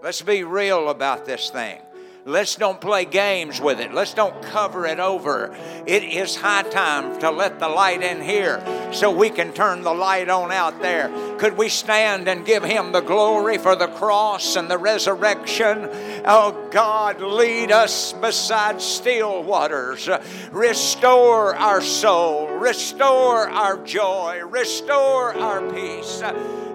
Let's 0.03 0.23
be 0.23 0.45
real 0.45 0.89
about 0.89 1.27
this 1.27 1.51
thing 1.51 1.81
Let's 2.27 2.57
don't 2.57 2.81
play 2.81 3.07
games 3.07 3.63
with 3.63 3.81
it. 3.81 3.95
Let's 3.95 4.13
don't 4.13 4.43
cover 4.43 4.87
it 4.87 5.01
over. 5.01 5.57
It 5.87 6.05
is 6.05 6.37
high 6.37 6.63
time 6.63 7.19
to 7.21 7.31
let 7.31 7.59
the 7.59 7.69
light 7.69 8.03
in 8.03 8.21
here 8.21 8.63
so 8.93 9.11
we 9.11 9.31
can 9.31 9.55
turn 9.55 9.83
the 9.83 9.95
light 9.95 10.29
on 10.29 10.53
out 10.53 10.83
there. 10.83 11.11
Could 11.39 11.57
we 11.57 11.71
stand 11.71 12.29
and 12.29 12.45
give 12.45 12.63
Him 12.63 12.93
the 12.93 13.01
glory 13.01 13.57
for 13.57 13.75
the 13.75 13.87
cross 13.87 14.57
and 14.57 14.71
the 14.71 14.77
resurrection? 14.77 15.89
Oh 16.27 16.69
God, 16.71 17.23
lead 17.23 17.73
us 17.73 18.13
beside 18.13 18.83
still 18.83 19.43
waters. 19.43 20.07
Restore 20.53 21.57
our 21.57 21.81
soul, 21.81 22.49
restore 22.49 23.49
our 23.49 23.83
joy, 23.85 24.43
restore 24.45 25.35
our 25.35 25.63
peace. 25.73 26.23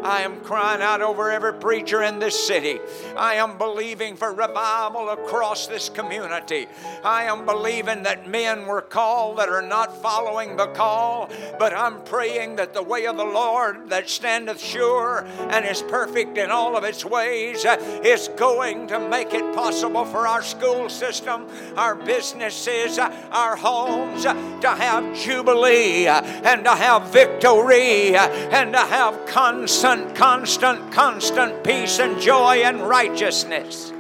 I 0.06 0.22
am 0.22 0.42
crying 0.42 0.84
out 0.84 1.02
over 1.02 1.32
every 1.32 1.54
preacher 1.54 2.04
in 2.04 2.20
this 2.20 2.48
city. 2.48 2.80
I 3.18 3.36
am 3.36 3.58
believing 3.58 4.16
for 4.16 4.32
revival 4.32 5.10
across 5.10 5.66
this 5.66 5.90
community. 5.90 6.68
I 7.04 7.24
am 7.24 7.44
believing 7.44 8.04
that 8.04 8.30
men 8.30 8.68
were 8.68 8.84
called 8.84 9.40
that 9.40 9.50
are 9.50 9.64
not 9.64 10.04
following 10.04 10.58
the 10.58 10.68
call, 10.68 11.32
but 11.58 11.74
I'm 11.74 12.04
praying 12.04 12.58
that 12.58 12.76
the 12.76 12.84
way 12.84 13.08
of 13.08 13.18
the 13.18 13.26
Lord 13.26 13.90
that 13.90 14.08
standeth 14.08 14.62
sure 14.62 15.26
and 15.50 15.66
is 15.66 15.82
perfect 15.82 16.38
in 16.38 16.52
all 16.52 16.78
of 16.78 16.84
its 16.84 17.04
ways 17.04 17.66
is 17.66 18.28
going 18.36 18.88
to 18.90 19.00
make 19.10 19.34
it 19.34 19.56
possible 19.56 20.06
for 20.06 20.28
our 20.28 20.44
school 20.44 20.88
system, 20.88 21.48
our 21.78 21.96
businesses, 21.96 23.00
our 23.00 23.56
homes 23.56 24.22
to 24.22 24.70
have 24.70 25.18
jubilee 25.18 26.06
and 26.06 26.64
to 26.64 26.76
have 26.76 27.12
victory 27.12 28.16
and 28.16 28.72
to 28.72 28.80
have 28.80 29.26
constant, 29.26 29.95
constant, 29.96 30.16
constant 30.16 30.92
constant 30.92 31.64
peace 31.64 32.00
and 32.00 32.20
joy 32.20 32.64
and 32.64 32.82
righteousness. 32.82 33.92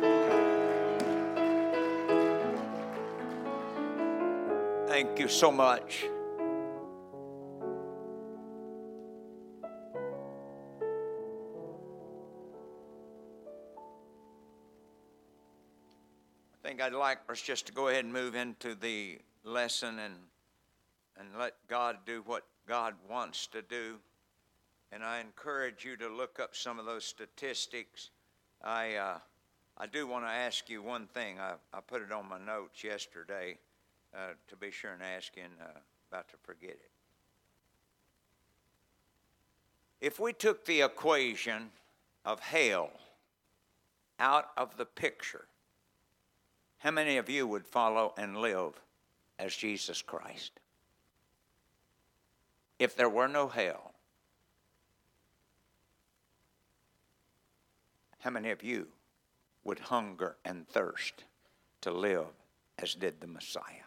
Thank 4.87 5.19
you 5.19 5.27
so 5.29 5.51
much. 5.51 6.05
I 16.53 16.67
think 16.67 16.81
I'd 16.81 16.93
like 16.93 17.19
us 17.29 17.41
just 17.41 17.67
to 17.67 17.71
go 17.73 17.87
ahead 17.87 18.03
and 18.03 18.13
move 18.13 18.35
into 18.35 18.75
the 18.75 19.19
lesson 19.43 19.99
and 19.99 20.15
and 21.17 21.29
let 21.39 21.53
God 21.69 21.99
do 22.05 22.21
what 22.25 22.43
God 22.67 22.95
wants 23.09 23.47
to 23.47 23.61
do. 23.61 23.99
And 24.91 25.03
I 25.03 25.19
encourage 25.19 25.83
you 25.83 25.97
to 25.97 26.07
look 26.07 26.39
up 26.39 26.55
some 26.55 26.79
of 26.79 26.85
those 26.85 27.03
statistics. 27.03 28.09
I 28.63 28.95
uh, 28.95 29.17
I 29.77 29.87
do 29.87 30.07
want 30.07 30.23
to 30.23 30.29
ask 30.29 30.69
you 30.69 30.81
one 30.81 31.07
thing. 31.07 31.37
I, 31.39 31.53
I 31.73 31.81
put 31.81 32.01
it 32.01 32.11
on 32.11 32.29
my 32.29 32.39
notes 32.39 32.83
yesterday 32.83 33.57
uh, 34.13 34.33
to 34.47 34.55
be 34.55 34.71
sure 34.71 34.91
and 34.91 35.03
ask 35.03 35.35
you, 35.35 35.43
and 35.43 35.53
uh, 35.61 35.79
about 36.09 36.29
to 36.29 36.37
forget 36.43 36.71
it. 36.71 36.91
If 39.99 40.19
we 40.19 40.31
took 40.31 40.65
the 40.65 40.81
equation 40.81 41.71
of 42.23 42.39
hell 42.39 42.91
out 44.17 44.51
of 44.55 44.77
the 44.77 44.85
picture, 44.85 45.45
how 46.77 46.91
many 46.91 47.17
of 47.17 47.29
you 47.29 47.45
would 47.45 47.65
follow 47.65 48.13
and 48.17 48.37
live 48.37 48.79
as 49.39 49.53
Jesus 49.55 50.01
Christ? 50.01 50.51
If 52.79 52.95
there 52.95 53.09
were 53.09 53.27
no 53.27 53.47
hell, 53.49 53.94
how 58.25 58.31
many 58.31 58.49
of 58.49 58.63
you 58.63 58.87
would 59.63 59.77
hunger 59.77 60.35
and 60.43 60.67
thirst 60.67 61.25
to 61.79 61.91
live 61.91 62.25
as 62.79 62.95
did 62.95 63.21
the 63.21 63.27
Messiah? 63.27 63.85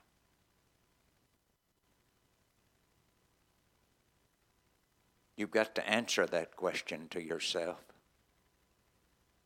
You've 5.36 5.50
got 5.50 5.74
to 5.74 5.90
answer 5.90 6.24
that 6.26 6.54
question 6.54 7.08
to 7.10 7.20
yourself. 7.20 7.80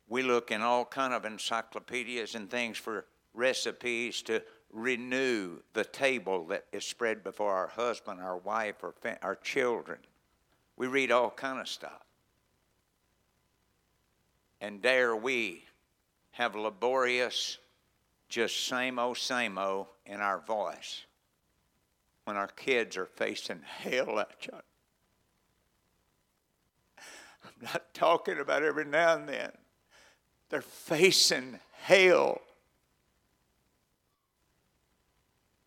We 0.09 0.23
look 0.23 0.51
in 0.51 0.61
all 0.61 0.85
kind 0.85 1.15
of 1.15 1.25
encyclopedias 1.25 2.35
and 2.35 2.51
things 2.51 2.77
for 2.77 3.07
recipes 3.33 4.21
to 4.23 4.43
renew 4.71 5.61
the 5.73 5.85
table 5.85 6.45
that 6.49 6.67
is 6.71 6.85
spread 6.85 7.25
before 7.25 7.55
our 7.55 7.69
husband, 7.69 8.21
our 8.21 8.37
wife, 8.37 8.85
or 8.85 8.93
our 9.23 9.37
children. 9.37 10.01
We 10.77 10.87
read 10.87 11.11
all 11.11 11.31
kind 11.31 11.61
of 11.61 11.69
stuff. 11.69 12.12
And 14.63 14.81
dare 14.81 15.17
we 15.17 15.65
have 16.31 16.55
laborious, 16.55 17.59
just 18.29 18.65
same 18.69 18.97
old, 18.97 19.19
same 19.19 19.59
old 19.59 19.89
in 20.07 20.21
our 20.21 20.39
voice 20.39 21.03
when 22.25 22.37
our 22.37 22.47
kids 22.47 22.97
are 22.97 23.07
facing 23.07 23.61
hell 23.67 24.21
at 24.21 24.47
you. 24.47 24.57
I'm 27.45 27.69
not 27.73 27.93
talking 27.93 28.39
about 28.39 28.63
every 28.63 28.85
now 28.85 29.17
and 29.17 29.29
then. 29.29 29.51
They're 30.49 30.63
facing 30.63 31.59
hell 31.81 32.41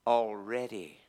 already. 0.08 1.00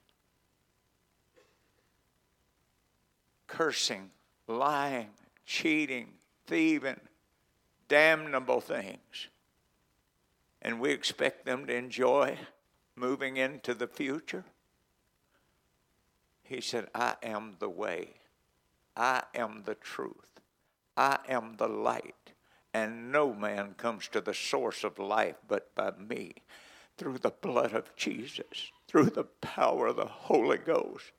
Cursing, 3.46 4.10
lying, 4.48 5.10
cheating, 5.44 6.08
thieving, 6.48 6.98
damnable 7.88 8.60
things. 8.60 9.28
And 10.62 10.80
we 10.80 10.90
expect 10.90 11.44
them 11.44 11.66
to 11.66 11.74
enjoy 11.74 12.38
moving 12.96 13.36
into 13.36 13.74
the 13.74 13.86
future. 13.86 14.44
He 16.42 16.60
said, 16.60 16.88
I 16.94 17.16
am 17.22 17.56
the 17.58 17.68
way, 17.68 18.14
I 18.96 19.24
am 19.34 19.62
the 19.64 19.74
truth, 19.74 20.40
I 20.96 21.18
am 21.28 21.56
the 21.56 21.68
light, 21.68 22.32
and 22.72 23.10
no 23.10 23.34
man 23.34 23.74
comes 23.76 24.08
to 24.08 24.20
the 24.20 24.34
source 24.34 24.84
of 24.84 24.98
life 24.98 25.36
but 25.46 25.74
by 25.74 25.92
me 25.92 26.34
through 26.96 27.18
the 27.18 27.30
blood 27.30 27.74
of 27.74 27.94
Jesus, 27.96 28.70
through 28.86 29.10
the 29.10 29.24
power 29.24 29.88
of 29.88 29.96
the 29.96 30.06
Holy 30.06 30.58
Ghost. 30.58 31.12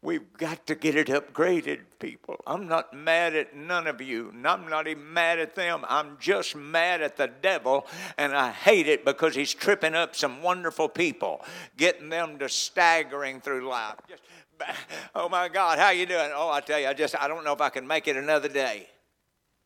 We've 0.00 0.32
got 0.34 0.64
to 0.68 0.76
get 0.76 0.94
it 0.94 1.08
upgraded, 1.08 1.80
people. 1.98 2.36
I'm 2.46 2.68
not 2.68 2.94
mad 2.94 3.34
at 3.34 3.56
none 3.56 3.88
of 3.88 4.00
you, 4.00 4.30
and 4.30 4.46
I'm 4.46 4.68
not 4.68 4.86
even 4.86 5.12
mad 5.12 5.40
at 5.40 5.56
them. 5.56 5.84
I'm 5.88 6.16
just 6.20 6.54
mad 6.54 7.02
at 7.02 7.16
the 7.16 7.26
devil, 7.26 7.84
and 8.16 8.32
I 8.32 8.52
hate 8.52 8.86
it 8.86 9.04
because 9.04 9.34
he's 9.34 9.52
tripping 9.52 9.96
up 9.96 10.14
some 10.14 10.40
wonderful 10.40 10.88
people, 10.88 11.44
getting 11.76 12.10
them 12.10 12.38
to 12.38 12.48
staggering 12.48 13.40
through 13.40 13.68
life. 13.68 13.96
Just, 14.08 14.22
oh 15.16 15.28
my 15.28 15.48
God, 15.48 15.80
how 15.80 15.90
you 15.90 16.06
doing? 16.06 16.30
Oh, 16.32 16.48
I 16.48 16.60
tell 16.60 16.78
you, 16.78 16.86
I 16.86 16.94
just 16.94 17.20
I 17.20 17.26
don't 17.26 17.44
know 17.44 17.52
if 17.52 17.60
I 17.60 17.68
can 17.68 17.84
make 17.84 18.06
it 18.06 18.16
another 18.16 18.48
day. 18.48 18.88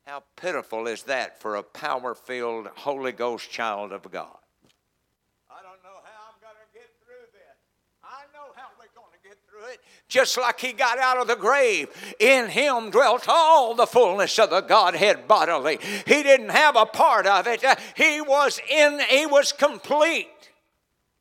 How 0.07 0.22
pitiful 0.37 0.87
is 0.87 1.03
that 1.05 1.41
for 1.41 1.57
a 1.57 1.62
power-filled 1.62 2.68
Holy 2.74 3.12
Ghost 3.12 3.51
child 3.51 3.93
of 3.93 4.11
God? 4.11 4.39
Just 10.13 10.37
like 10.37 10.61
he 10.61 10.73
got 10.73 10.99
out 10.99 11.17
of 11.17 11.27
the 11.27 11.37
grave. 11.37 11.89
In 12.21 12.49
him 12.49 12.91
dwelt 12.91 13.25
all 13.29 13.75
the 13.75 13.87
fullness 13.87 14.39
of 14.39 14.51
the 14.51 14.61
Godhead 14.61 15.27
bodily. 15.27 15.79
He 16.07 16.23
didn't 16.23 16.51
have 16.51 16.77
a 16.77 16.87
part 16.87 17.27
of 17.27 17.47
it. 17.47 17.65
He 17.97 18.21
was 18.21 18.61
in 18.71 19.01
he 19.09 19.27
was 19.27 19.53
complete 19.53 20.29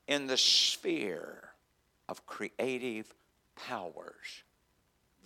in 0.07 0.27
the 0.27 0.37
sphere 0.37 1.51
of 2.09 2.25
creative 2.25 3.13
powers. 3.55 4.43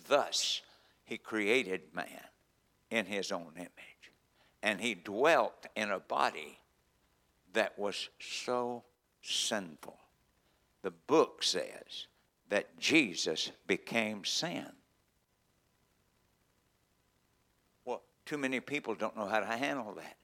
Thus 0.06 0.62
he 1.04 1.18
created 1.18 1.82
man 1.92 2.06
in 2.90 3.06
his 3.06 3.32
own 3.32 3.52
image. 3.56 3.70
And 4.62 4.80
he 4.80 4.94
dwelt 4.94 5.66
in 5.74 5.90
a 5.90 5.98
body 5.98 6.58
that 7.52 7.78
was 7.78 8.08
so 8.20 8.84
sinful. 9.22 9.98
The 10.82 10.92
book 10.92 11.42
says 11.42 12.06
that 12.48 12.78
Jesus 12.78 13.50
became 13.66 14.24
sin. 14.24 14.66
Well, 17.84 18.02
too 18.24 18.38
many 18.38 18.60
people 18.60 18.94
don't 18.94 19.16
know 19.16 19.26
how 19.26 19.40
to 19.40 19.46
handle 19.46 19.94
that. 19.94 20.16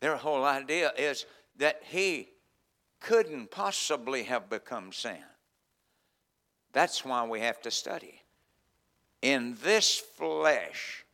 Their 0.00 0.16
whole 0.16 0.44
idea 0.44 0.92
is 0.96 1.24
that 1.56 1.82
he 1.84 2.28
couldn't 3.00 3.50
possibly 3.50 4.24
have 4.24 4.48
become 4.48 4.92
sin. 4.92 5.24
That's 6.72 7.04
why 7.04 7.26
we 7.26 7.40
have 7.40 7.60
to 7.62 7.70
study. 7.70 8.20
In 9.22 9.56
this 9.62 9.96
flesh 9.96 11.04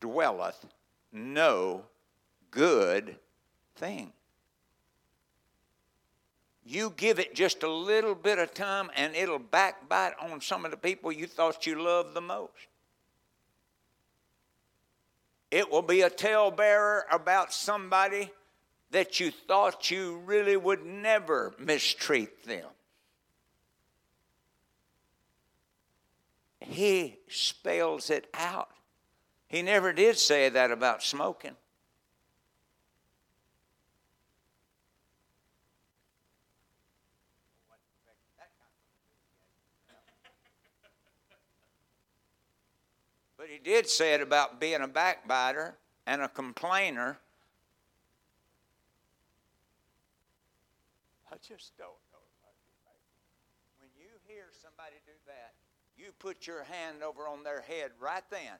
dwelleth 0.00 0.64
no 1.12 1.84
good 2.50 3.16
thing. 3.76 4.12
You 6.70 6.94
give 6.96 7.18
it 7.18 7.34
just 7.34 7.64
a 7.64 7.68
little 7.68 8.14
bit 8.14 8.38
of 8.38 8.54
time 8.54 8.92
and 8.94 9.16
it'll 9.16 9.40
backbite 9.40 10.12
on 10.20 10.40
some 10.40 10.64
of 10.64 10.70
the 10.70 10.76
people 10.76 11.10
you 11.10 11.26
thought 11.26 11.66
you 11.66 11.82
loved 11.82 12.14
the 12.14 12.20
most. 12.20 12.52
It 15.50 15.68
will 15.68 15.82
be 15.82 16.02
a 16.02 16.08
talebearer 16.08 17.06
about 17.10 17.52
somebody 17.52 18.30
that 18.92 19.18
you 19.18 19.32
thought 19.32 19.90
you 19.90 20.22
really 20.24 20.56
would 20.56 20.86
never 20.86 21.52
mistreat 21.58 22.46
them. 22.46 22.68
He 26.60 27.16
spells 27.26 28.10
it 28.10 28.28
out. 28.32 28.68
He 29.48 29.62
never 29.62 29.92
did 29.92 30.18
say 30.18 30.48
that 30.48 30.70
about 30.70 31.02
smoking. 31.02 31.56
did 43.64 43.88
say 43.88 44.14
it 44.14 44.20
about 44.20 44.60
being 44.60 44.82
a 44.82 44.88
backbiter 44.88 45.76
and 46.06 46.22
a 46.22 46.28
complainer. 46.28 47.18
I 51.30 51.36
just 51.36 51.76
don't 51.78 51.88
know. 52.12 52.18
When 53.78 53.90
you 53.98 54.08
hear 54.26 54.44
somebody 54.60 54.96
do 55.06 55.12
that, 55.26 55.54
you 55.96 56.12
put 56.18 56.46
your 56.46 56.64
hand 56.64 57.02
over 57.02 57.28
on 57.28 57.44
their 57.44 57.60
head 57.60 57.92
right 58.00 58.24
then. 58.30 58.58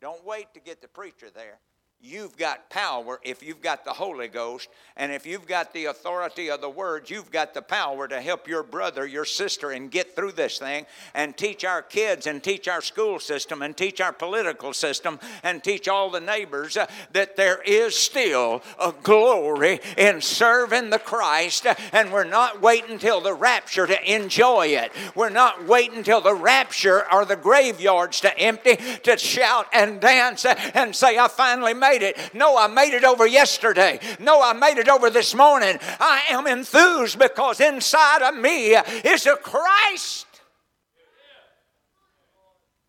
Don't 0.00 0.24
wait 0.24 0.52
to 0.54 0.60
get 0.60 0.82
the 0.82 0.88
preacher 0.88 1.30
there 1.30 1.58
you've 2.04 2.36
got 2.36 2.68
power 2.68 3.20
if 3.22 3.44
you've 3.44 3.62
got 3.62 3.84
the 3.84 3.92
Holy 3.92 4.26
Ghost, 4.26 4.68
and 4.96 5.12
if 5.12 5.24
you've 5.24 5.46
got 5.46 5.72
the 5.72 5.84
authority 5.84 6.50
of 6.50 6.60
the 6.60 6.68
Word, 6.68 7.08
you've 7.08 7.30
got 7.30 7.54
the 7.54 7.62
power 7.62 8.08
to 8.08 8.20
help 8.20 8.48
your 8.48 8.64
brother, 8.64 9.06
your 9.06 9.24
sister, 9.24 9.70
and 9.70 9.88
get 9.88 10.16
through 10.16 10.32
this 10.32 10.58
thing 10.58 10.84
and 11.14 11.36
teach 11.36 11.64
our 11.64 11.80
kids 11.80 12.26
and 12.26 12.42
teach 12.42 12.66
our 12.66 12.82
school 12.82 13.20
system 13.20 13.62
and 13.62 13.76
teach 13.76 14.00
our 14.00 14.12
political 14.12 14.72
system 14.72 15.20
and 15.44 15.62
teach 15.62 15.86
all 15.86 16.10
the 16.10 16.20
neighbors 16.20 16.76
uh, 16.76 16.86
that 17.12 17.36
there 17.36 17.62
is 17.62 17.94
still 17.94 18.62
a 18.80 18.92
glory 19.04 19.78
in 19.96 20.20
serving 20.20 20.90
the 20.90 20.98
Christ, 20.98 21.66
and 21.92 22.12
we're 22.12 22.24
not 22.24 22.60
waiting 22.60 22.98
till 22.98 23.20
the 23.20 23.34
rapture 23.34 23.86
to 23.86 24.12
enjoy 24.12 24.66
it. 24.66 24.90
We're 25.14 25.30
not 25.30 25.68
waiting 25.68 26.02
till 26.02 26.20
the 26.20 26.34
rapture 26.34 27.10
or 27.12 27.24
the 27.24 27.36
graveyards 27.36 28.20
to 28.22 28.36
empty 28.38 28.76
to 29.04 29.16
shout 29.16 29.68
and 29.72 30.00
dance 30.00 30.44
and 30.44 30.96
say, 30.96 31.16
I 31.16 31.28
finally 31.28 31.74
made 31.74 31.91
made 31.92 32.02
it. 32.02 32.34
No, 32.34 32.56
I 32.56 32.66
made 32.66 32.94
it 32.94 33.04
over 33.04 33.26
yesterday. 33.26 34.00
No, 34.18 34.42
I 34.42 34.52
made 34.52 34.78
it 34.78 34.88
over 34.88 35.10
this 35.10 35.34
morning. 35.34 35.78
I 36.00 36.22
am 36.30 36.46
enthused 36.46 37.18
because 37.18 37.60
inside 37.60 38.22
of 38.22 38.36
me 38.36 38.74
is 38.74 39.26
a 39.26 39.36
Christ. 39.36 40.26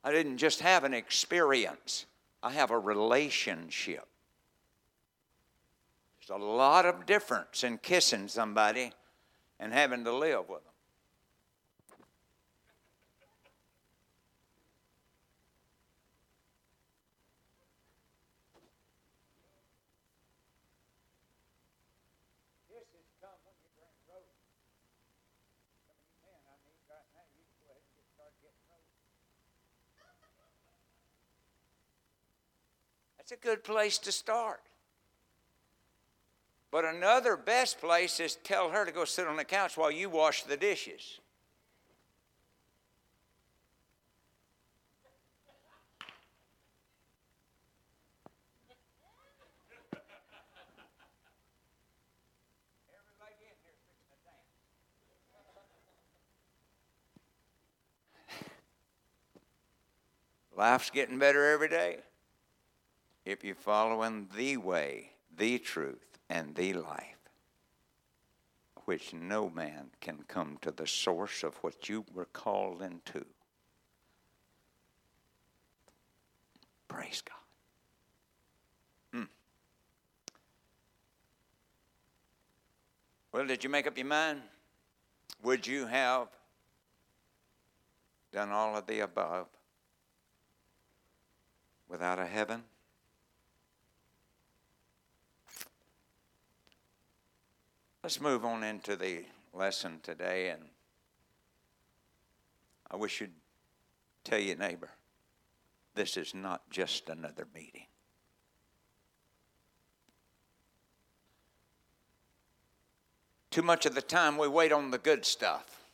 I 0.03 0.11
didn't 0.11 0.37
just 0.37 0.59
have 0.59 0.83
an 0.83 0.93
experience, 0.93 2.05
I 2.41 2.51
have 2.51 2.71
a 2.71 2.79
relationship. 2.79 4.05
There's 6.19 6.41
a 6.41 6.43
lot 6.43 6.85
of 6.85 7.05
difference 7.05 7.63
in 7.63 7.77
kissing 7.77 8.27
somebody 8.27 8.91
and 9.59 9.73
having 9.73 10.03
to 10.05 10.13
live 10.13 10.49
with 10.49 10.63
them. 10.63 10.72
A 33.33 33.37
good 33.37 33.63
place 33.63 33.97
to 33.99 34.11
start. 34.11 34.59
But 36.69 36.83
another 36.85 37.35
best 37.35 37.79
place 37.79 38.19
is 38.19 38.35
tell 38.35 38.69
her 38.69 38.85
to 38.85 38.91
go 38.91 39.05
sit 39.05 39.25
on 39.25 39.37
the 39.37 39.43
couch 39.43 39.75
while 39.75 39.89
you 39.89 40.07
wash 40.07 40.43
the 40.43 40.55
dishes. 40.55 41.19
Life's 60.55 60.91
getting 60.91 61.17
better 61.17 61.51
every 61.51 61.69
day 61.69 61.97
if 63.25 63.43
you're 63.43 63.55
following 63.55 64.27
the 64.35 64.57
way, 64.57 65.11
the 65.35 65.57
truth, 65.59 66.17
and 66.29 66.55
the 66.55 66.73
life, 66.73 67.29
which 68.85 69.13
no 69.13 69.49
man 69.49 69.91
can 70.01 70.19
come 70.27 70.57
to 70.61 70.71
the 70.71 70.87
source 70.87 71.43
of 71.43 71.55
what 71.57 71.87
you 71.87 72.05
were 72.13 72.25
called 72.25 72.81
into. 72.81 73.25
Praise 76.87 77.23
God. 77.25 77.35
Hmm. 79.13 79.23
Well, 83.31 83.47
did 83.47 83.63
you 83.63 83.69
make 83.69 83.87
up 83.87 83.97
your 83.97 84.05
mind? 84.05 84.41
Would 85.43 85.65
you 85.65 85.87
have 85.87 86.27
done 88.31 88.49
all 88.49 88.75
of 88.75 88.85
the 88.85 88.99
above 88.99 89.47
without 91.87 92.19
a 92.19 92.25
heaven? 92.25 92.63
Let's 98.03 98.19
move 98.19 98.43
on 98.43 98.65
into 98.65 98.97
the 98.97 99.23
lesson 99.53 100.01
today, 100.03 100.49
and 100.49 100.61
I 102.91 102.97
wish 102.97 103.21
you'd 103.21 103.31
tell 104.25 104.39
your 104.39 104.57
neighbor 104.57 104.89
this 105.95 106.17
is 106.17 106.35
not 106.35 106.69
just 106.69 107.07
another 107.07 107.47
meeting. 107.55 107.85
Too 113.51 113.61
much 113.61 113.85
of 113.85 113.95
the 113.95 114.01
time 114.01 114.37
we 114.37 114.49
wait 114.49 114.73
on 114.73 114.91
the 114.91 114.97
good 114.97 115.23
stuff. 115.23 115.85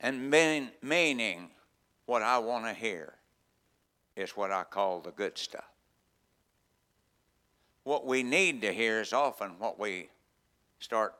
And 0.00 0.30
mean, 0.30 0.70
meaning 0.80 1.50
what 2.06 2.22
I 2.22 2.38
want 2.38 2.64
to 2.64 2.72
hear 2.72 3.12
is 4.16 4.30
what 4.30 4.52
I 4.52 4.64
call 4.64 5.00
the 5.00 5.10
good 5.10 5.36
stuff 5.36 5.71
what 7.84 8.06
we 8.06 8.22
need 8.22 8.62
to 8.62 8.72
hear 8.72 9.00
is 9.00 9.12
often 9.12 9.50
what 9.58 9.78
we 9.78 10.08
start 10.78 11.14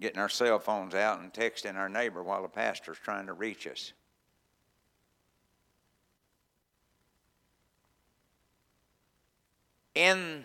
getting 0.00 0.18
our 0.18 0.28
cell 0.28 0.58
phones 0.58 0.94
out 0.94 1.20
and 1.20 1.32
texting 1.32 1.76
our 1.76 1.88
neighbor 1.88 2.22
while 2.22 2.42
the 2.42 2.48
pastor's 2.48 2.98
trying 2.98 3.26
to 3.26 3.32
reach 3.32 3.66
us. 3.66 3.92
In 9.94 10.44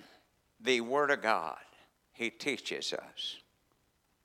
the 0.60 0.82
Word 0.82 1.12
of 1.12 1.22
God, 1.22 1.60
He 2.12 2.30
teaches 2.32 2.92
us 2.92 3.38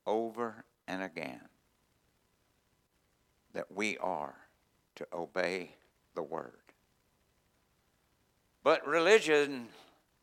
over 0.06 0.64
and 0.86 1.02
again 1.02 1.40
that 3.52 3.70
we 3.70 3.98
are 3.98 4.34
to 4.96 5.06
obey 5.12 5.74
the 6.14 6.22
Word. 6.22 6.52
But 8.64 8.86
religion 8.86 9.68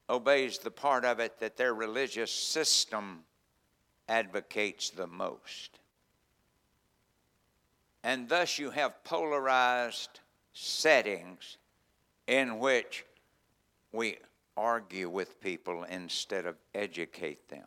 obeys 0.09 0.57
the 0.59 0.71
part 0.71 1.05
of 1.05 1.19
it 1.19 1.39
that 1.39 1.57
their 1.57 1.73
religious 1.73 2.31
system 2.31 3.23
advocates 4.07 4.89
the 4.89 5.07
most. 5.07 5.79
And 8.03 8.29
thus 8.29 8.59
you 8.59 8.69
have 8.69 9.03
polarized 9.03 10.19
settings 10.53 11.57
in 12.27 12.59
which 12.59 13.05
we 13.91 14.17
argue 14.55 15.09
with 15.09 15.41
people 15.41 15.83
instead 15.83 16.45
of 16.45 16.55
educate 16.73 17.49
them. 17.49 17.65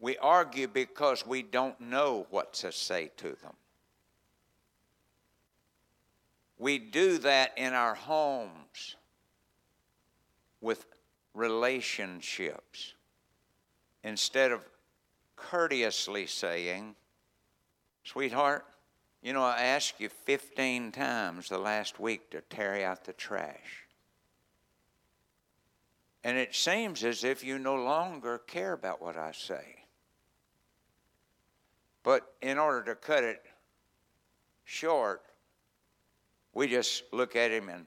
We 0.00 0.16
argue 0.16 0.66
because 0.66 1.26
we 1.26 1.42
don't 1.42 1.78
know 1.78 2.26
what 2.30 2.54
to 2.54 2.72
say 2.72 3.10
to 3.18 3.36
them. 3.42 3.54
We 6.58 6.78
do 6.78 7.18
that 7.18 7.52
in 7.56 7.74
our 7.74 7.94
homes 7.94 8.96
with 10.60 10.86
relationships 11.34 12.94
instead 14.02 14.52
of 14.52 14.60
courteously 15.36 16.26
saying, 16.26 16.94
Sweetheart, 18.04 18.64
you 19.22 19.32
know, 19.32 19.42
I 19.42 19.62
asked 19.62 20.00
you 20.00 20.08
15 20.08 20.92
times 20.92 21.48
the 21.48 21.58
last 21.58 22.00
week 22.00 22.30
to 22.30 22.42
carry 22.42 22.84
out 22.84 23.04
the 23.04 23.12
trash. 23.12 23.86
And 26.24 26.36
it 26.36 26.54
seems 26.54 27.04
as 27.04 27.24
if 27.24 27.44
you 27.44 27.58
no 27.58 27.76
longer 27.76 28.38
care 28.38 28.72
about 28.72 29.00
what 29.00 29.16
I 29.16 29.32
say. 29.32 29.84
But 32.02 32.32
in 32.40 32.58
order 32.58 32.82
to 32.84 32.94
cut 32.94 33.24
it 33.24 33.42
short, 34.64 35.22
we 36.52 36.66
just 36.66 37.04
look 37.12 37.36
at 37.36 37.50
him 37.50 37.68
and 37.68 37.86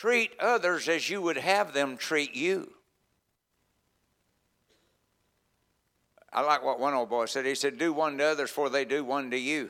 Treat 0.00 0.32
others 0.40 0.88
as 0.88 1.10
you 1.10 1.20
would 1.20 1.36
have 1.36 1.74
them 1.74 1.98
treat 1.98 2.34
you. 2.34 2.72
I 6.32 6.40
like 6.40 6.64
what 6.64 6.80
one 6.80 6.94
old 6.94 7.10
boy 7.10 7.26
said. 7.26 7.44
He 7.44 7.54
said, 7.54 7.76
Do 7.76 7.92
one 7.92 8.16
to 8.16 8.24
others 8.24 8.48
before 8.48 8.70
they 8.70 8.86
do 8.86 9.04
one 9.04 9.30
to 9.30 9.36
you. 9.36 9.68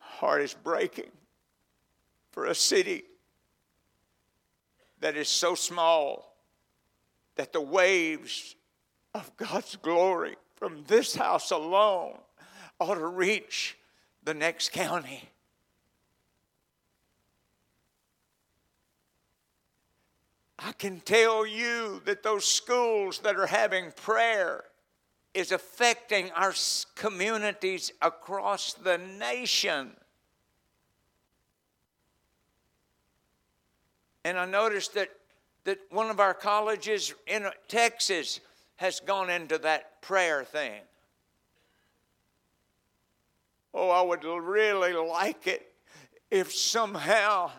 heart 0.00 0.42
is 0.42 0.54
breaking 0.54 1.12
for 2.32 2.46
a 2.46 2.54
city 2.56 3.04
that 4.98 5.16
is 5.16 5.28
so 5.28 5.54
small 5.54 6.34
that 7.36 7.52
the 7.52 7.60
waves 7.60 8.56
of 9.14 9.36
God's 9.36 9.76
glory 9.76 10.34
from 10.58 10.82
this 10.88 11.14
house 11.14 11.52
alone 11.52 12.18
ought 12.80 12.96
to 12.96 13.06
reach 13.06 13.78
the 14.24 14.34
next 14.34 14.72
county. 14.72 15.28
I 20.58 20.72
can 20.72 20.98
tell 21.00 21.46
you 21.46 22.02
that 22.04 22.24
those 22.24 22.44
schools 22.44 23.20
that 23.20 23.36
are 23.36 23.46
having 23.46 23.92
prayer 23.92 24.64
is 25.32 25.52
affecting 25.52 26.32
our 26.32 26.52
communities 26.96 27.92
across 28.02 28.72
the 28.72 28.98
nation. 28.98 29.92
And 34.24 34.36
I 34.36 34.44
noticed 34.44 34.94
that, 34.94 35.10
that 35.62 35.78
one 35.90 36.10
of 36.10 36.18
our 36.18 36.34
colleges 36.34 37.14
in 37.28 37.44
uh, 37.44 37.52
Texas 37.68 38.40
has 38.78 39.00
gone 39.00 39.28
into 39.28 39.58
that 39.58 40.00
prayer 40.02 40.44
thing. 40.44 40.80
Oh, 43.74 43.90
I 43.90 44.02
would 44.02 44.24
really 44.24 44.94
like 44.94 45.46
it 45.46 45.72
if 46.30 46.52
somehow 46.52 47.50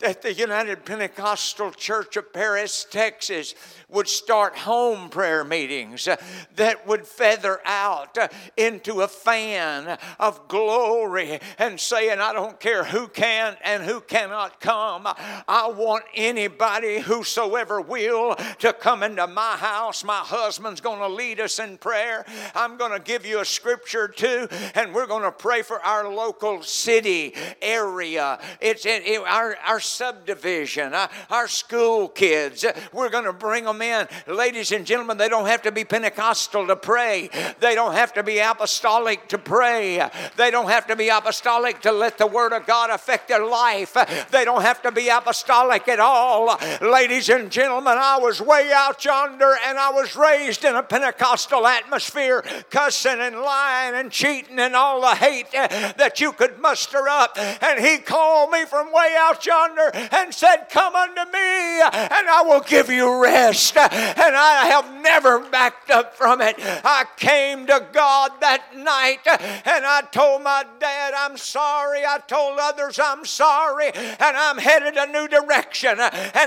that 0.00 0.22
the 0.22 0.34
United 0.34 0.84
Pentecostal 0.84 1.70
Church 1.70 2.16
of 2.16 2.32
Paris, 2.32 2.84
Texas 2.90 3.54
would 3.88 4.08
start 4.08 4.56
home 4.56 5.08
prayer 5.08 5.44
meetings 5.44 6.08
uh, 6.08 6.16
that 6.56 6.84
would 6.84 7.06
feather 7.06 7.60
out 7.64 8.18
uh, 8.18 8.26
into 8.56 9.02
a 9.02 9.08
fan 9.08 9.96
of 10.18 10.48
glory 10.48 11.38
and 11.58 11.78
saying, 11.78 12.18
I 12.18 12.32
don't 12.32 12.58
care 12.58 12.82
who 12.82 13.06
can 13.06 13.56
and 13.62 13.84
who 13.84 14.00
cannot 14.00 14.60
come. 14.60 15.06
I 15.06 15.68
want 15.68 16.04
anybody, 16.12 16.98
whosoever 16.98 17.80
will, 17.80 18.34
to 18.58 18.72
come 18.72 19.04
into 19.04 19.28
my 19.28 19.56
house. 19.56 20.02
My 20.02 20.18
husband's 20.18 20.80
going 20.80 20.98
to 20.98 21.08
lead 21.08 21.38
us 21.38 21.60
in 21.60 21.78
prayer. 21.78 22.24
I'm 22.56 22.76
going 22.76 22.92
to 22.92 22.98
give 22.98 23.24
you 23.24 23.40
a 23.40 23.44
scripture 23.44 24.08
too, 24.08 24.48
and 24.74 24.92
we're 24.92 25.06
going 25.06 25.22
to 25.22 25.32
pray 25.32 25.62
for 25.62 25.80
our 25.84 26.12
local 26.12 26.62
city 26.62 27.34
area. 27.62 28.40
It's 28.60 28.86
in, 28.86 29.02
it, 29.04 29.20
our, 29.20 29.56
our 29.64 29.80
subdivision, 29.84 30.94
uh, 30.94 31.08
our 31.30 31.48
school 31.48 32.08
kids. 32.08 32.64
We're 32.92 33.10
going 33.10 33.24
to 33.24 33.32
bring 33.32 33.64
them 33.64 33.82
in. 33.82 34.08
Ladies 34.26 34.72
and 34.72 34.86
gentlemen, 34.86 35.18
they 35.18 35.28
don't 35.28 35.46
have 35.46 35.62
to 35.62 35.72
be 35.72 35.84
Pentecostal 35.84 36.66
to 36.66 36.76
pray, 36.76 37.30
they 37.60 37.74
don't 37.74 37.94
have 37.94 38.12
to 38.14 38.22
be 38.22 38.38
apostolic 38.38 39.28
to 39.28 39.38
pray, 39.38 40.08
they 40.36 40.50
don't 40.50 40.68
have 40.68 40.86
to 40.86 40.96
be 40.96 41.08
apostolic 41.08 41.80
to 41.82 41.92
let 41.92 42.18
the 42.18 42.26
Word 42.26 42.52
of 42.52 42.66
God 42.66 42.90
affect 42.90 43.28
their 43.28 43.44
life, 43.44 43.94
they 44.30 44.44
don't 44.44 44.62
have 44.62 44.82
to 44.82 44.92
be 44.92 45.08
apostolic 45.08 45.86
at 45.88 46.00
all. 46.00 46.58
Ladies 46.80 47.28
and 47.28 47.50
gentlemen, 47.50 47.96
I 47.98 48.18
was 48.18 48.40
way 48.40 48.72
out 48.72 49.04
yonder 49.04 49.54
and 49.64 49.78
I 49.78 49.90
was 49.90 50.16
raised 50.16 50.64
in 50.64 50.74
a 50.74 50.82
Pentecostal 50.82 51.66
atmosphere, 51.66 52.42
cussing 52.70 53.20
and 53.20 53.36
lying 53.36 53.94
and 53.94 54.10
cheating 54.10 54.58
and 54.58 54.74
all 54.74 55.00
the 55.00 55.14
hate 55.14 55.50
that 55.52 56.20
you 56.20 56.32
could 56.32 56.58
muster 56.58 57.08
up. 57.08 57.36
And 57.38 57.84
He 57.84 57.98
called 57.98 58.50
me 58.50 58.64
from 58.64 58.92
way 58.92 59.14
out 59.18 59.44
yonder 59.44 59.73
and 59.78 60.32
said, 60.32 60.66
Come 60.70 60.94
unto 60.94 61.24
me, 61.32 61.80
and 61.80 62.28
I 62.28 62.42
will 62.46 62.60
give 62.60 62.88
you 62.88 63.22
rest. 63.22 63.76
And 63.76 64.36
I 64.36 64.66
have 64.66 65.02
never 65.02 65.40
backed 65.40 65.90
up 65.90 66.16
from 66.16 66.40
it. 66.40 66.56
I 66.58 67.04
came 67.16 67.66
to 67.66 67.86
God 67.92 68.32
that 68.40 68.76
night 68.76 69.20
and 69.26 69.84
I 69.86 70.02
told 70.12 70.42
my 70.42 70.64
dad, 70.78 71.14
I'm 71.16 71.36
sorry. 71.36 72.04
I 72.04 72.18
told 72.26 72.58
others, 72.60 72.98
I'm 73.02 73.24
sorry. 73.24 73.90
And 73.94 74.18
I'm 74.20 74.58
headed 74.58 74.96
a 74.96 75.06
new 75.06 75.28
direction. 75.28 75.98
And 76.00 76.00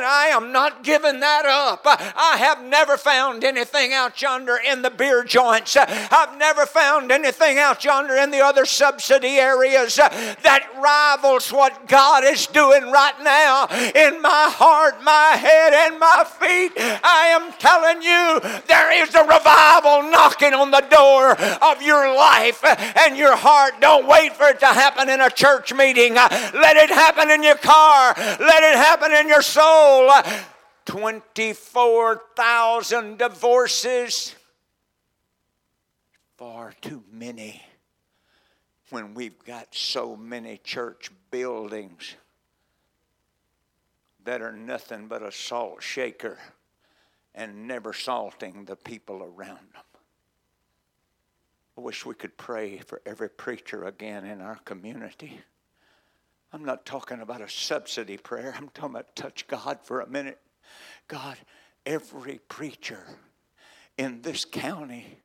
I 0.04 0.28
am 0.32 0.52
not 0.52 0.84
giving 0.84 1.20
that 1.20 1.46
up. 1.46 1.82
I 1.86 2.38
have 2.38 2.64
never 2.64 2.98
found 2.98 3.44
anything 3.44 3.94
out 3.94 4.22
yonder 4.22 4.58
in 4.58 4.82
the 4.82 4.90
beer 4.90 5.24
joints. 5.24 5.78
I've 5.78 6.38
never 6.38 6.66
found 6.66 7.12
anything 7.12 7.58
out 7.58 7.84
yonder 7.84 8.16
in 8.16 8.32
the 8.32 8.42
other 8.42 8.66
subsidy 8.66 9.38
areas 9.38 9.96
that 9.96 10.68
rivals 10.82 11.52
what 11.52 11.88
God 11.88 12.24
is 12.24 12.48
doing 12.48 12.92
right 12.92 13.17
now 13.22 13.68
in 13.96 14.22
my 14.22 14.50
heart, 14.54 15.02
my 15.04 15.36
head, 15.38 15.74
and 15.74 16.00
my 16.00 16.24
feet. 16.40 16.72
I 16.78 17.28
am 17.28 17.52
telling 17.60 18.02
you, 18.02 18.40
there 18.68 18.92
is 19.04 19.14
a 19.16 19.24
revival 19.24 20.04
knocking 20.10 20.54
on 20.54 20.72
the 20.72 20.86
door 20.90 21.38
of 21.64 21.82
your 21.82 22.16
life 22.16 22.64
and 22.98 23.18
your 23.18 23.36
heart. 23.36 23.82
Don't 23.82 24.08
wait 24.08 24.36
for 24.36 24.48
it 24.48 24.60
to 24.60 24.68
happen 24.68 25.10
in 25.10 25.20
a 25.22 25.30
church 25.30 25.74
meeting. 25.74 26.14
Let 26.16 26.78
it 26.78 26.90
happen 26.90 27.30
in 27.30 27.44
your 27.44 27.58
car, 27.58 28.14
let 28.18 28.64
it 28.64 28.78
happen 28.78 29.12
in 29.12 29.28
your 29.28 29.42
soul. 29.42 30.10
24,000 30.86 33.18
divorces. 33.18 34.34
Far 36.38 36.72
too 36.82 37.04
many 37.12 37.62
when 38.90 39.14
we've 39.14 39.44
got 39.44 39.76
so 39.76 40.16
many 40.16 40.58
church 40.64 41.12
buildings 41.30 42.16
that 44.28 44.42
are 44.42 44.52
nothing 44.52 45.08
but 45.08 45.24
a 45.24 45.32
salt 45.32 45.82
shaker 45.82 46.38
and 47.34 47.66
never 47.66 47.94
salting 47.94 48.66
the 48.66 48.76
people 48.76 49.24
around 49.24 49.70
them. 49.74 49.84
I 51.78 51.82
wish 51.82 52.06
we 52.06 52.14
could 52.14 52.36
pray 52.36 52.80
for 52.80 53.02
every 53.06 53.30
preacher 53.30 53.86
again 53.86 54.26
in 54.26 54.42
our 54.42 54.58
community. 54.66 55.40
I'm 56.52 56.66
not 56.66 56.86
talking 56.86 57.22
about 57.22 57.40
a 57.40 57.48
subsidy 57.48 58.18
prayer. 58.18 58.54
I'm 58.58 58.68
talking 58.74 58.96
about 58.96 59.16
touch 59.16 59.48
God 59.48 59.80
for 59.84 60.02
a 60.02 60.10
minute. 60.10 60.40
God, 61.08 61.38
every 61.86 62.42
preacher 62.50 63.06
in 63.98 64.24
this 64.24 64.44
county, 64.44 65.22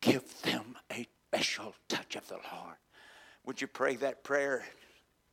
give 0.00 0.42
them 0.42 0.76
a 0.92 1.06
special 1.28 1.76
touch 1.88 2.16
of 2.16 2.26
the 2.26 2.38
Lord. 2.52 2.74
Would 3.46 3.60
you 3.60 3.68
pray 3.68 3.94
that 3.96 4.24
prayer? 4.24 4.64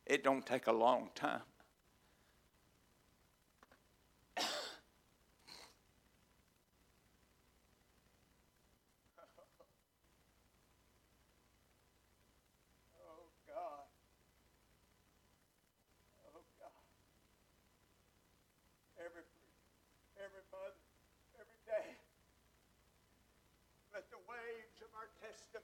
It 0.06 0.22
don't 0.22 0.46
take 0.46 0.68
a 0.68 0.72
long 0.72 1.10
time. 1.16 1.42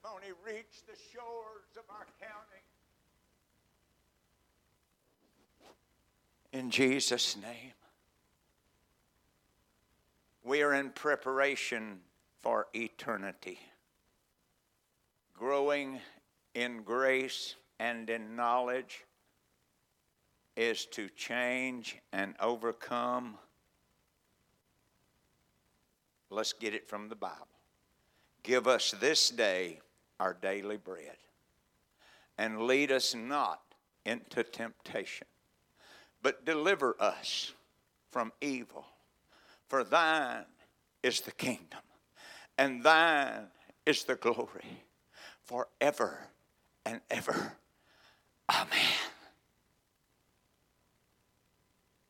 Testimony 0.05 0.33
reach 0.45 0.83
the 0.87 0.95
shores 1.13 1.77
of 1.77 1.83
our 1.89 2.05
county. 2.19 2.61
In 6.53 6.69
Jesus' 6.69 7.35
name. 7.35 7.73
We 10.43 10.61
are 10.61 10.73
in 10.73 10.91
preparation 10.91 11.99
for 12.41 12.67
eternity, 12.73 13.59
growing 15.33 15.99
in 16.53 16.83
grace 16.83 17.55
and 17.79 18.09
in 18.09 18.35
knowledge 18.35 19.05
is 20.55 20.85
to 20.85 21.09
change 21.09 21.97
and 22.13 22.35
overcome. 22.39 23.37
Let's 26.29 26.53
get 26.53 26.75
it 26.75 26.87
from 26.87 27.09
the 27.09 27.15
Bible. 27.15 27.47
Give 28.43 28.67
us 28.67 28.93
this 28.99 29.31
day 29.31 29.79
our 30.19 30.33
daily 30.33 30.77
bread, 30.77 31.17
and 32.37 32.63
lead 32.63 32.91
us 32.91 33.15
not 33.15 33.61
into 34.05 34.43
temptation, 34.43 35.27
but 36.21 36.45
deliver 36.45 36.95
us 36.99 37.53
from 38.11 38.31
evil. 38.41 38.85
For 39.67 39.83
thine 39.83 40.45
is 41.03 41.21
the 41.21 41.31
kingdom, 41.31 41.81
and 42.57 42.83
thine 42.83 43.47
is 43.85 44.03
the 44.03 44.15
glory 44.15 44.83
forever 45.43 46.19
and 46.85 47.01
ever. 47.09 47.53
Amen. 48.49 48.69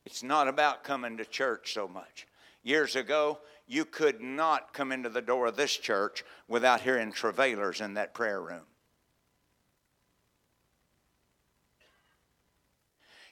It's 0.06 0.24
not 0.24 0.48
about 0.48 0.84
coming 0.84 1.18
to 1.18 1.26
church 1.26 1.74
so 1.74 1.88
much. 1.88 2.28
Years 2.64 2.96
ago, 2.96 3.40
you 3.68 3.86
could 3.86 4.22
not 4.22 4.74
come 4.74 4.92
into 4.92 5.10
the 5.10 5.22
door 5.22 5.48
of 5.48 5.56
this 5.56 5.76
church 5.76 6.24
without 6.48 6.82
hearing 6.82 7.12
travailers 7.12 7.82
in 7.82 7.96
that 7.96 8.14
prayer 8.14 8.42
room. 8.42 8.66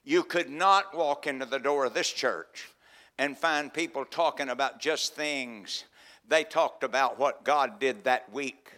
You 0.03 0.23
could 0.23 0.49
not 0.49 0.95
walk 0.95 1.27
into 1.27 1.45
the 1.45 1.59
door 1.59 1.85
of 1.85 1.93
this 1.93 2.09
church 2.11 2.69
and 3.17 3.37
find 3.37 3.73
people 3.73 4.05
talking 4.05 4.49
about 4.49 4.79
just 4.79 5.15
things. 5.15 5.85
They 6.27 6.43
talked 6.43 6.83
about 6.83 7.19
what 7.19 7.45
God 7.45 7.79
did 7.79 8.03
that 8.03 8.31
week. 8.33 8.71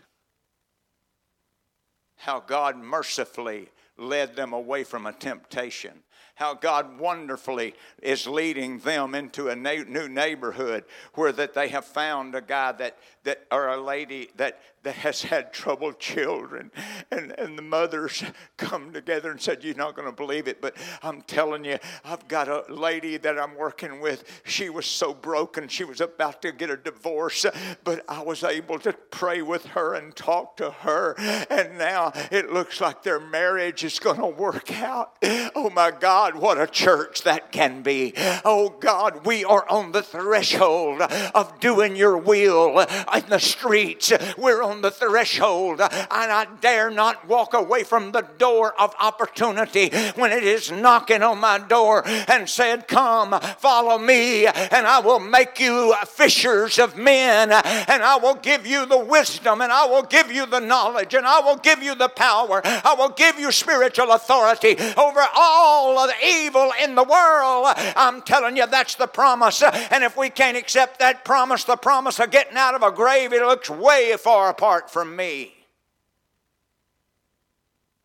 how 2.18 2.40
God 2.40 2.78
mercifully 2.78 3.70
led 3.98 4.36
them 4.36 4.54
away 4.54 4.84
from 4.84 5.06
a 5.06 5.14
temptation 5.14 6.04
how 6.36 6.54
God 6.54 7.00
wonderfully 7.00 7.74
is 8.02 8.28
leading 8.28 8.80
them 8.80 9.16
into 9.16 9.48
a 9.48 9.56
new 9.56 10.08
neighborhood 10.10 10.84
where 11.14 11.32
that 11.32 11.54
they 11.54 11.70
have 11.70 11.86
found 11.86 12.36
a 12.36 12.42
guy 12.42 12.74
that, 12.74 12.98
that 13.24 13.46
or 13.52 13.70
a 13.70 13.82
lady 13.82 14.30
that, 14.36 14.60
that 14.84 14.96
has 14.96 15.24
had 15.24 15.54
troubled 15.54 15.98
children. 16.00 16.72
And, 17.10 17.32
and 17.40 17.58
the 17.58 17.62
mothers 17.62 18.22
come 18.58 18.92
together 18.92 19.32
and 19.32 19.40
said, 19.40 19.64
You're 19.64 19.76
not 19.76 19.96
going 19.96 20.10
to 20.10 20.16
believe 20.16 20.50
it, 20.50 20.62
but 20.62 20.76
I'm 21.02 21.22
telling 21.22 21.64
you, 21.64 21.78
I've 22.04 22.28
got 22.28 22.50
a 22.50 22.66
lady 22.68 23.16
that 23.18 23.40
I'm 23.40 23.56
working 23.56 24.02
with. 24.02 24.42
She 24.46 24.70
was 24.70 24.86
so 24.86 25.14
broken. 25.14 25.70
She 25.70 25.86
was 25.86 26.02
about 26.02 26.42
to 26.42 26.52
get 26.52 26.70
a 26.70 26.78
divorce, 26.78 27.46
but 27.86 28.04
I 28.10 28.22
was 28.22 28.44
able 28.44 28.78
to 28.80 28.92
pray 28.92 29.42
with 29.42 29.68
her 29.68 29.94
and 29.94 30.14
talk 30.14 30.58
to 30.58 30.72
her. 30.72 31.16
And 31.50 31.78
now 31.78 32.12
it 32.30 32.52
looks 32.52 32.82
like 32.82 33.04
their 33.04 33.22
marriage 33.22 33.86
is 33.86 34.00
going 34.00 34.20
to 34.20 34.28
work 34.28 34.70
out. 34.82 35.16
Oh 35.56 35.70
my 35.74 35.92
God 35.92 36.15
God, 36.16 36.36
what 36.36 36.58
a 36.58 36.66
church 36.66 37.24
that 37.24 37.52
can 37.52 37.82
be. 37.82 38.14
Oh 38.46 38.70
God, 38.80 39.26
we 39.26 39.44
are 39.44 39.68
on 39.70 39.92
the 39.92 40.02
threshold 40.02 41.02
of 41.02 41.60
doing 41.60 41.98
your 41.98 42.16
will 42.16 42.80
in 42.80 43.24
the 43.28 43.38
streets. 43.38 44.14
We're 44.38 44.64
on 44.64 44.82
the 44.82 44.92
threshold, 44.92 45.82
and 45.82 45.92
I 46.12 46.48
dare 46.62 46.90
not 46.90 47.28
walk 47.28 47.54
away 47.54 47.84
from 47.84 48.14
the 48.14 48.22
door 48.38 48.74
of 48.80 48.96
opportunity 48.98 49.90
when 50.16 50.32
it 50.32 50.46
is 50.46 50.72
knocking 50.72 51.22
on 51.22 51.40
my 51.40 51.60
door 51.60 52.04
and 52.06 52.50
said, 52.50 52.88
Come, 52.88 53.38
follow 53.58 53.98
me, 53.98 54.48
and 54.48 54.88
I 54.88 55.02
will 55.02 55.20
make 55.20 55.60
you 55.60 55.96
fishers 56.08 56.80
of 56.80 56.96
men, 56.96 57.52
and 57.52 58.02
I 58.04 58.16
will 58.16 58.36
give 58.36 58.66
you 58.66 58.86
the 58.86 59.04
wisdom, 59.04 59.60
and 59.60 59.70
I 59.70 59.86
will 59.86 60.04
give 60.04 60.32
you 60.32 60.46
the 60.46 60.62
knowledge, 60.62 61.14
and 61.14 61.28
I 61.28 61.42
will 61.42 61.58
give 61.58 61.84
you 61.84 61.94
the 61.94 62.08
power. 62.08 62.62
I 62.64 62.96
will 62.98 63.10
give 63.10 63.38
you 63.38 63.52
spiritual 63.52 64.14
authority 64.14 64.78
over 64.96 65.26
all 65.36 65.95
of 65.98 66.10
the 66.10 66.26
evil 66.26 66.72
in 66.82 66.96
the 66.96 67.04
world. 67.04 67.74
I'm 67.96 68.22
telling 68.22 68.58
you, 68.58 68.68
that's 68.68 68.96
the 68.96 69.08
promise. 69.08 69.62
And 69.64 70.04
if 70.04 70.18
we 70.18 70.30
can't 70.30 70.58
accept 70.58 71.00
that 71.00 71.26
promise, 71.26 71.64
the 71.64 71.76
promise 71.76 72.20
of 72.20 72.32
getting 72.32 72.58
out 72.58 72.76
of 72.76 72.84
a 72.84 72.92
grave, 72.92 73.34
it 73.34 73.42
looks 73.42 73.70
way 73.70 74.16
far 74.18 74.50
apart 74.50 74.90
from 74.90 75.16
me. 75.16 75.54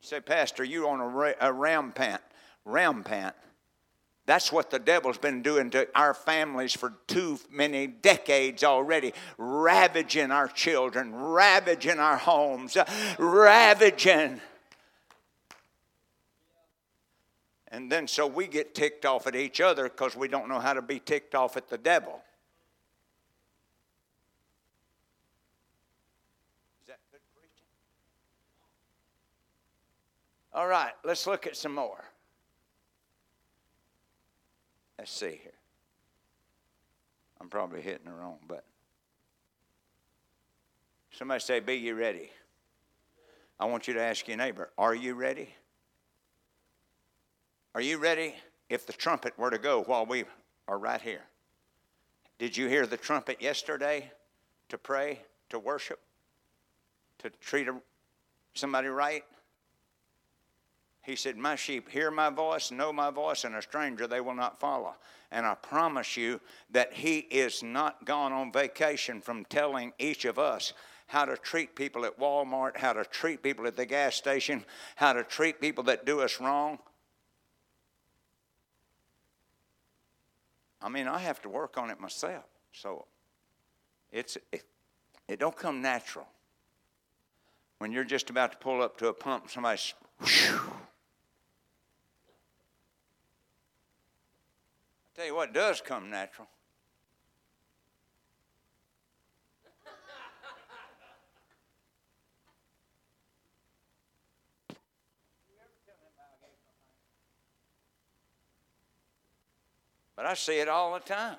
You 0.03 0.09
say, 0.09 0.21
Pastor, 0.21 0.65
you 0.65 0.89
on 0.89 1.01
a, 1.01 1.09
ra- 1.09 1.33
a 1.41 1.53
rampant, 1.53 2.23
rampant. 2.65 3.35
That's 4.27 4.53
what 4.53 4.71
the 4.71 4.79
devil's 4.79 5.19
been 5.19 5.43
doing 5.43 5.71
to 5.71 5.89
our 5.95 6.15
families 6.15 6.73
for 6.77 6.95
too 7.09 7.41
many 7.51 7.89
decades 7.89 8.63
already, 8.63 9.13
ravaging 9.39 10.31
our 10.31 10.47
children, 10.47 11.13
ravaging 11.13 11.99
our 11.99 12.17
homes, 12.17 12.77
ravaging. 13.19 14.41
And 17.71 17.91
then 17.91 18.09
so 18.09 18.27
we 18.27 18.49
get 18.49 18.75
ticked 18.75 19.07
off 19.07 19.27
at 19.27 19.37
each 19.37 19.61
other 19.61 19.85
because 19.85 20.17
we 20.17 20.27
don't 20.27 20.49
know 20.49 20.59
how 20.59 20.73
to 20.73 20.83
be 20.83 20.99
ticked 20.99 21.35
off 21.35 21.57
at 21.57 21.69
the 21.69 21.79
devil. 21.79 22.21
Is 26.83 26.89
that 26.89 26.99
good 27.13 27.21
preaching? 27.37 27.67
All 30.53 30.67
right, 30.67 30.93
let's 31.05 31.27
look 31.29 31.47
at 31.47 31.57
some 31.57 31.75
more. 31.75 32.05
Let's 34.99 35.13
see 35.13 35.41
here. 35.43 35.53
I'm 37.41 37.49
probably 37.49 37.81
hitting 37.81 38.05
the 38.05 38.13
wrong 38.13 38.39
button. 38.47 38.65
Somebody 41.13 41.41
say, 41.41 41.61
Be 41.61 41.75
you 41.75 41.95
ready? 41.95 42.31
I 43.59 43.67
want 43.67 43.87
you 43.89 43.95
to 43.95 44.03
ask 44.03 44.27
your 44.27 44.37
neighbor, 44.37 44.71
Are 44.77 44.95
you 44.95 45.15
ready? 45.15 45.55
Are 47.75 47.81
you 47.81 47.99
ready 47.99 48.35
if 48.69 48.87
the 48.87 48.93
trumpet 48.93 49.39
were 49.39 49.51
to 49.51 49.59
go 49.59 49.83
while 49.83 50.05
we 50.05 50.25
are 50.67 50.79
right 50.79 51.01
here? 51.01 51.23
Did 52.39 52.57
you 52.57 52.69
hear 52.69 52.87
the 52.87 52.97
trumpet 52.97 53.41
yesterday 53.41 54.11
to 54.71 54.79
pray, 54.79 55.21
to 55.51 55.59
worship, 55.59 56.01
to 57.19 57.31
treat 57.41 57.69
somebody 58.55 58.89
right? 58.89 59.25
He 61.03 61.17
said, 61.17 61.37
My 61.37 61.57
sheep 61.57 61.89
hear 61.89 62.11
my 62.11 62.31
voice, 62.31 62.71
know 62.71 62.93
my 62.93 63.11
voice, 63.11 63.45
and 63.45 63.55
a 63.55 63.63
stranger 63.63 64.07
they 64.07 64.21
will 64.21 64.35
not 64.35 64.59
follow. 64.59 64.95
And 65.31 65.47
I 65.47 65.55
promise 65.55 66.17
you 66.17 66.41
that 66.71 66.93
He 66.93 67.19
is 67.19 67.63
not 67.63 68.05
gone 68.05 68.33
on 68.33 68.53
vacation 68.53 69.21
from 69.21 69.45
telling 69.45 69.93
each 69.99 70.25
of 70.25 70.39
us 70.39 70.73
how 71.07 71.25
to 71.25 71.37
treat 71.37 71.75
people 71.75 72.05
at 72.05 72.19
Walmart, 72.19 72.77
how 72.77 72.93
to 72.93 73.05
treat 73.05 73.43
people 73.43 73.67
at 73.67 73.77
the 73.77 73.87
gas 73.87 74.15
station, 74.15 74.65
how 74.97 75.13
to 75.13 75.25
treat 75.25 75.61
people 75.61 75.85
that 75.85 76.07
do 76.07 76.21
us 76.21 76.41
wrong. 76.41 76.79
I 80.83 80.89
mean, 80.89 81.07
I 81.07 81.19
have 81.19 81.41
to 81.43 81.49
work 81.49 81.77
on 81.79 81.91
it 81.91 82.01
myself. 82.01 82.45
So 82.73 83.07
it's 84.13 84.37
it, 84.53 84.65
it 85.29 85.39
don't 85.39 85.57
come 85.57 85.83
natural. 85.83 86.27
When 87.79 87.93
you're 87.93 88.05
just 88.05 88.31
about 88.31 88.53
to 88.53 88.59
pull 88.59 88.83
up 88.83 88.99
to 88.99 89.09
a 89.09 89.13
pump, 89.13 89.51
somebody's 89.51 89.95
whew. 90.21 90.61
I 95.07 95.17
tell 95.17 95.27
you 95.27 95.35
what 95.35 95.53
does 95.53 95.81
come 95.81 96.11
natural. 96.11 96.49
But 110.21 110.29
I 110.29 110.35
see 110.35 110.59
it 110.59 110.69
all 110.69 110.93
the 110.93 111.01
time. 111.01 111.39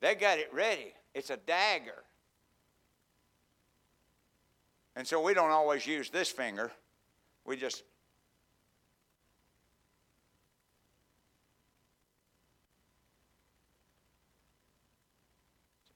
They 0.00 0.16
got 0.16 0.40
it 0.40 0.52
ready. 0.52 0.92
It's 1.14 1.30
a 1.30 1.36
dagger. 1.36 2.02
And 4.96 5.06
so 5.06 5.22
we 5.22 5.32
don't 5.32 5.52
always 5.52 5.86
use 5.86 6.10
this 6.10 6.28
finger. 6.28 6.72
We 7.44 7.56
just 7.56 7.84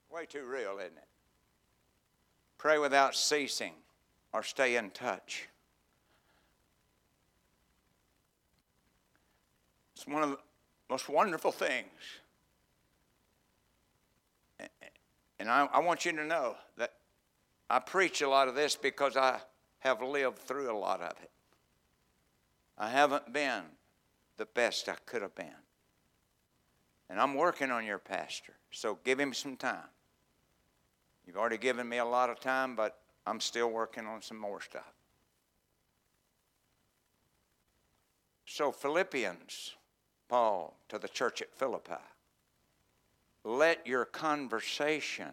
way 0.09 0.25
too 0.27 0.45
real, 0.45 0.79
isn't 0.79 0.99
it? 0.99 1.09
Pray 2.59 2.79
without 2.79 3.17
ceasing 3.17 3.73
or 4.33 4.45
stay 4.45 4.77
in 4.77 4.91
touch. 4.91 5.49
It's 10.03 10.13
one 10.13 10.25
of 10.25 10.31
the 10.31 10.39
most 10.91 11.09
wonderful 11.09 11.53
things. 11.53 11.87
And 15.39 15.49
I, 15.49 15.69
I, 15.73 15.79
want 15.79 16.05
you 16.05 16.11
to 16.11 16.25
know 16.25 16.57
that 16.77 16.95
I 17.71 17.79
preach 17.79 18.21
a 18.21 18.29
lot 18.29 18.49
of 18.49 18.57
this 18.57 18.75
because 18.75 19.17
I 19.17 19.39
have 19.79 20.03
lived 20.03 20.39
through 20.39 20.73
a 20.73 20.77
lot 20.77 21.01
of 21.01 21.13
it. 21.23 21.31
I 22.77 22.89
haven't 22.89 23.33
been 23.33 23.63
the 24.39 24.47
best 24.47 24.89
I 24.89 24.97
could 25.07 25.23
have 25.23 25.37
been. 25.37 25.55
And 27.09 27.21
I'm 27.21 27.35
working 27.37 27.71
on 27.71 27.87
your 27.87 27.99
pastor, 27.99 28.55
so 28.73 28.99
give 29.05 29.21
him 29.21 29.33
some 29.33 29.57
time. 29.57 29.89
You've 31.29 31.37
already 31.37 31.59
given 31.59 31.89
me 31.89 31.99
a 31.99 32.05
lot 32.05 32.29
of 32.29 32.41
time, 32.41 32.75
but 32.75 32.99
I'm 33.25 33.39
still 33.39 33.71
working 33.71 34.07
on 34.07 34.21
some 34.21 34.39
more 34.39 34.61
stuff. 34.61 34.95
So, 38.47 38.73
Philippians 38.73 39.77
Paul 40.33 40.79
to 40.89 40.99
the 40.99 41.09
church 41.09 41.43
at 41.43 41.53
Philippi. 41.53 41.93
Let 43.45 43.87
your 43.87 44.07
conversation 44.07 45.29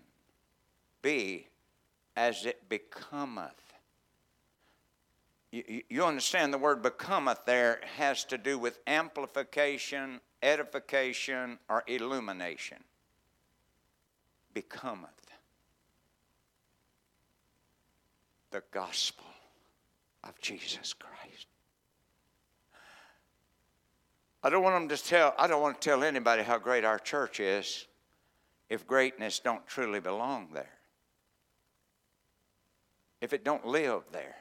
be 1.02 1.48
as 2.18 2.46
it 2.46 2.68
becometh. 2.68 3.64
You, 5.54 5.84
you 5.90 6.04
understand 6.04 6.54
the 6.54 6.58
word 6.58 6.84
becometh 6.84 7.46
there 7.46 7.80
has 7.96 8.26
to 8.26 8.38
do 8.38 8.60
with 8.60 8.80
amplification, 8.88 10.20
edification, 10.44 11.60
or 11.70 11.86
illumination. 11.88 12.84
Becometh. 14.54 15.12
The 18.52 18.64
gospel 18.72 19.24
of 20.26 20.38
Jesus 20.42 20.92
Christ. 20.92 21.48
I 24.42 24.50
don't 24.50 24.64
want 24.64 24.90
them 24.90 24.98
to 24.98 25.04
tell, 25.04 25.34
I 25.38 25.48
don't 25.48 25.62
want 25.62 25.82
to 25.82 25.90
tell 25.90 26.04
anybody 26.04 26.44
how 26.44 26.58
great 26.58 26.86
our 26.86 27.00
church 27.00 27.40
is 27.40 27.88
if 28.70 28.88
greatness 28.88 29.40
don't 29.40 29.66
truly 29.68 30.00
belong 30.00 30.50
there. 30.54 30.70
If 33.20 33.34
it 33.34 33.44
don't 33.44 33.66
live 33.66 34.04
there. 34.12 34.36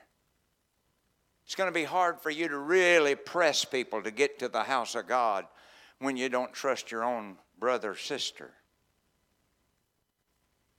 It's 1.45 1.55
going 1.55 1.69
to 1.69 1.75
be 1.75 1.85
hard 1.85 2.21
for 2.21 2.31
you 2.31 2.47
to 2.49 2.59
really 2.59 3.15
press 3.15 3.65
people 3.65 4.03
to 4.03 4.11
get 4.11 4.39
to 4.39 4.49
the 4.49 4.63
house 4.63 4.95
of 4.95 5.09
God 5.09 5.47
when 5.99 6.17
you 6.17 6.29
don't 6.29 6.53
trust 6.53 6.93
your 6.93 7.03
own 7.03 7.37
brother 7.59 7.93
or 7.93 7.97
sister. 7.97 8.53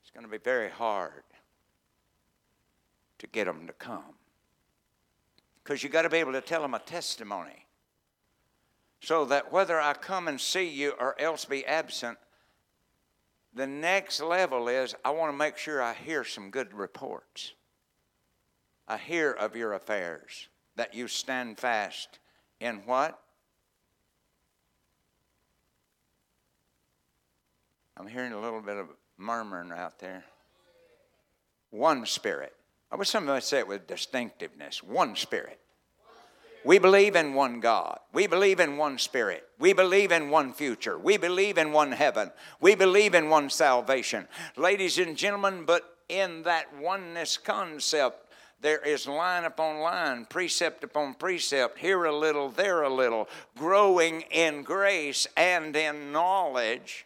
It's 0.01 0.11
going 0.11 0.25
to 0.25 0.31
be 0.31 0.37
very 0.37 0.69
hard. 0.69 1.23
to 3.17 3.27
get 3.27 3.45
them 3.45 3.67
to 3.67 3.73
come. 3.73 4.15
Because 5.63 5.83
you 5.83 5.89
got 5.89 6.03
to 6.03 6.09
be 6.09 6.17
able 6.17 6.31
to 6.31 6.41
tell 6.41 6.61
them 6.61 6.73
a 6.73 6.79
testimony. 6.79 7.65
So 9.01 9.25
that 9.25 9.51
whether 9.51 9.79
I 9.79 9.93
come 9.93 10.27
and 10.27 10.39
see 10.39 10.67
you 10.67 10.93
or 10.99 11.19
else 11.19 11.45
be 11.45 11.65
absent, 11.65 12.17
the 13.53 13.67
next 13.67 14.21
level 14.21 14.67
is 14.67 14.95
I 15.03 15.11
want 15.11 15.31
to 15.31 15.37
make 15.37 15.57
sure 15.57 15.81
I 15.81 15.93
hear 15.93 16.23
some 16.23 16.51
good 16.51 16.73
reports. 16.73 17.53
I 18.87 18.97
hear 18.97 19.31
of 19.31 19.55
your 19.55 19.73
affairs, 19.73 20.47
that 20.75 20.93
you 20.93 21.07
stand 21.07 21.57
fast 21.57 22.19
in 22.59 22.77
what? 22.85 23.19
I'm 27.95 28.07
hearing 28.07 28.31
a 28.31 28.39
little 28.39 28.61
bit 28.61 28.77
of 28.77 28.87
murmuring 29.17 29.71
out 29.71 29.99
there. 29.99 30.23
One 31.69 32.05
spirit. 32.05 32.55
I 32.91 32.95
wish 32.95 33.09
somebody 33.09 33.41
say 33.41 33.59
it 33.59 33.67
with 33.67 33.87
distinctiveness. 33.87 34.81
One 34.81 35.15
spirit. 35.15 35.58
We 36.65 36.77
believe 36.77 37.15
in 37.15 37.33
one 37.33 37.59
God. 37.59 37.99
We 38.13 38.27
believe 38.27 38.59
in 38.59 38.77
one 38.77 38.97
Spirit. 38.97 39.47
We 39.59 39.73
believe 39.73 40.11
in 40.11 40.29
one 40.29 40.53
future. 40.53 40.97
We 40.97 41.17
believe 41.17 41.57
in 41.57 41.71
one 41.71 41.91
heaven. 41.91 42.31
We 42.59 42.75
believe 42.75 43.15
in 43.15 43.29
one 43.29 43.49
salvation. 43.49 44.27
Ladies 44.57 44.97
and 44.97 45.15
gentlemen, 45.15 45.63
but 45.65 45.97
in 46.09 46.43
that 46.43 46.75
oneness 46.77 47.37
concept, 47.37 48.29
there 48.61 48.79
is 48.79 49.07
line 49.07 49.45
upon 49.45 49.79
line, 49.79 50.25
precept 50.25 50.83
upon 50.83 51.13
precept, 51.13 51.79
here 51.79 52.03
a 52.03 52.15
little, 52.15 52.49
there 52.49 52.81
a 52.81 52.93
little, 52.93 53.29
growing 53.57 54.21
in 54.31 54.63
grace 54.63 55.27
and 55.37 55.75
in 55.75 56.11
knowledge 56.11 57.05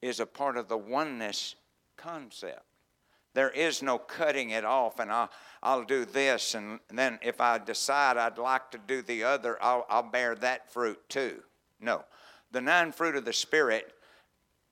is 0.00 0.20
a 0.20 0.26
part 0.26 0.56
of 0.56 0.68
the 0.68 0.76
oneness 0.76 1.54
concept. 1.96 2.64
There 3.34 3.50
is 3.50 3.82
no 3.82 3.98
cutting 3.98 4.50
it 4.50 4.64
off, 4.64 5.00
and 5.00 5.10
I'll, 5.10 5.30
I'll 5.62 5.84
do 5.84 6.04
this, 6.04 6.54
and 6.54 6.78
then 6.88 7.18
if 7.20 7.40
I 7.40 7.58
decide 7.58 8.16
I'd 8.16 8.38
like 8.38 8.70
to 8.70 8.78
do 8.78 9.02
the 9.02 9.24
other, 9.24 9.58
I'll, 9.60 9.84
I'll 9.90 10.08
bear 10.08 10.36
that 10.36 10.72
fruit 10.72 11.00
too. 11.08 11.42
No. 11.80 12.04
The 12.52 12.60
nine 12.60 12.92
fruit 12.92 13.16
of 13.16 13.24
the 13.24 13.32
Spirit 13.32 13.92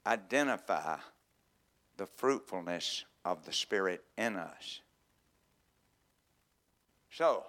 identify 0.07 0.97
the 1.97 2.07
fruitfulness 2.07 3.05
of 3.25 3.45
the 3.45 3.53
Spirit 3.53 4.05
in 4.17 4.37
us. 4.37 4.81
So, 7.11 7.45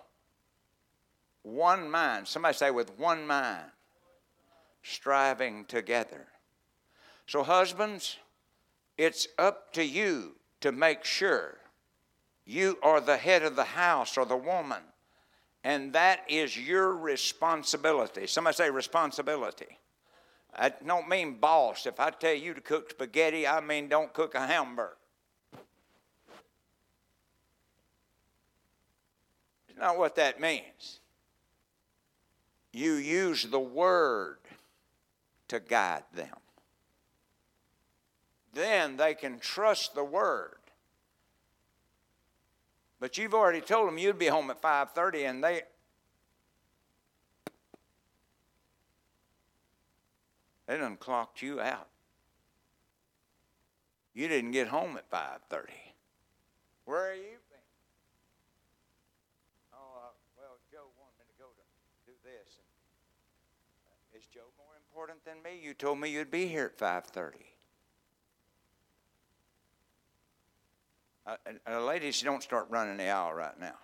one 1.43 1.89
mind, 1.89 2.27
somebody 2.27 2.55
say, 2.55 2.71
with 2.71 2.97
one 2.97 3.27
mind, 3.27 3.65
striving 4.81 5.65
together. 5.65 6.25
So, 7.27 7.43
husbands, 7.43 8.17
it's 8.97 9.27
up 9.37 9.71
to 9.73 9.83
you 9.83 10.35
to 10.63 10.71
make 10.71 11.03
sure 11.03 11.57
you 12.45 12.77
are 12.81 13.01
the 13.01 13.17
head 13.17 13.43
of 13.43 13.57
the 13.57 13.65
house 13.65 14.17
or 14.17 14.25
the 14.25 14.37
woman, 14.37 14.81
and 15.61 15.91
that 15.91 16.21
is 16.29 16.57
your 16.57 16.95
responsibility. 16.95 18.27
Somebody 18.27 18.55
say 18.55 18.69
responsibility. 18.69 19.77
I 20.55 20.69
don't 20.69 21.09
mean 21.09 21.33
boss. 21.33 21.85
If 21.85 21.99
I 21.99 22.11
tell 22.11 22.33
you 22.33 22.53
to 22.53 22.61
cook 22.61 22.91
spaghetti, 22.91 23.45
I 23.45 23.59
mean 23.59 23.89
don't 23.89 24.13
cook 24.13 24.35
a 24.35 24.47
hamburger. 24.47 24.95
It's 29.67 29.77
not 29.77 29.97
what 29.97 30.15
that 30.15 30.39
means. 30.39 31.01
You 32.71 32.93
use 32.93 33.43
the 33.43 33.59
word 33.59 34.37
to 35.49 35.59
guide 35.59 36.03
them 36.13 36.37
then 38.53 38.97
they 38.97 39.13
can 39.15 39.39
trust 39.39 39.95
the 39.95 40.03
word. 40.03 40.57
But 42.99 43.17
you've 43.17 43.33
already 43.33 43.59
told 43.59 43.87
them 43.87 43.97
you'd 43.97 44.19
be 44.19 44.27
home 44.27 44.49
at 44.49 44.61
5:30 44.61 45.25
and 45.25 45.43
they 45.43 45.63
they 50.67 50.77
done 50.77 50.95
clocked 50.95 51.41
you 51.41 51.59
out. 51.59 51.89
You 54.13 54.27
didn't 54.27 54.51
get 54.51 54.67
home 54.67 54.95
at 54.95 55.09
5:30. 55.09 55.73
Where 56.85 57.11
are 57.11 57.15
you? 57.15 57.39
Oh, 59.73 59.77
uh, 59.77 60.11
well, 60.37 60.57
Joe 60.71 60.87
wanted 60.99 61.17
me 61.19 61.25
to 61.27 61.37
go 61.41 61.49
to 61.49 61.63
do 62.05 62.13
this. 62.23 62.57
And, 62.57 62.67
uh, 63.87 64.17
is 64.17 64.25
Joe 64.27 64.51
more 64.57 64.75
important 64.77 65.25
than 65.25 65.41
me? 65.41 65.59
You 65.59 65.73
told 65.73 65.99
me 65.99 66.09
you'd 66.09 66.31
be 66.31 66.47
here 66.47 66.65
at 66.65 66.77
5:30. 66.77 67.52
Uh, 71.25 71.35
uh, 71.69 71.79
ladies, 71.85 72.21
don't 72.21 72.43
start 72.43 72.67
running 72.69 72.97
the 72.97 73.09
aisle 73.09 73.33
right 73.33 73.57
now. 73.59 73.75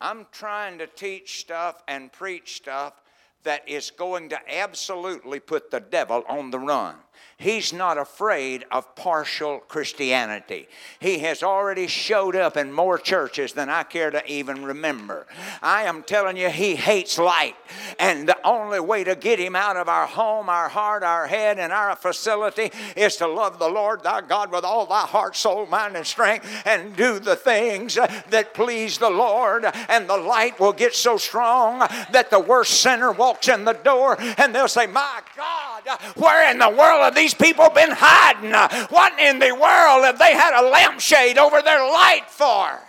I'm 0.00 0.26
trying 0.32 0.78
to 0.78 0.86
teach 0.86 1.40
stuff 1.40 1.82
and 1.86 2.12
preach 2.12 2.56
stuff 2.56 3.00
that 3.44 3.68
is 3.68 3.90
going 3.90 4.30
to 4.30 4.38
absolutely 4.52 5.38
put 5.38 5.70
the 5.70 5.80
devil 5.80 6.24
on 6.28 6.50
the 6.50 6.58
run. 6.58 6.96
He's 7.36 7.72
not 7.72 7.98
afraid 7.98 8.64
of 8.70 8.94
partial 8.94 9.58
Christianity. 9.58 10.68
He 11.00 11.18
has 11.20 11.42
already 11.42 11.88
showed 11.88 12.36
up 12.36 12.56
in 12.56 12.72
more 12.72 12.96
churches 12.96 13.52
than 13.52 13.68
I 13.68 13.82
care 13.82 14.10
to 14.10 14.24
even 14.30 14.64
remember. 14.64 15.26
I 15.60 15.82
am 15.82 16.04
telling 16.04 16.36
you, 16.36 16.48
he 16.48 16.76
hates 16.76 17.18
light. 17.18 17.56
And 17.98 18.28
the 18.28 18.38
only 18.46 18.80
way 18.80 19.04
to 19.04 19.16
get 19.16 19.38
him 19.38 19.56
out 19.56 19.76
of 19.76 19.88
our 19.88 20.06
home, 20.06 20.48
our 20.48 20.68
heart, 20.68 21.02
our 21.02 21.26
head, 21.26 21.58
and 21.58 21.72
our 21.72 21.96
facility 21.96 22.70
is 22.96 23.16
to 23.16 23.26
love 23.26 23.58
the 23.58 23.68
Lord 23.68 24.02
thy 24.02 24.20
God 24.20 24.50
with 24.52 24.64
all 24.64 24.86
thy 24.86 25.06
heart, 25.06 25.36
soul, 25.36 25.66
mind, 25.66 25.96
and 25.96 26.06
strength 26.06 26.46
and 26.64 26.96
do 26.96 27.18
the 27.18 27.36
things 27.36 27.96
that 27.96 28.54
please 28.54 28.98
the 28.98 29.10
Lord. 29.10 29.66
And 29.88 30.08
the 30.08 30.16
light 30.16 30.58
will 30.60 30.72
get 30.72 30.94
so 30.94 31.16
strong 31.16 31.80
that 32.10 32.30
the 32.30 32.40
worst 32.40 32.80
sinner 32.80 33.12
walks 33.12 33.48
in 33.48 33.64
the 33.64 33.72
door 33.72 34.16
and 34.38 34.54
they'll 34.54 34.68
say, 34.68 34.86
My 34.86 35.20
God, 35.36 35.82
where 36.16 36.50
in 36.50 36.58
the 36.58 36.70
world 36.70 37.03
have 37.04 37.14
these 37.14 37.34
people 37.34 37.68
been 37.70 37.90
hiding? 37.92 38.52
What 38.90 39.18
in 39.18 39.38
the 39.38 39.52
world 39.52 40.04
have 40.04 40.18
they 40.18 40.32
had 40.32 40.58
a 40.58 40.68
lampshade 40.68 41.38
over 41.38 41.62
their 41.62 41.80
light 41.80 42.24
for? 42.28 42.80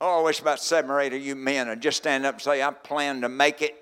Oh, 0.00 0.20
I 0.20 0.22
wish 0.22 0.40
about 0.40 0.60
seven 0.60 0.90
or 0.90 1.00
eight 1.00 1.14
of 1.14 1.22
you 1.22 1.34
men 1.34 1.68
would 1.68 1.80
just 1.80 1.96
stand 1.96 2.26
up 2.26 2.34
and 2.34 2.42
say, 2.42 2.62
I 2.62 2.70
plan 2.70 3.22
to 3.22 3.28
make 3.28 3.62
it. 3.62 3.74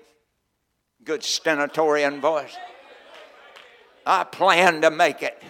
Good 1.03 1.23
stentorian 1.23 2.21
voice. 2.21 2.55
I 4.05 4.23
plan 4.23 4.81
to 4.83 4.91
make 4.91 5.21
it. 5.21 5.41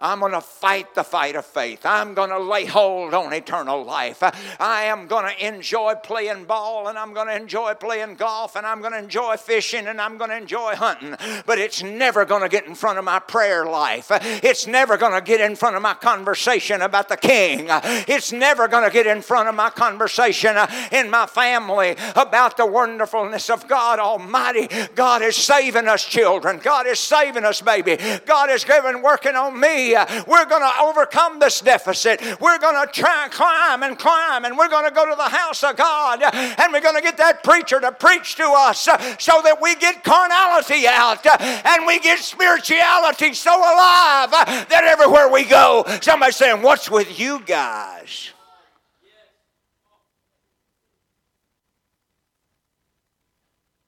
I'm 0.00 0.20
going 0.20 0.32
to 0.32 0.40
fight 0.40 0.94
the 0.94 1.04
fight 1.04 1.36
of 1.36 1.44
faith. 1.44 1.84
I'm 1.84 2.14
going 2.14 2.30
to 2.30 2.38
lay 2.38 2.64
hold 2.64 3.12
on 3.12 3.32
eternal 3.34 3.84
life. 3.84 4.22
I 4.58 4.84
am 4.84 5.06
going 5.06 5.26
to 5.26 5.46
enjoy 5.46 5.94
playing 5.96 6.44
ball 6.46 6.88
and 6.88 6.98
I'm 6.98 7.12
going 7.12 7.26
to 7.26 7.36
enjoy 7.36 7.74
playing 7.74 8.14
golf 8.14 8.56
and 8.56 8.66
I'm 8.66 8.80
going 8.80 8.92
to 8.92 8.98
enjoy 8.98 9.36
fishing 9.36 9.86
and 9.86 10.00
I'm 10.00 10.16
going 10.16 10.30
to 10.30 10.36
enjoy 10.36 10.74
hunting. 10.74 11.16
But 11.44 11.58
it's 11.58 11.82
never 11.82 12.24
going 12.24 12.42
to 12.42 12.48
get 12.48 12.64
in 12.64 12.74
front 12.74 12.98
of 12.98 13.04
my 13.04 13.18
prayer 13.18 13.66
life. 13.66 14.08
It's 14.42 14.66
never 14.66 14.96
going 14.96 15.12
to 15.12 15.20
get 15.20 15.40
in 15.40 15.54
front 15.54 15.76
of 15.76 15.82
my 15.82 15.94
conversation 15.94 16.80
about 16.80 17.08
the 17.08 17.16
king. 17.16 17.66
It's 17.68 18.32
never 18.32 18.68
going 18.68 18.84
to 18.84 18.90
get 18.90 19.06
in 19.06 19.20
front 19.20 19.48
of 19.48 19.54
my 19.54 19.68
conversation 19.68 20.56
in 20.92 21.10
my 21.10 21.26
family 21.26 21.96
about 22.16 22.56
the 22.56 22.66
wonderfulness 22.66 23.50
of 23.50 23.68
God 23.68 23.98
Almighty. 23.98 24.68
God 24.94 25.20
is 25.20 25.36
saving 25.36 25.88
us, 25.88 26.04
children. 26.04 26.58
God 26.62 26.86
is 26.86 26.98
saving 26.98 27.44
us, 27.44 27.60
baby. 27.60 27.98
God 28.24 28.50
is 28.50 28.64
giving 28.64 29.02
working 29.02 29.34
on 29.34 29.60
me. 29.60 29.89
Uh, 29.96 30.24
we're 30.26 30.44
going 30.46 30.62
to 30.62 30.80
overcome 30.80 31.38
this 31.38 31.60
deficit. 31.60 32.20
We're 32.40 32.58
going 32.58 32.86
to 32.86 32.92
try 32.92 33.24
and 33.24 33.32
climb 33.32 33.82
and 33.82 33.98
climb, 33.98 34.44
and 34.44 34.56
we're 34.56 34.68
going 34.68 34.88
to 34.88 34.94
go 34.94 35.08
to 35.08 35.16
the 35.16 35.28
house 35.28 35.62
of 35.62 35.76
God, 35.76 36.22
uh, 36.22 36.30
and 36.32 36.72
we're 36.72 36.80
going 36.80 36.96
to 36.96 37.02
get 37.02 37.16
that 37.18 37.42
preacher 37.42 37.80
to 37.80 37.92
preach 37.92 38.36
to 38.36 38.44
us 38.44 38.88
uh, 38.88 38.98
so 39.18 39.40
that 39.42 39.60
we 39.60 39.74
get 39.76 40.04
carnality 40.04 40.86
out 40.86 41.26
and 41.66 41.86
we 41.86 41.98
get 42.00 42.18
spirituality 42.18 43.34
so 43.34 43.56
alive 43.56 44.30
that 44.30 44.84
everywhere 44.84 45.28
we 45.30 45.44
go, 45.44 45.84
somebody's 46.00 46.36
saying, 46.36 46.62
What's 46.62 46.90
with 46.90 47.18
you 47.18 47.40
guys? 47.40 48.30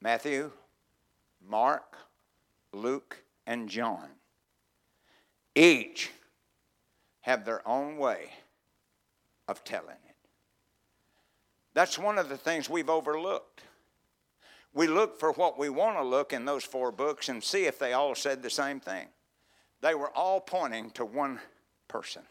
Matthew, 0.01 0.51
Mark, 1.47 1.95
Luke, 2.73 3.23
and 3.47 3.69
John 3.69 4.09
each 5.55 6.11
have 7.21 7.45
their 7.45 7.65
own 7.67 7.97
way 7.97 8.31
of 9.47 9.63
telling 9.63 9.97
it. 10.07 10.15
That's 11.73 11.97
one 11.97 12.17
of 12.17 12.29
the 12.29 12.37
things 12.37 12.69
we've 12.69 12.89
overlooked. 12.89 13.61
We 14.73 14.87
look 14.87 15.19
for 15.19 15.31
what 15.33 15.59
we 15.59 15.69
want 15.69 15.97
to 15.97 16.03
look 16.03 16.33
in 16.33 16.45
those 16.45 16.63
four 16.63 16.91
books 16.91 17.29
and 17.29 17.43
see 17.43 17.65
if 17.65 17.77
they 17.77 17.93
all 17.93 18.15
said 18.15 18.41
the 18.41 18.49
same 18.49 18.79
thing. 18.79 19.07
They 19.81 19.95
were 19.95 20.09
all 20.15 20.39
pointing 20.39 20.91
to 20.91 21.05
one 21.05 21.39
person, 21.87 22.23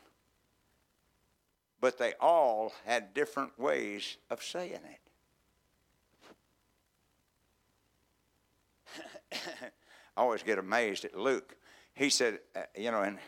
but 1.81 1.99
they 1.99 2.15
all 2.21 2.73
had 2.85 3.15
different 3.15 3.59
ways 3.59 4.17
of 4.31 4.43
saying 4.43 4.73
it. 4.73 5.01
I 10.17 10.21
always 10.21 10.43
get 10.43 10.59
amazed 10.59 11.05
at 11.05 11.17
Luke. 11.17 11.57
He 11.95 12.11
said, 12.11 12.41
uh, 12.57 12.63
you 12.77 12.91
know, 12.91 13.03
and 13.03 13.19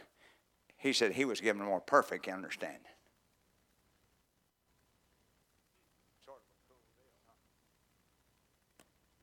he 0.76 0.92
said 0.92 1.12
he 1.12 1.24
was 1.24 1.40
given 1.40 1.62
a 1.62 1.64
more 1.64 1.80
perfect 1.80 2.28
understanding. 2.28 2.80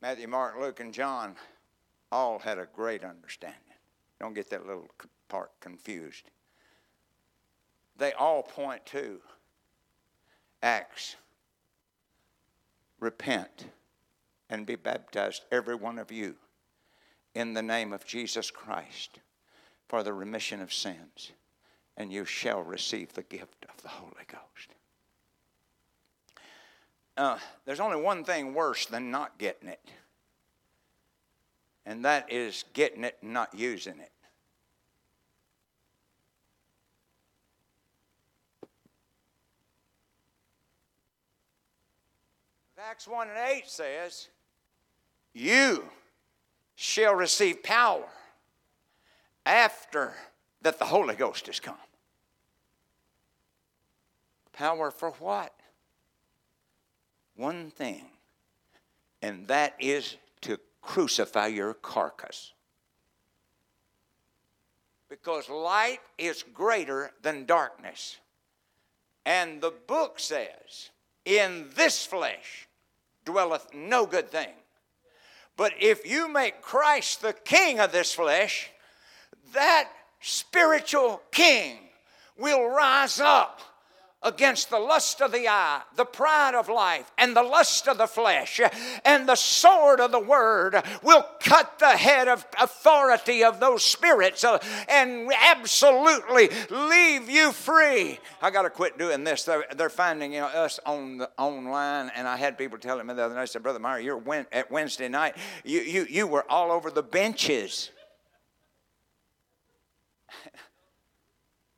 Matthew, 0.00 0.26
Mark, 0.26 0.56
Luke, 0.60 0.80
and 0.80 0.92
John 0.92 1.36
all 2.10 2.40
had 2.40 2.58
a 2.58 2.66
great 2.66 3.04
understanding. 3.04 3.58
Don't 4.20 4.34
get 4.34 4.50
that 4.50 4.66
little 4.66 4.88
part 5.28 5.52
confused. 5.60 6.24
They 7.96 8.12
all 8.12 8.42
point 8.42 8.84
to 8.86 9.20
Acts. 10.62 11.16
Repent 12.98 13.66
and 14.50 14.66
be 14.66 14.76
baptized, 14.76 15.44
every 15.50 15.74
one 15.74 15.98
of 15.98 16.10
you, 16.10 16.34
in 17.34 17.54
the 17.54 17.62
name 17.62 17.92
of 17.92 18.04
Jesus 18.04 18.50
Christ 18.50 19.20
for 19.92 20.02
the 20.02 20.14
remission 20.14 20.62
of 20.62 20.72
sins, 20.72 21.32
and 21.98 22.10
you 22.10 22.24
shall 22.24 22.62
receive 22.62 23.12
the 23.12 23.22
gift 23.24 23.66
of 23.68 23.82
the 23.82 23.90
Holy 23.90 24.24
Ghost. 24.26 24.70
Uh, 27.14 27.36
there's 27.66 27.78
only 27.78 28.00
one 28.00 28.24
thing 28.24 28.54
worse 28.54 28.86
than 28.86 29.10
not 29.10 29.36
getting 29.36 29.68
it, 29.68 29.86
and 31.84 32.06
that 32.06 32.32
is 32.32 32.64
getting 32.72 33.04
it 33.04 33.18
and 33.20 33.34
not 33.34 33.54
using 33.54 33.98
it. 33.98 34.12
Acts 42.78 43.06
1 43.06 43.28
and 43.28 43.38
8 43.38 43.68
says, 43.68 44.28
You 45.34 45.84
shall 46.76 47.14
receive 47.14 47.62
power 47.62 48.08
after 49.44 50.14
that 50.62 50.78
the 50.78 50.84
Holy 50.84 51.14
Ghost 51.14 51.46
has 51.46 51.60
come. 51.60 51.76
Power 54.52 54.90
for 54.90 55.10
what? 55.12 55.52
One 57.36 57.70
thing, 57.70 58.04
and 59.22 59.46
that 59.48 59.74
is 59.78 60.16
to 60.42 60.58
crucify 60.82 61.46
your 61.46 61.74
carcass. 61.74 62.52
Because 65.08 65.48
light 65.48 66.00
is 66.18 66.44
greater 66.54 67.12
than 67.22 67.46
darkness. 67.46 68.18
And 69.24 69.60
the 69.60 69.72
book 69.86 70.18
says, 70.18 70.90
In 71.24 71.70
this 71.74 72.04
flesh 72.04 72.68
dwelleth 73.24 73.72
no 73.72 74.06
good 74.06 74.30
thing. 74.30 74.52
But 75.56 75.74
if 75.78 76.06
you 76.06 76.28
make 76.28 76.60
Christ 76.60 77.22
the 77.22 77.32
king 77.32 77.78
of 77.78 77.92
this 77.92 78.12
flesh, 78.14 78.71
that 79.52 79.90
spiritual 80.20 81.22
king 81.30 81.78
will 82.36 82.68
rise 82.68 83.20
up 83.20 83.60
against 84.22 84.70
the 84.70 84.78
lust 84.78 85.20
of 85.20 85.32
the 85.32 85.48
eye, 85.48 85.82
the 85.96 86.04
pride 86.04 86.54
of 86.54 86.68
life, 86.68 87.10
and 87.18 87.36
the 87.36 87.42
lust 87.42 87.88
of 87.88 87.98
the 87.98 88.06
flesh. 88.06 88.60
And 89.04 89.28
the 89.28 89.34
sword 89.34 90.00
of 90.00 90.12
the 90.12 90.20
word 90.20 90.80
will 91.02 91.26
cut 91.40 91.78
the 91.78 91.88
head 91.88 92.28
of 92.28 92.46
authority 92.60 93.42
of 93.42 93.58
those 93.58 93.82
spirits 93.82 94.44
uh, 94.44 94.58
and 94.88 95.30
absolutely 95.32 96.50
leave 96.70 97.28
you 97.28 97.52
free. 97.52 98.18
I 98.40 98.50
got 98.50 98.62
to 98.62 98.70
quit 98.70 98.96
doing 98.96 99.24
this. 99.24 99.44
They're, 99.44 99.64
they're 99.76 99.90
finding 99.90 100.32
you 100.32 100.40
know, 100.40 100.46
us 100.46 100.78
on 100.86 101.18
the 101.18 101.30
online, 101.36 102.12
and 102.14 102.28
I 102.28 102.36
had 102.36 102.56
people 102.56 102.78
telling 102.78 103.06
me 103.06 103.14
the 103.14 103.24
other 103.24 103.34
night, 103.34 103.42
I 103.42 103.46
said, 103.46 103.62
Brother 103.62 103.80
Meyer, 103.80 103.98
you're 103.98 104.22
at 104.52 104.70
Wednesday 104.70 105.08
night, 105.08 105.36
you, 105.64 105.80
you, 105.80 106.06
you 106.08 106.26
were 106.26 106.48
all 106.50 106.70
over 106.70 106.90
the 106.90 107.02
benches. 107.02 107.90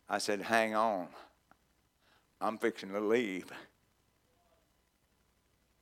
I 0.09 0.19
said, 0.19 0.43
hang 0.43 0.75
on. 0.75 1.09
I'm 2.41 2.59
fixing 2.59 2.93
to 2.93 3.01
leave. 3.01 3.51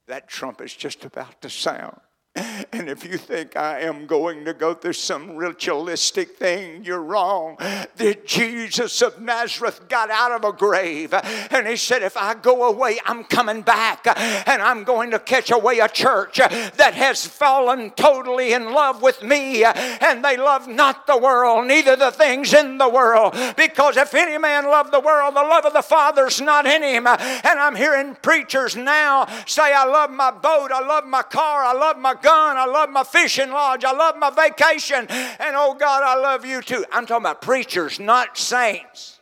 That 0.07 0.29
trumpet's 0.29 0.75
just 0.75 1.05
about 1.05 1.41
to 1.43 1.51
sound. 1.51 2.01
And 2.75 2.89
if 2.89 3.05
you 3.05 3.19
think 3.19 3.55
I 3.55 3.81
am 3.81 4.07
going 4.07 4.47
to 4.47 4.55
go 4.55 4.73
through 4.73 4.95
some 4.95 5.37
ritualistic 5.37 6.37
thing, 6.37 6.83
you're 6.85 7.03
wrong. 7.03 7.59
The 7.97 8.17
Jesus 8.25 9.03
of 9.03 9.21
Nazareth 9.21 9.89
got 9.91 10.11
out 10.11 10.33
of 10.33 10.43
a 10.43 10.57
grave 10.57 11.13
and 11.13 11.67
he 11.67 11.77
said, 11.77 12.03
If 12.03 12.17
I 12.17 12.33
go 12.33 12.65
away, 12.65 12.99
I'm 13.05 13.25
coming 13.25 13.61
back 13.61 14.07
and 14.49 14.63
I'm 14.63 14.85
going 14.85 15.11
to 15.11 15.19
catch 15.19 15.51
away 15.51 15.81
a 15.81 15.89
church 15.89 16.39
that 16.39 16.95
has 16.95 17.27
fallen 17.27 17.91
totally 17.91 18.55
in 18.55 18.73
love 18.73 19.03
with 19.03 19.23
me 19.23 19.65
and 19.65 20.25
they 20.25 20.39
love 20.39 20.67
not 20.67 21.07
the 21.07 21.19
world, 21.19 21.67
neither 21.67 21.95
the 21.95 22.11
things 22.11 22.55
in 22.55 22.79
the 22.79 22.89
world. 22.89 23.37
Because 23.57 23.99
if 23.99 24.15
any 24.15 24.39
man 24.39 24.65
love 24.65 24.91
the 24.91 25.01
world, 25.01 25.37
the 25.37 25.43
love 25.43 25.67
of 25.67 25.75
the 25.75 25.83
Father's 25.83 26.41
not 26.41 26.65
in 26.65 26.83
him. 26.83 27.07
And 27.07 27.59
I'm 27.61 27.77
hearing 27.77 28.17
preachers 28.23 28.77
now 28.77 29.27
say, 29.47 29.75
I 29.75 29.85
love 29.85 30.11
my 30.11 30.31
boat, 30.31 30.71
I 30.73 30.81
love 30.81 31.05
my 31.05 31.23
car, 31.23 31.65
I 31.65 31.75
love 31.75 31.99
my 31.99 32.15
gun, 32.23 32.57
I 32.57 32.67
love 32.67 32.91
my 32.91 33.05
fishing 33.05 33.51
lodge, 33.51 33.85
I 33.85 33.93
love 33.93 34.17
my 34.17 34.31
vacation, 34.31 35.07
and 35.09 35.57
oh 35.57 35.75
God, 35.75 36.03
I 36.03 36.21
love 36.21 36.45
you 36.45 36.63
too. 36.63 36.85
I'm 36.93 37.07
talking 37.07 37.25
about 37.25 37.43
preachers, 37.43 37.99
not 37.99 38.39
saints. 38.39 39.21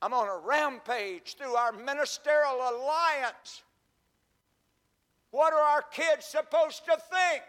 I'm 0.00 0.14
on 0.14 0.28
a 0.28 0.38
rampage 0.46 1.36
through 1.36 1.54
our 1.54 1.72
ministerial 1.72 2.54
alliance. 2.54 3.62
What 5.30 5.52
are 5.52 5.60
our 5.60 5.82
kids 5.82 6.24
supposed 6.24 6.84
to 6.86 6.92
think? 6.92 7.42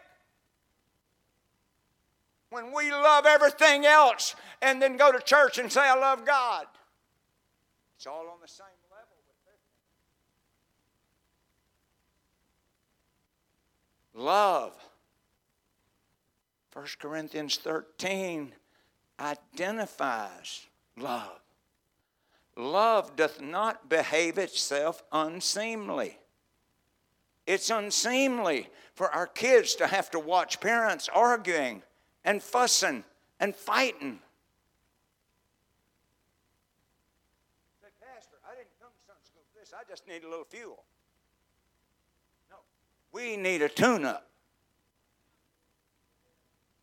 When 2.50 2.74
we 2.74 2.90
love 2.90 3.26
everything 3.26 3.86
else 3.86 4.34
and 4.60 4.82
then 4.82 4.96
go 4.96 5.12
to 5.12 5.20
church 5.20 5.58
and 5.58 5.70
say, 5.70 5.80
I 5.80 5.94
love 5.94 6.26
God. 6.26 6.66
It's 7.96 8.06
all 8.06 8.28
on 8.28 8.40
the 8.42 8.48
same 8.48 8.66
Love. 14.20 14.74
1 16.74 16.86
Corinthians 16.98 17.56
13 17.56 18.52
identifies 19.18 20.66
love. 20.98 21.40
Love 22.54 23.16
doth 23.16 23.40
not 23.40 23.88
behave 23.88 24.36
itself 24.36 25.02
unseemly. 25.10 26.18
It's 27.46 27.70
unseemly 27.70 28.68
for 28.92 29.10
our 29.10 29.26
kids 29.26 29.74
to 29.76 29.86
have 29.86 30.10
to 30.10 30.18
watch 30.18 30.60
parents 30.60 31.08
arguing 31.14 31.82
and 32.22 32.42
fussing 32.42 33.04
and 33.40 33.56
fighting. 33.56 34.18
Pastor, 38.02 38.36
I 38.46 38.54
didn't 38.54 38.68
come 38.82 38.90
to 38.90 39.06
Sunday 39.06 39.24
school 39.24 39.42
for 39.50 39.60
this. 39.60 39.72
I 39.72 39.88
just 39.88 40.06
need 40.06 40.24
a 40.24 40.28
little 40.28 40.44
fuel. 40.44 40.84
We 43.12 43.36
need 43.36 43.62
a 43.62 43.68
tune 43.68 44.04
up. 44.04 44.26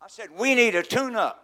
I 0.01 0.07
said, 0.07 0.29
We 0.37 0.55
need 0.55 0.75
a 0.75 0.83
tune 0.83 1.15
up. 1.15 1.43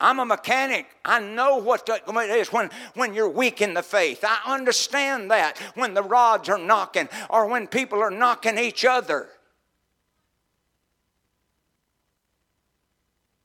I'm 0.00 0.18
a 0.18 0.24
mechanic. 0.24 0.86
I 1.04 1.20
know 1.20 1.58
what 1.58 1.88
it 1.88 2.30
is 2.30 2.52
when, 2.52 2.70
when 2.94 3.12
you're 3.12 3.28
weak 3.28 3.60
in 3.60 3.74
the 3.74 3.82
faith. 3.82 4.24
I 4.26 4.40
understand 4.46 5.30
that 5.30 5.58
when 5.74 5.92
the 5.92 6.02
rods 6.02 6.48
are 6.48 6.58
knocking 6.58 7.08
or 7.28 7.46
when 7.46 7.66
people 7.66 8.00
are 8.00 8.10
knocking 8.10 8.56
each 8.56 8.84
other. 8.86 9.28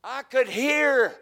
I 0.02 0.22
could 0.22 0.48
hear 0.48 1.14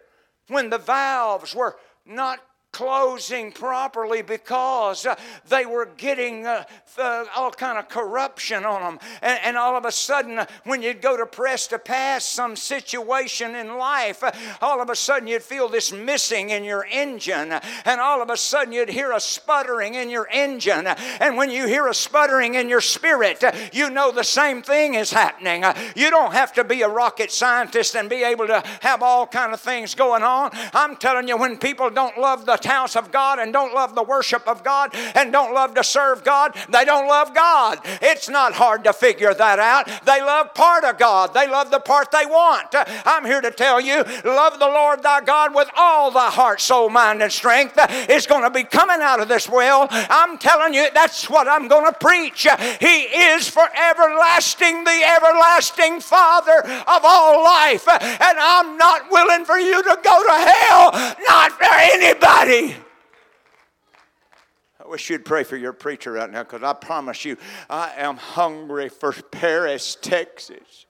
when 0.47 0.69
the 0.69 0.77
valves 0.77 1.53
were 1.53 1.75
not 2.05 2.39
closing 2.75 3.53
properly 3.53 4.21
because 4.21 5.05
uh, 5.05 5.15
they 5.47 5.65
were 5.65 5.87
getting 5.95 6.45
uh, 6.45 6.61
uh, 6.97 7.23
all 7.33 7.49
kind 7.49 7.79
of 7.79 7.87
corruption 7.87 8.65
on 8.65 8.81
them 8.81 8.99
and, 9.21 9.39
and 9.45 9.57
all 9.57 9.77
of 9.77 9.85
a 9.85 9.91
sudden 9.91 10.39
uh, 10.39 10.45
when 10.65 10.81
you'd 10.81 11.01
go 11.01 11.15
to 11.15 11.25
press 11.25 11.67
to 11.67 11.79
pass 11.79 12.25
some 12.25 12.53
situation 12.53 13.55
in 13.55 13.77
life 13.77 14.21
uh, 14.21 14.31
all 14.61 14.81
of 14.81 14.89
a 14.89 14.95
sudden 14.95 15.25
you'd 15.25 15.41
feel 15.41 15.69
this 15.69 15.93
missing 15.93 16.49
in 16.49 16.65
your 16.65 16.85
engine 16.91 17.53
and 17.85 18.01
all 18.01 18.21
of 18.21 18.29
a 18.29 18.35
sudden 18.35 18.73
you'd 18.73 18.89
hear 18.89 19.13
a 19.13 19.21
sputtering 19.21 19.95
in 19.95 20.09
your 20.09 20.27
engine 20.29 20.85
and 21.21 21.37
when 21.37 21.49
you 21.49 21.67
hear 21.67 21.87
a 21.87 21.93
sputtering 21.93 22.55
in 22.55 22.67
your 22.67 22.81
spirit 22.81 23.41
you 23.71 23.89
know 23.89 24.11
the 24.11 24.21
same 24.21 24.61
thing 24.61 24.95
is 24.95 25.13
happening 25.13 25.63
you 25.95 26.09
don't 26.09 26.33
have 26.33 26.51
to 26.51 26.65
be 26.65 26.81
a 26.81 26.89
rocket 26.89 27.31
scientist 27.31 27.95
and 27.95 28.09
be 28.09 28.25
able 28.25 28.47
to 28.47 28.61
have 28.81 29.01
all 29.01 29.25
kind 29.25 29.53
of 29.53 29.61
things 29.61 29.95
going 29.95 30.23
on. 30.23 30.49
I'm 30.73 30.97
telling 30.97 31.29
you 31.29 31.37
when 31.37 31.57
people 31.57 31.89
don't 31.89 32.17
love 32.17 32.45
the 32.45 32.64
house 32.65 32.95
of 32.95 33.11
God 33.11 33.39
and 33.39 33.53
don't 33.53 33.73
love 33.73 33.95
the 33.95 34.03
worship 34.03 34.47
of 34.47 34.63
God 34.63 34.91
and 35.15 35.31
don't 35.31 35.53
love 35.53 35.73
to 35.75 35.83
serve 35.83 36.23
God, 36.23 36.55
they 36.69 36.85
don't 36.85 37.07
love 37.07 37.33
God. 37.33 37.79
It's 38.01 38.29
not 38.29 38.53
hard 38.53 38.83
to 38.83 38.93
figure 38.93 39.33
that 39.33 39.59
out. 39.59 39.87
They 40.05 40.21
love 40.21 40.53
part 40.53 40.83
of 40.83 40.97
God, 40.97 41.33
they 41.33 41.47
love 41.47 41.71
the 41.71 41.79
part 41.79 42.11
they 42.11 42.25
want. 42.25 42.67
I'm 43.05 43.25
here 43.25 43.41
to 43.41 43.51
tell 43.51 43.79
you 43.79 44.03
love 44.23 44.59
the 44.59 44.67
Lord 44.67 45.03
thy 45.03 45.21
God 45.21 45.55
with 45.55 45.69
all 45.75 46.11
thy 46.11 46.29
heart, 46.29 46.61
soul, 46.61 46.89
mind, 46.89 47.21
and 47.21 47.31
strength. 47.31 47.77
Is 48.09 48.27
going 48.27 48.43
to 48.43 48.49
be 48.49 48.63
coming 48.63 48.99
out 49.01 49.19
of 49.19 49.27
this 49.27 49.49
well. 49.49 49.87
I'm 49.91 50.37
telling 50.37 50.73
you, 50.73 50.87
that's 50.93 51.29
what 51.29 51.47
I'm 51.47 51.67
going 51.67 51.85
to 51.85 51.97
preach. 51.97 52.47
He 52.79 53.01
is 53.03 53.47
for 53.47 53.67
everlasting, 53.75 54.83
the 54.83 55.01
everlasting 55.03 55.99
Father 56.01 56.63
of 56.65 57.01
all 57.03 57.43
life. 57.43 57.87
And 57.87 58.37
I'm 58.39 58.77
not 58.77 59.09
willing 59.11 59.45
for 59.45 59.57
you 59.57 59.81
to 59.83 59.99
go 60.03 60.23
to 60.23 60.33
hell, 60.33 60.91
not 61.27 61.51
for 61.53 61.73
anybody. 61.73 62.54
I 62.63 64.87
wish 64.87 65.09
you'd 65.09 65.25
pray 65.25 65.43
for 65.43 65.57
your 65.57 65.73
preacher 65.73 66.13
right 66.13 66.29
now 66.29 66.43
because 66.43 66.63
I 66.63 66.73
promise 66.73 67.25
you, 67.25 67.37
I 67.69 67.93
am 67.97 68.17
hungry 68.17 68.89
for 68.89 69.11
Paris, 69.11 69.97
Texas. 69.99 70.85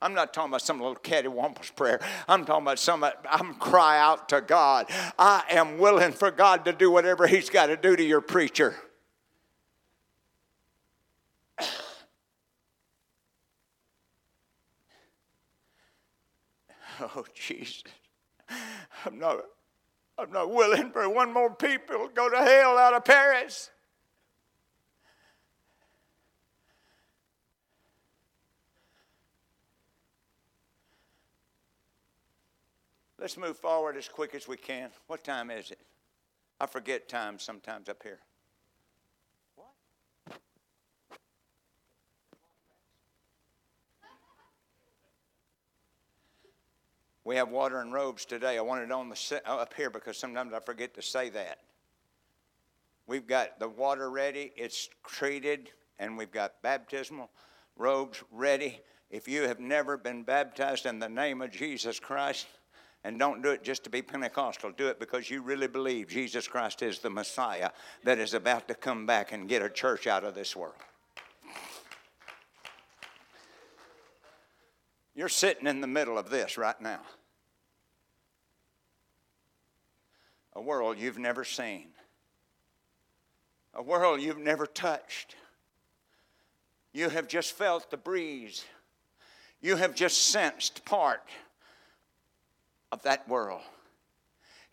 I'm 0.00 0.14
not 0.14 0.32
talking 0.32 0.50
about 0.50 0.62
some 0.62 0.78
little 0.78 0.96
cattywampus 0.96 1.74
prayer. 1.74 2.00
I'm 2.28 2.44
talking 2.44 2.62
about 2.62 2.78
some, 2.78 3.04
I'm 3.28 3.54
cry 3.54 3.98
out 3.98 4.28
to 4.28 4.40
God. 4.40 4.86
I 5.18 5.42
am 5.50 5.78
willing 5.78 6.12
for 6.12 6.30
God 6.30 6.64
to 6.66 6.72
do 6.72 6.90
whatever 6.90 7.26
He's 7.26 7.50
got 7.50 7.66
to 7.66 7.76
do 7.76 7.96
to 7.96 8.02
your 8.02 8.20
preacher. 8.20 8.74
Oh, 17.00 17.24
Jesus. 17.32 17.84
I'm 19.06 19.20
not, 19.20 19.36
I'm 20.18 20.32
not 20.32 20.52
willing 20.52 20.90
for 20.90 21.08
one 21.08 21.32
more 21.32 21.54
people 21.54 22.08
to 22.08 22.10
go 22.12 22.28
to 22.28 22.36
hell 22.38 22.76
out 22.76 22.92
of 22.92 23.04
Paris. 23.04 23.70
Let's 33.20 33.36
move 33.36 33.56
forward 33.56 33.96
as 33.96 34.08
quick 34.08 34.34
as 34.34 34.48
we 34.48 34.56
can. 34.56 34.90
What 35.06 35.22
time 35.22 35.50
is 35.50 35.70
it? 35.70 35.80
I 36.60 36.66
forget 36.66 37.08
time 37.08 37.38
sometimes 37.38 37.88
up 37.88 38.02
here. 38.02 38.20
We 47.28 47.36
have 47.36 47.50
water 47.50 47.82
and 47.82 47.92
robes 47.92 48.24
today. 48.24 48.56
I 48.56 48.62
want 48.62 48.82
it 48.82 48.90
on 48.90 49.10
the 49.10 49.42
uh, 49.46 49.56
up 49.56 49.74
here 49.74 49.90
because 49.90 50.16
sometimes 50.16 50.54
I 50.54 50.60
forget 50.60 50.94
to 50.94 51.02
say 51.02 51.28
that. 51.28 51.58
We've 53.06 53.26
got 53.26 53.58
the 53.58 53.68
water 53.68 54.10
ready, 54.10 54.50
it's 54.56 54.88
treated, 55.04 55.68
and 55.98 56.16
we've 56.16 56.32
got 56.32 56.62
baptismal 56.62 57.28
robes 57.76 58.24
ready. 58.32 58.80
If 59.10 59.28
you 59.28 59.42
have 59.42 59.60
never 59.60 59.98
been 59.98 60.22
baptized 60.22 60.86
in 60.86 61.00
the 61.00 61.08
name 61.10 61.42
of 61.42 61.50
Jesus 61.50 62.00
Christ, 62.00 62.46
and 63.04 63.18
don't 63.18 63.42
do 63.42 63.50
it 63.50 63.62
just 63.62 63.84
to 63.84 63.90
be 63.90 64.00
Pentecostal. 64.00 64.72
Do 64.72 64.88
it 64.88 64.98
because 64.98 65.28
you 65.28 65.42
really 65.42 65.68
believe 65.68 66.08
Jesus 66.08 66.48
Christ 66.48 66.80
is 66.80 67.00
the 67.00 67.10
Messiah 67.10 67.72
that 68.04 68.18
is 68.18 68.32
about 68.32 68.68
to 68.68 68.74
come 68.74 69.04
back 69.04 69.32
and 69.32 69.46
get 69.46 69.60
a 69.60 69.68
church 69.68 70.06
out 70.06 70.24
of 70.24 70.34
this 70.34 70.56
world. 70.56 70.72
You're 75.14 75.28
sitting 75.28 75.66
in 75.66 75.82
the 75.82 75.86
middle 75.86 76.16
of 76.16 76.30
this 76.30 76.56
right 76.56 76.80
now. 76.80 77.00
A 80.58 80.60
world 80.60 80.98
you've 80.98 81.20
never 81.20 81.44
seen, 81.44 81.86
a 83.72 83.80
world 83.80 84.20
you've 84.20 84.38
never 84.40 84.66
touched. 84.66 85.36
You 86.92 87.10
have 87.10 87.28
just 87.28 87.52
felt 87.52 87.92
the 87.92 87.96
breeze, 87.96 88.64
you 89.60 89.76
have 89.76 89.94
just 89.94 90.20
sensed 90.20 90.84
part 90.84 91.22
of 92.90 93.00
that 93.02 93.28
world. 93.28 93.62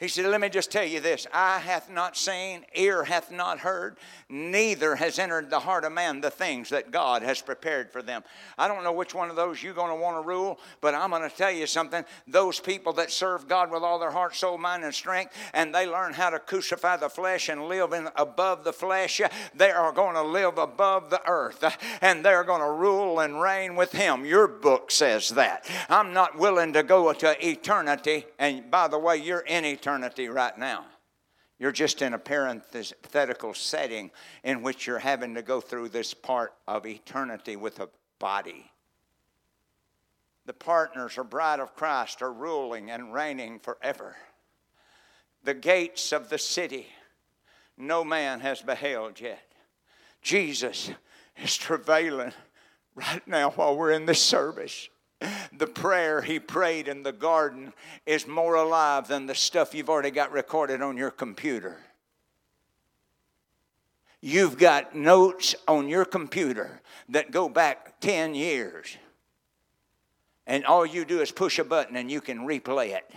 He 0.06 0.10
said, 0.10 0.28
Let 0.28 0.40
me 0.40 0.50
just 0.50 0.70
tell 0.70 0.86
you 0.86 1.00
this 1.00 1.26
eye 1.34 1.58
hath 1.58 1.90
not 1.90 2.16
seen, 2.16 2.64
ear 2.76 3.06
hath 3.06 3.32
not 3.32 3.58
heard, 3.58 3.98
neither 4.30 4.94
has 4.96 5.18
entered 5.18 5.50
the 5.50 5.60
heart 5.60 5.84
of 5.84 5.94
man 5.94 6.22
the 6.22 6.30
things 6.30 6.70
that 6.70 6.92
God 6.92 7.24
has 7.24 7.42
prepared 7.42 7.92
for 7.92 8.04
them. 8.04 8.24
I 8.56 8.68
don't 8.68 8.84
know 8.84 8.92
which 8.92 9.16
one 9.16 9.32
of 9.32 9.36
those 9.36 9.64
you're 9.64 9.74
going 9.74 9.90
to 9.90 10.00
want 10.00 10.22
to 10.22 10.28
rule, 10.28 10.60
but 10.80 10.94
I'm 10.94 11.10
going 11.10 11.28
to 11.28 11.36
tell 11.36 11.50
you 11.50 11.66
something. 11.66 12.06
Those 12.28 12.60
people 12.60 12.94
that 12.94 13.10
serve 13.10 13.48
God 13.48 13.72
with 13.72 13.82
all 13.82 13.98
their 13.98 14.12
heart, 14.12 14.36
soul, 14.36 14.60
mind, 14.60 14.84
and 14.84 14.94
strength, 14.94 15.34
and 15.56 15.74
they 15.74 15.88
learn 15.88 16.14
how 16.14 16.30
to 16.30 16.38
crucify 16.38 16.98
the 16.98 17.10
flesh 17.10 17.50
and 17.50 17.64
live 17.64 17.92
in, 17.92 18.08
above 18.16 18.64
the 18.64 18.74
flesh, 18.74 19.22
they 19.56 19.72
are 19.72 19.92
going 19.92 20.14
to 20.14 20.22
live 20.22 20.60
above 20.60 21.10
the 21.10 21.28
earth, 21.28 21.64
and 22.02 22.24
they're 22.24 22.44
going 22.44 22.62
to 22.62 22.72
rule 22.72 23.22
and 23.22 23.42
reign 23.42 23.76
with 23.76 23.94
Him. 23.94 24.24
Your 24.24 24.48
book 24.48 24.92
says 24.92 25.30
that. 25.30 25.68
I'm 25.90 26.14
not 26.14 26.38
willing 26.38 26.74
to 26.74 26.84
go 26.84 27.12
to 27.12 27.48
eternity, 27.48 28.26
and 28.38 28.70
by 28.70 28.88
the 28.88 29.00
way, 29.00 29.18
you're 29.18 29.40
in 29.40 29.66
eternity 29.66 29.95
eternity 29.96 30.28
right 30.28 30.58
now. 30.58 30.86
You're 31.58 31.72
just 31.72 32.02
in 32.02 32.14
a 32.14 32.20
parenthetical 32.20 33.54
setting 33.54 34.12
in 34.44 34.62
which 34.62 34.86
you're 34.86 35.00
having 35.00 35.36
to 35.36 35.42
go 35.42 35.62
through 35.62 35.90
this 35.90 36.14
part 36.14 36.54
of 36.68 36.86
eternity 36.86 37.56
with 37.56 37.80
a 37.80 37.88
body. 38.20 38.70
The 40.46 40.54
partners 40.54 41.18
or 41.18 41.24
bride 41.24 41.62
of 41.62 41.76
Christ 41.76 42.22
are 42.22 42.34
ruling 42.34 42.92
and 42.92 43.14
reigning 43.14 43.60
forever. 43.60 44.18
The 45.44 45.54
gates 45.54 46.12
of 46.12 46.30
the 46.30 46.38
city 46.38 46.88
no 47.78 48.04
man 48.04 48.40
has 48.42 48.62
beheld 48.62 49.20
yet. 49.20 49.52
Jesus 50.22 50.92
is 51.38 51.58
travailing 51.58 52.32
right 52.96 53.26
now 53.28 53.52
while 53.52 53.76
we're 53.76 53.92
in 53.92 54.06
this 54.06 54.22
service. 54.22 54.90
The 55.58 55.68
prayer 55.68 56.22
he 56.22 56.40
prayed 56.40 56.88
in 56.88 57.04
the 57.04 57.12
garden 57.12 57.74
is 58.06 58.28
more 58.28 58.56
alive 58.56 59.08
than 59.08 59.26
the 59.26 59.36
stuff 59.36 59.74
you've 59.74 59.90
already 59.90 60.12
got 60.12 60.32
recorded 60.32 60.82
on 60.82 60.98
your 60.98 61.12
computer. 61.12 61.78
You've 64.22 64.58
got 64.58 64.96
notes 64.96 65.56
on 65.68 65.88
your 65.88 66.06
computer 66.06 66.82
that 67.10 67.32
go 67.32 67.48
back 67.48 68.00
10 68.00 68.34
years 68.34 68.98
and 70.48 70.66
all 70.66 70.86
you 70.86 71.06
do 71.06 71.22
is 71.22 71.32
push 71.32 71.58
a 71.58 71.64
button 71.64 71.96
and 71.96 72.12
you 72.12 72.22
can 72.22 72.40
replay 72.40 72.96
it. 72.96 73.10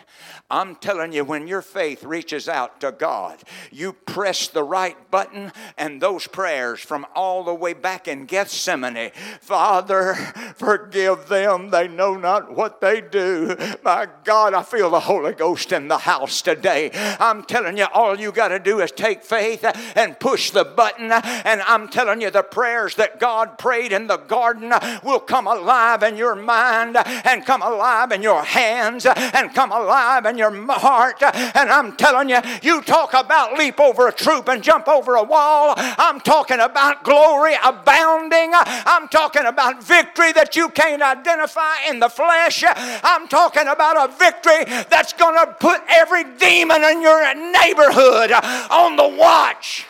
I'm 0.50 0.76
telling 0.76 1.12
you, 1.12 1.24
when 1.24 1.46
your 1.46 1.60
faith 1.60 2.02
reaches 2.02 2.48
out 2.48 2.80
to 2.80 2.90
God, 2.90 3.42
you 3.70 3.92
press 3.92 4.48
the 4.48 4.62
right 4.62 4.96
button, 5.10 5.52
and 5.76 6.00
those 6.00 6.26
prayers 6.26 6.80
from 6.80 7.06
all 7.14 7.44
the 7.44 7.54
way 7.54 7.74
back 7.74 8.08
in 8.08 8.24
Gethsemane 8.24 9.10
Father, 9.40 10.14
forgive 10.56 11.28
them, 11.28 11.70
they 11.70 11.86
know 11.86 12.16
not 12.16 12.54
what 12.54 12.80
they 12.80 13.00
do. 13.00 13.56
My 13.84 14.08
God, 14.24 14.54
I 14.54 14.62
feel 14.62 14.90
the 14.90 15.00
Holy 15.00 15.34
Ghost 15.34 15.72
in 15.72 15.88
the 15.88 15.98
house 15.98 16.40
today. 16.40 16.90
I'm 17.20 17.42
telling 17.44 17.76
you, 17.76 17.86
all 17.92 18.18
you 18.18 18.32
got 18.32 18.48
to 18.48 18.58
do 18.58 18.80
is 18.80 18.90
take 18.90 19.22
faith 19.22 19.64
and 19.96 20.18
push 20.18 20.50
the 20.50 20.64
button, 20.64 21.12
and 21.12 21.60
I'm 21.62 21.88
telling 21.88 22.22
you, 22.22 22.30
the 22.30 22.42
prayers 22.42 22.94
that 22.96 23.20
God 23.20 23.58
prayed 23.58 23.92
in 23.92 24.06
the 24.06 24.16
garden 24.16 24.72
will 25.04 25.20
come 25.20 25.46
alive 25.46 26.02
in 26.02 26.16
your 26.16 26.34
mind 26.34 26.96
and 27.24 27.44
come 27.44 27.62
alive 27.62 28.12
in 28.12 28.22
your 28.22 28.42
hands 28.42 29.06
and 29.06 29.54
come 29.54 29.72
alive 29.72 30.26
in 30.26 30.38
your 30.38 30.52
heart. 30.72 31.22
And 31.22 31.70
I'm 31.70 31.96
telling 31.96 32.28
you, 32.28 32.40
you 32.62 32.82
talk 32.82 33.14
about 33.14 33.58
leap 33.58 33.80
over 33.80 34.08
a 34.08 34.12
troop 34.12 34.48
and 34.48 34.62
jump 34.62 34.88
over 34.88 35.16
a 35.16 35.22
wall. 35.22 35.74
I'm 35.76 36.20
talking 36.20 36.60
about 36.60 37.04
glory 37.04 37.54
abounding. 37.64 38.50
I'm 38.54 39.08
talking 39.08 39.44
about 39.44 39.82
victory 39.82 40.32
that 40.32 40.56
you 40.56 40.68
can't 40.70 41.02
identify 41.02 41.74
in 41.88 42.00
the 42.00 42.08
flesh. 42.08 42.64
I'm 42.66 43.28
talking 43.28 43.68
about 43.68 44.10
a 44.10 44.12
victory 44.16 44.64
that's 44.88 45.12
going 45.12 45.34
to 45.34 45.52
put 45.54 45.80
every 45.88 46.24
demon 46.38 46.82
in 46.84 47.02
your 47.02 47.34
neighborhood 47.34 48.32
on 48.32 48.96
the 48.96 49.16
watch. 49.18 49.86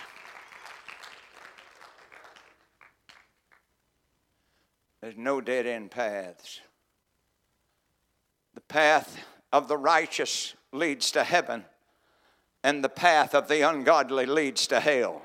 There's 5.00 5.16
no 5.16 5.40
dead 5.40 5.66
end 5.66 5.90
paths. 5.90 6.60
Path 8.68 9.18
of 9.52 9.66
the 9.66 9.76
righteous 9.76 10.54
leads 10.72 11.10
to 11.12 11.24
heaven, 11.24 11.64
and 12.62 12.84
the 12.84 12.88
path 12.88 13.34
of 13.34 13.48
the 13.48 13.68
ungodly 13.68 14.26
leads 14.26 14.66
to 14.68 14.80
hell. 14.80 15.22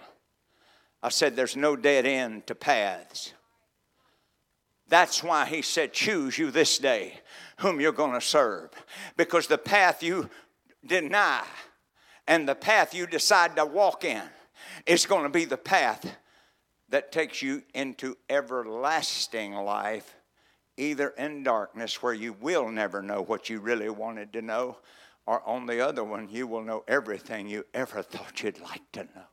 I 1.02 1.10
said 1.10 1.36
there's 1.36 1.58
no 1.58 1.76
dead 1.76 2.06
end 2.06 2.48
to 2.48 2.56
paths. 2.56 3.34
That's 4.88 5.22
why 5.22 5.46
he 5.46 5.62
said, 5.62 5.92
Choose 5.92 6.38
you 6.38 6.52
this 6.52 6.78
day 6.78 7.20
whom 7.58 7.82
you're 7.82 7.92
going 7.92 8.14
to 8.14 8.22
serve. 8.22 8.70
Because 9.18 9.48
the 9.48 9.58
path 9.58 10.02
you 10.02 10.30
deny 10.86 11.44
and 12.28 12.48
the 12.48 12.56
path 12.56 12.94
you 12.94 13.08
decide 13.08 13.56
to 13.56 13.66
walk 13.66 14.06
in 14.06 14.24
is 14.86 15.06
going 15.06 15.24
to 15.24 15.30
be 15.30 15.46
the 15.46 15.58
path 15.58 16.16
that 16.90 17.12
takes 17.12 17.42
you 17.42 17.64
into 17.74 18.18
everlasting 18.30 19.54
life 19.54 20.16
either 20.78 21.10
in 21.10 21.44
darkness 21.44 22.02
where 22.02 22.14
you 22.14 22.34
will 22.34 22.70
never 22.70 23.02
know 23.02 23.22
what 23.22 23.50
you 23.50 23.60
really 23.60 23.90
wanted 23.90 24.34
to 24.34 24.42
know, 24.42 24.78
Or 25.26 25.42
on 25.48 25.66
the 25.66 25.80
other 25.80 26.04
one, 26.04 26.28
you 26.30 26.48
will 26.48 26.64
know 26.64 26.84
everything 26.88 27.48
you 27.48 27.66
ever 27.74 28.02
thought 28.04 28.44
you'd 28.44 28.60
like 28.60 28.92
to 28.94 29.04
know. 29.04 29.28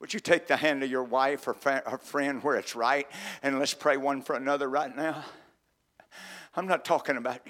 Would 0.00 0.12
you 0.12 0.20
take 0.20 0.48
the 0.48 0.56
hand 0.56 0.82
of 0.82 0.90
your 0.90 1.04
wife 1.04 1.46
or, 1.46 1.54
fa- 1.54 1.98
friend 2.02 2.42
where 2.42 2.56
it's 2.56 2.74
right 2.74 3.06
and 3.42 3.60
let's 3.60 3.74
pray 3.74 3.96
one 3.96 4.20
for 4.20 4.34
another 4.34 4.68
right 4.68 4.94
now? 4.94 5.24
I'm 6.56 6.66
not 6.66 6.84
talking 6.84 7.16
about 7.16 7.40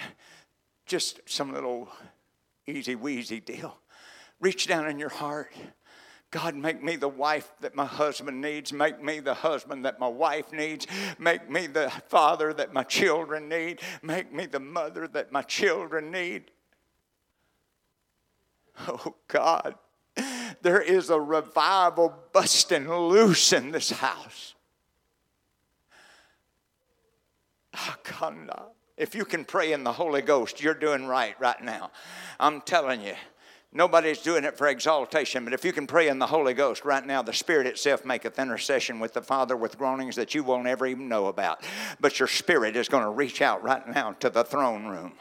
just 0.85 1.21
some 1.25 1.53
little 1.53 1.89
easy 2.67 2.95
weasy 2.95 3.41
deal. 3.41 3.79
Reach 4.39 4.67
down 4.67 4.87
in 4.89 4.99
your 4.99 5.09
heart. 5.09 5.53
God, 6.33 6.57
make 6.57 6.83
me 6.83 6.97
the 6.97 7.09
wife 7.09 7.53
that 7.61 7.75
my 7.75 7.85
husband 7.85 8.41
needs. 8.41 8.73
Make 8.73 9.03
me 9.03 9.21
the 9.21 9.35
husband 9.35 9.85
that 9.85 10.01
my 10.01 10.09
wife 10.09 10.51
needs. 10.51 10.87
Make 11.19 11.49
me 11.51 11.67
the 11.67 11.91
father 12.09 12.55
that 12.55 12.73
my 12.73 12.85
children 12.85 13.51
need. 13.51 13.81
Make 14.03 14.33
me 14.33 14.47
the 14.47 14.59
mother 14.59 15.07
that 15.09 15.31
my 15.31 15.43
children 15.43 16.11
need. 16.11 16.51
Oh, 18.89 19.15
God, 19.29 19.75
there 20.63 20.81
is 20.81 21.11
a 21.11 21.21
revival 21.21 22.15
busting 22.33 22.91
loose 22.91 23.53
in 23.53 23.71
this 23.71 23.91
house. 23.91 24.55
If 28.97 29.15
you 29.15 29.27
can 29.27 29.45
pray 29.45 29.73
in 29.73 29.85
the 29.85 29.93
Holy 29.93 30.23
Ghost, 30.23 30.63
you're 30.63 30.73
doing 30.73 31.07
right 31.07 31.39
right 31.39 31.63
now. 31.63 31.91
I'm 32.41 32.63
telling 32.63 33.03
you. 33.03 33.17
Nobody's 33.75 34.19
doing 34.19 34.45
it 34.45 34.59
for 34.59 34.69
exaltation, 34.69 35.45
but 35.45 35.55
if 35.55 35.65
you 35.65 35.73
can 35.73 35.87
pray 35.87 36.09
in 36.09 36.19
the 36.19 36.27
Holy 36.27 36.53
Ghost 36.53 36.85
right 36.85 37.05
now, 37.05 37.23
the 37.23 37.33
Spirit 37.33 37.67
itself 37.67 38.05
maketh 38.05 38.39
intercession 38.39 39.01
with 39.01 39.15
the 39.15 39.23
Father 39.23 39.57
with 39.57 39.79
groanings 39.79 40.15
that 40.17 40.35
you 40.35 40.45
won't 40.45 40.67
ever 40.67 40.87
even 40.87 41.09
know 41.09 41.27
about. 41.27 41.65
But 41.99 42.19
your 42.19 42.29
spirit 42.29 42.77
is 42.77 42.91
going 42.91 43.05
to 43.05 43.11
reach 43.11 43.41
out 43.41 43.63
right 43.63 43.87
now 43.89 44.13
to 44.21 44.29
the 44.29 44.45
throne 44.45 44.87
room. 44.87 45.15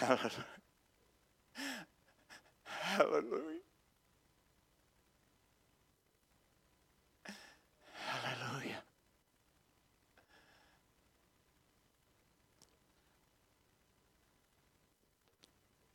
Hallelujah. 0.00 0.44
Hallelujah. 2.64 3.60
Hallelujah. 7.92 8.82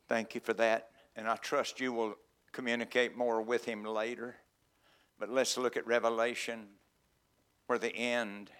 Thank 0.08 0.36
you 0.36 0.40
for 0.40 0.52
that. 0.52 0.90
And 1.16 1.26
I 1.28 1.34
trust 1.36 1.80
you 1.80 1.92
will 1.92 2.14
communicate 2.52 3.16
more 3.16 3.42
with 3.42 3.64
him 3.64 3.84
later. 3.84 4.36
But 5.18 5.30
let's 5.30 5.58
look 5.58 5.76
at 5.76 5.84
Revelation 5.84 6.68
for 7.66 7.76
the 7.76 7.94
end. 7.94 8.52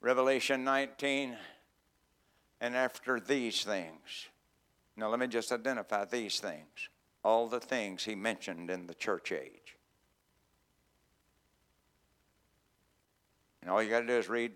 Revelation 0.00 0.62
19. 0.62 1.36
And 2.62 2.76
after 2.76 3.18
these 3.18 3.64
things, 3.64 4.28
now 4.96 5.08
let 5.08 5.18
me 5.18 5.26
just 5.26 5.50
identify 5.50 6.04
these 6.04 6.38
things, 6.38 6.90
all 7.24 7.48
the 7.48 7.58
things 7.58 8.04
he 8.04 8.14
mentioned 8.14 8.70
in 8.70 8.86
the 8.86 8.94
church 8.94 9.32
age. 9.32 9.76
And 13.60 13.68
all 13.68 13.82
you 13.82 13.90
got 13.90 14.02
to 14.02 14.06
do 14.06 14.16
is 14.16 14.28
read 14.28 14.52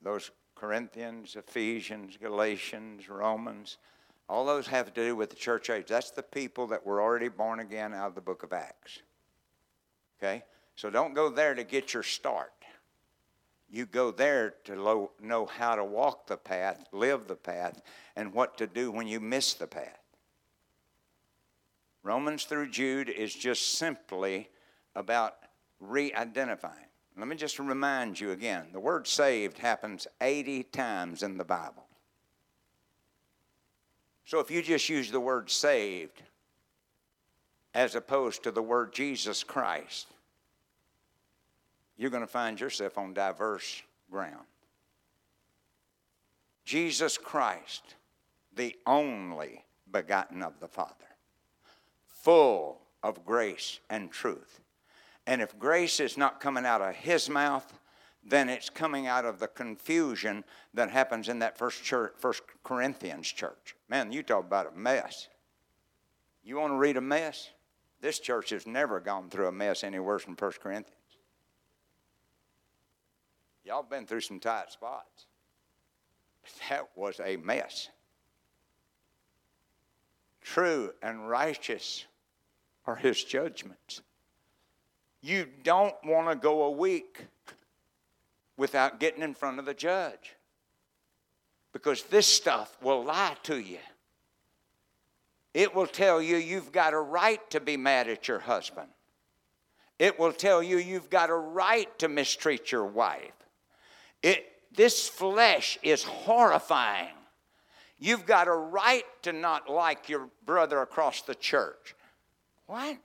those 0.00 0.30
Corinthians, 0.54 1.36
Ephesians, 1.36 2.16
Galatians, 2.16 3.10
Romans. 3.10 3.76
All 4.26 4.46
those 4.46 4.66
have 4.68 4.86
to 4.86 5.04
do 5.04 5.14
with 5.14 5.28
the 5.28 5.36
church 5.36 5.68
age. 5.68 5.88
That's 5.88 6.12
the 6.12 6.22
people 6.22 6.66
that 6.68 6.86
were 6.86 7.02
already 7.02 7.28
born 7.28 7.60
again 7.60 7.92
out 7.92 8.08
of 8.08 8.14
the 8.14 8.22
book 8.22 8.42
of 8.42 8.54
Acts. 8.54 9.00
Okay? 10.18 10.44
So 10.76 10.88
don't 10.88 11.12
go 11.12 11.28
there 11.28 11.54
to 11.54 11.62
get 11.62 11.92
your 11.92 12.04
start. 12.04 12.52
You 13.72 13.86
go 13.86 14.10
there 14.10 14.50
to 14.64 14.76
lo- 14.76 15.12
know 15.18 15.46
how 15.46 15.74
to 15.76 15.84
walk 15.84 16.26
the 16.26 16.36
path, 16.36 16.84
live 16.92 17.26
the 17.26 17.34
path, 17.34 17.80
and 18.14 18.34
what 18.34 18.58
to 18.58 18.66
do 18.66 18.92
when 18.92 19.06
you 19.06 19.18
miss 19.18 19.54
the 19.54 19.66
path. 19.66 19.98
Romans 22.02 22.44
through 22.44 22.68
Jude 22.68 23.08
is 23.08 23.34
just 23.34 23.78
simply 23.78 24.50
about 24.94 25.36
re 25.80 26.12
identifying. 26.12 26.84
Let 27.16 27.28
me 27.28 27.36
just 27.36 27.58
remind 27.58 28.20
you 28.20 28.32
again 28.32 28.66
the 28.74 28.80
word 28.80 29.06
saved 29.06 29.56
happens 29.56 30.06
80 30.20 30.64
times 30.64 31.22
in 31.22 31.38
the 31.38 31.44
Bible. 31.44 31.86
So 34.26 34.38
if 34.38 34.50
you 34.50 34.60
just 34.60 34.90
use 34.90 35.10
the 35.10 35.20
word 35.20 35.50
saved 35.50 36.22
as 37.72 37.94
opposed 37.94 38.42
to 38.42 38.50
the 38.50 38.62
word 38.62 38.92
Jesus 38.92 39.42
Christ, 39.42 40.08
you're 42.02 42.10
going 42.10 42.20
to 42.20 42.26
find 42.26 42.60
yourself 42.60 42.98
on 42.98 43.14
diverse 43.14 43.80
ground. 44.10 44.44
Jesus 46.64 47.16
Christ, 47.16 47.94
the 48.56 48.74
only 48.88 49.64
begotten 49.88 50.42
of 50.42 50.58
the 50.58 50.66
Father, 50.66 50.94
full 52.08 52.80
of 53.04 53.24
grace 53.24 53.78
and 53.88 54.10
truth. 54.10 54.60
And 55.28 55.40
if 55.40 55.56
grace 55.60 56.00
is 56.00 56.18
not 56.18 56.40
coming 56.40 56.66
out 56.66 56.82
of 56.82 56.96
his 56.96 57.30
mouth, 57.30 57.78
then 58.24 58.48
it's 58.48 58.68
coming 58.68 59.06
out 59.06 59.24
of 59.24 59.38
the 59.38 59.46
confusion 59.46 60.42
that 60.74 60.90
happens 60.90 61.28
in 61.28 61.38
that 61.38 61.56
first 61.56 61.84
church, 61.84 62.14
first 62.18 62.42
Corinthians 62.64 63.28
church. 63.28 63.76
Man, 63.88 64.10
you 64.10 64.24
talk 64.24 64.44
about 64.44 64.72
a 64.74 64.76
mess. 64.76 65.28
You 66.42 66.56
want 66.56 66.72
to 66.72 66.78
read 66.78 66.96
a 66.96 67.00
mess? 67.00 67.50
This 68.00 68.18
church 68.18 68.50
has 68.50 68.66
never 68.66 68.98
gone 68.98 69.30
through 69.30 69.46
a 69.46 69.52
mess 69.52 69.84
any 69.84 70.00
worse 70.00 70.24
than 70.24 70.34
First 70.34 70.60
Corinthians. 70.60 70.96
Y'all 73.64 73.82
been 73.82 74.06
through 74.06 74.20
some 74.20 74.40
tight 74.40 74.70
spots. 74.70 75.26
That 76.68 76.88
was 76.96 77.20
a 77.24 77.36
mess. 77.36 77.88
True 80.40 80.92
and 81.02 81.28
righteous 81.28 82.04
are 82.86 82.96
his 82.96 83.22
judgments. 83.22 84.02
You 85.20 85.46
don't 85.62 85.94
want 86.04 86.28
to 86.28 86.34
go 86.34 86.64
a 86.64 86.70
week 86.70 87.26
without 88.56 88.98
getting 88.98 89.22
in 89.22 89.34
front 89.34 89.60
of 89.60 89.64
the 89.64 89.74
judge 89.74 90.34
because 91.72 92.02
this 92.04 92.26
stuff 92.26 92.76
will 92.82 93.04
lie 93.04 93.36
to 93.44 93.58
you. 93.58 93.78
It 95.54 95.74
will 95.74 95.86
tell 95.86 96.20
you 96.20 96.36
you've 96.36 96.72
got 96.72 96.94
a 96.94 97.00
right 97.00 97.48
to 97.50 97.60
be 97.60 97.76
mad 97.76 98.08
at 98.08 98.26
your 98.26 98.40
husband. 98.40 98.88
It 99.98 100.18
will 100.18 100.32
tell 100.32 100.62
you 100.62 100.78
you've 100.78 101.10
got 101.10 101.30
a 101.30 101.34
right 101.34 101.96
to 102.00 102.08
mistreat 102.08 102.72
your 102.72 102.84
wife. 102.84 103.41
It, 104.22 104.46
this 104.74 105.08
flesh 105.08 105.78
is 105.82 106.02
horrifying. 106.04 107.14
You've 107.98 108.26
got 108.26 108.48
a 108.48 108.52
right 108.52 109.04
to 109.22 109.32
not 109.32 109.68
like 109.68 110.08
your 110.08 110.28
brother 110.44 110.80
across 110.80 111.22
the 111.22 111.34
church. 111.34 111.94
What? 112.66 112.98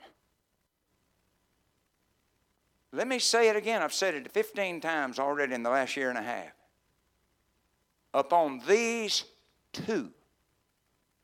Let 2.91 3.07
me 3.07 3.19
say 3.19 3.49
it 3.49 3.55
again. 3.55 3.81
I've 3.83 3.93
said 3.93 4.15
it 4.15 4.31
15 4.31 4.81
times 4.81 5.19
already 5.19 5.53
in 5.53 5.63
the 5.63 5.69
last 5.69 5.95
year 5.97 6.09
and 6.09 6.17
a 6.17 6.23
half. 6.23 6.53
Upon 8.13 8.61
these 8.67 9.25
two 9.73 10.11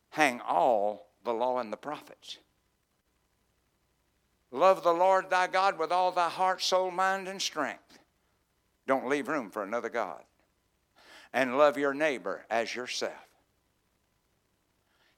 hang 0.09 0.41
all 0.41 1.07
the 1.23 1.33
law 1.33 1.57
and 1.59 1.73
the 1.73 1.77
prophets. 1.77 2.37
Love 4.51 4.83
the 4.83 4.93
Lord 4.93 5.31
thy 5.31 5.47
God 5.47 5.79
with 5.79 5.91
all 5.91 6.11
thy 6.11 6.29
heart, 6.29 6.61
soul, 6.61 6.91
mind, 6.91 7.27
and 7.27 7.41
strength. 7.41 7.97
Don't 8.87 9.07
leave 9.07 9.27
room 9.27 9.49
for 9.49 9.63
another 9.63 9.89
God. 9.89 10.21
And 11.33 11.57
love 11.57 11.77
your 11.77 11.93
neighbor 11.93 12.45
as 12.49 12.75
yourself. 12.75 13.13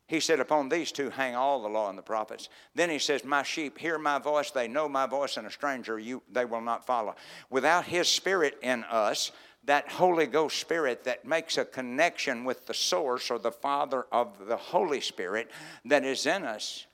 He 0.07 0.19
said, 0.19 0.39
Upon 0.39 0.69
these 0.69 0.91
two 0.91 1.09
hang 1.09 1.35
all 1.35 1.61
the 1.61 1.67
law 1.67 1.89
and 1.89 1.97
the 1.97 2.03
prophets. 2.03 2.49
Then 2.75 2.89
he 2.89 2.99
says, 2.99 3.25
My 3.25 3.43
sheep 3.43 3.77
hear 3.77 3.97
my 3.97 4.19
voice, 4.19 4.51
they 4.51 4.67
know 4.67 4.87
my 4.87 5.07
voice, 5.07 5.37
and 5.37 5.47
a 5.47 5.51
stranger 5.51 5.97
you, 5.97 6.21
they 6.31 6.45
will 6.45 6.61
not 6.61 6.85
follow. 6.85 7.15
Without 7.49 7.85
his 7.85 8.07
spirit 8.07 8.57
in 8.61 8.83
us, 8.85 9.31
that 9.65 9.89
Holy 9.89 10.27
Ghost 10.27 10.59
Spirit 10.59 11.05
that 11.05 11.25
makes 11.25 11.57
a 11.57 11.65
connection 11.65 12.45
with 12.45 12.67
the 12.67 12.73
source 12.73 13.31
or 13.31 13.39
the 13.39 13.51
Father 13.51 14.05
of 14.11 14.45
the 14.45 14.57
Holy 14.57 15.01
Spirit 15.01 15.49
that 15.85 16.03
is 16.03 16.27
in 16.27 16.43
us, 16.43 16.85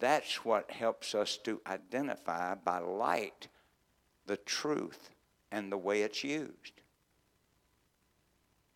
that's 0.00 0.44
what 0.44 0.70
helps 0.70 1.14
us 1.14 1.36
to 1.44 1.60
identify 1.66 2.56
by 2.56 2.78
light 2.78 3.46
the 4.30 4.36
truth 4.36 5.10
and 5.50 5.72
the 5.72 5.76
way 5.76 6.02
it's 6.02 6.22
used. 6.22 6.82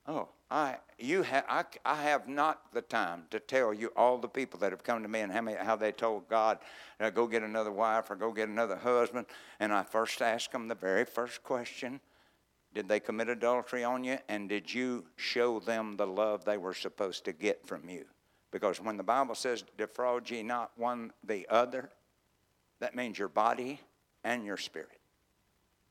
Oh, 0.05 0.29
I, 0.51 0.79
you 0.99 1.23
ha- 1.23 1.45
I, 1.49 1.65
I 1.85 2.03
have 2.03 2.27
not 2.27 2.73
the 2.73 2.83
time 2.83 3.23
to 3.31 3.39
tell 3.39 3.73
you 3.73 3.93
all 3.97 4.19
the 4.19 4.27
people 4.27 4.59
that 4.59 4.73
have 4.73 4.83
come 4.83 5.05
to 5.05 5.09
me 5.09 5.21
and 5.21 5.31
how, 5.31 5.43
many, 5.43 5.57
how 5.57 5.77
they 5.77 5.93
told 5.93 6.29
God, 6.29 6.59
go 7.15 7.29
get 7.29 7.45
another 7.45 7.71
wife 7.71 8.11
or 8.11 8.17
go 8.17 8.33
get 8.33 8.49
another 8.49 8.75
husband. 8.75 9.27
And 9.61 9.73
I 9.73 9.85
first 9.85 10.21
ask 10.21 10.51
them 10.51 10.67
the 10.67 10.75
very 10.75 11.05
first 11.05 11.45
question 11.45 12.01
Did 12.75 12.89
they 12.89 12.99
commit 12.99 13.29
adultery 13.29 13.85
on 13.85 14.03
you? 14.03 14.19
And 14.29 14.49
did 14.49 14.75
you 14.75 15.05
show 15.15 15.61
them 15.61 15.97
the 15.97 16.07
love 16.07 16.45
they 16.45 16.59
were 16.59 16.75
supposed 16.75 17.25
to 17.27 17.33
get 17.33 17.65
from 17.65 17.89
you? 17.89 18.07
Because 18.51 18.81
when 18.81 18.97
the 18.97 19.05
Bible 19.05 19.37
says, 19.37 19.63
defraud 19.79 20.29
ye 20.29 20.43
not 20.43 20.73
one 20.75 21.13
the 21.23 21.47
other, 21.49 21.91
that 22.81 22.97
means 22.97 23.21
your 23.21 23.29
body 23.29 23.81
and 24.25 24.45
your 24.45 24.57
spirit. 24.57 24.99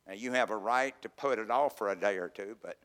Now, 0.08 0.14
you 0.14 0.32
have 0.34 0.50
a 0.50 0.58
right 0.58 1.00
to 1.02 1.10
put 1.10 1.40
it 1.40 1.50
off 1.50 1.78
for 1.78 1.90
a 1.90 1.96
day 1.96 2.18
or 2.18 2.30
two, 2.30 2.58
but 2.62 2.78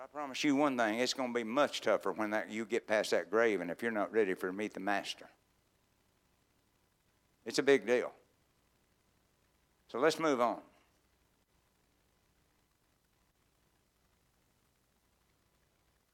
I 0.00 0.06
promise 0.06 0.44
you 0.44 0.54
one 0.54 0.76
thing, 0.76 1.00
it's 1.00 1.12
going 1.12 1.34
to 1.34 1.38
be 1.38 1.44
much 1.44 1.80
tougher 1.80 2.12
when 2.12 2.30
that, 2.30 2.50
you 2.50 2.64
get 2.64 2.86
past 2.86 3.10
that 3.10 3.30
grave 3.30 3.60
and 3.60 3.70
if 3.70 3.82
you're 3.82 3.90
not 3.90 4.12
ready 4.12 4.32
for 4.34 4.46
to 4.46 4.52
meet 4.52 4.72
the 4.72 4.80
master. 4.80 5.26
It's 7.44 7.58
a 7.58 7.62
big 7.62 7.86
deal. 7.86 8.12
So 9.88 9.98
let's 9.98 10.18
move 10.18 10.40
on. 10.40 10.60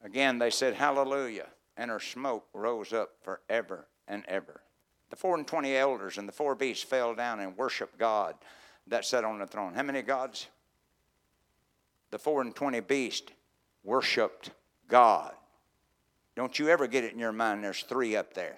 Again, 0.03 0.39
they 0.39 0.49
said, 0.49 0.73
Hallelujah, 0.75 1.47
and 1.77 1.91
her 1.91 1.99
smoke 1.99 2.45
rose 2.53 2.93
up 2.93 3.11
forever 3.21 3.87
and 4.07 4.23
ever. 4.27 4.61
The 5.09 5.15
four 5.15 5.35
and 5.35 5.47
twenty 5.47 5.75
elders 5.75 6.17
and 6.17 6.27
the 6.27 6.33
four 6.33 6.55
beasts 6.55 6.83
fell 6.83 7.15
down 7.15 7.39
and 7.39 7.57
worshiped 7.57 7.97
God 7.97 8.35
that 8.87 9.05
sat 9.05 9.23
on 9.23 9.39
the 9.39 9.47
throne. 9.47 9.73
How 9.73 9.83
many 9.83 10.01
gods? 10.01 10.47
The 12.11 12.19
four 12.19 12.41
and 12.41 12.55
twenty 12.55 12.79
beasts 12.79 13.31
worshiped 13.83 14.51
God. 14.87 15.33
Don't 16.35 16.59
you 16.59 16.69
ever 16.69 16.87
get 16.87 17.03
it 17.03 17.13
in 17.13 17.19
your 17.19 17.31
mind 17.31 17.63
there's 17.63 17.83
three 17.83 18.15
up 18.15 18.33
there. 18.33 18.57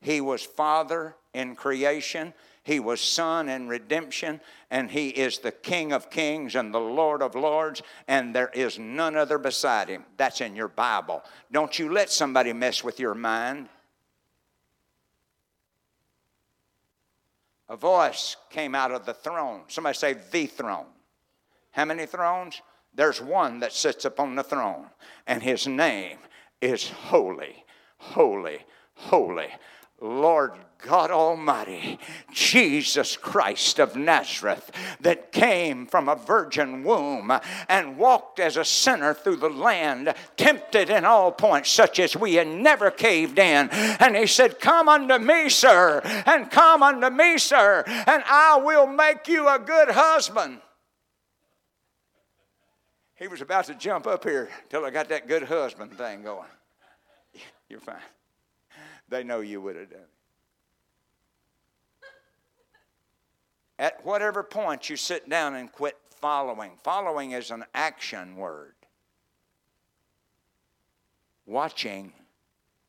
He 0.00 0.20
was 0.20 0.42
Father 0.42 1.16
in 1.32 1.56
creation, 1.56 2.34
He 2.64 2.80
was 2.80 3.00
Son 3.00 3.50
in 3.50 3.68
redemption, 3.68 4.40
and 4.70 4.90
He 4.90 5.08
is 5.08 5.38
the 5.38 5.52
King 5.52 5.92
of 5.92 6.08
kings 6.08 6.54
and 6.54 6.72
the 6.72 6.80
Lord 6.80 7.22
of 7.22 7.34
lords, 7.34 7.82
and 8.08 8.34
there 8.34 8.50
is 8.54 8.78
none 8.78 9.16
other 9.16 9.36
beside 9.36 9.88
Him. 9.88 10.04
That's 10.16 10.40
in 10.40 10.56
your 10.56 10.68
Bible. 10.68 11.22
Don't 11.52 11.78
you 11.78 11.92
let 11.92 12.10
somebody 12.10 12.54
mess 12.54 12.82
with 12.82 12.98
your 12.98 13.14
mind. 13.14 13.68
A 17.68 17.76
voice 17.76 18.36
came 18.50 18.74
out 18.74 18.92
of 18.92 19.04
the 19.04 19.14
throne. 19.14 19.62
Somebody 19.68 19.96
say, 19.96 20.16
the 20.30 20.46
throne. 20.46 20.86
How 21.70 21.84
many 21.84 22.06
thrones? 22.06 22.62
There's 22.94 23.20
one 23.20 23.60
that 23.60 23.72
sits 23.72 24.06
upon 24.06 24.36
the 24.36 24.44
throne, 24.44 24.86
and 25.26 25.42
his 25.42 25.66
name 25.66 26.18
is 26.62 26.88
Holy, 26.88 27.64
Holy, 27.98 28.60
Holy. 28.94 29.48
Lord 30.04 30.52
God 30.82 31.10
Almighty, 31.10 31.98
Jesus 32.30 33.16
Christ 33.16 33.78
of 33.78 33.96
Nazareth, 33.96 34.70
that 35.00 35.32
came 35.32 35.86
from 35.86 36.10
a 36.10 36.14
virgin 36.14 36.84
womb 36.84 37.32
and 37.70 37.96
walked 37.96 38.38
as 38.38 38.58
a 38.58 38.66
sinner 38.66 39.14
through 39.14 39.36
the 39.36 39.48
land, 39.48 40.12
tempted 40.36 40.90
in 40.90 41.06
all 41.06 41.32
points, 41.32 41.70
such 41.70 41.98
as 41.98 42.14
we 42.14 42.34
had 42.34 42.48
never 42.48 42.90
caved 42.90 43.38
in. 43.38 43.70
And 43.70 44.14
he 44.14 44.26
said, 44.26 44.60
Come 44.60 44.90
unto 44.90 45.18
me, 45.18 45.48
sir, 45.48 46.02
and 46.26 46.50
come 46.50 46.82
unto 46.82 47.08
me, 47.08 47.38
sir, 47.38 47.82
and 47.86 48.22
I 48.26 48.58
will 48.58 48.86
make 48.86 49.26
you 49.26 49.48
a 49.48 49.58
good 49.58 49.88
husband. 49.88 50.60
He 53.14 53.26
was 53.26 53.40
about 53.40 53.64
to 53.66 53.74
jump 53.74 54.06
up 54.06 54.24
here 54.24 54.50
till 54.68 54.84
I 54.84 54.90
got 54.90 55.08
that 55.08 55.26
good 55.26 55.44
husband 55.44 55.96
thing 55.96 56.24
going. 56.24 56.48
You're 57.70 57.80
fine. 57.80 57.96
They 59.08 59.22
know 59.22 59.40
you 59.40 59.60
would 59.60 59.76
have 59.76 59.90
done 59.90 60.00
it. 60.00 60.08
At 63.78 64.04
whatever 64.04 64.42
point 64.42 64.88
you 64.88 64.96
sit 64.96 65.28
down 65.28 65.54
and 65.54 65.70
quit 65.70 65.96
following, 66.20 66.72
following 66.82 67.32
is 67.32 67.50
an 67.50 67.64
action 67.74 68.36
word. 68.36 68.74
Watching 71.44 72.12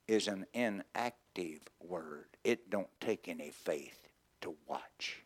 is 0.07 0.27
an 0.27 0.45
inactive 0.53 1.61
word. 1.79 2.27
It 2.43 2.69
don't 2.69 2.87
take 3.01 3.27
any 3.27 3.49
faith 3.49 4.07
to 4.41 4.55
watch. 4.67 5.21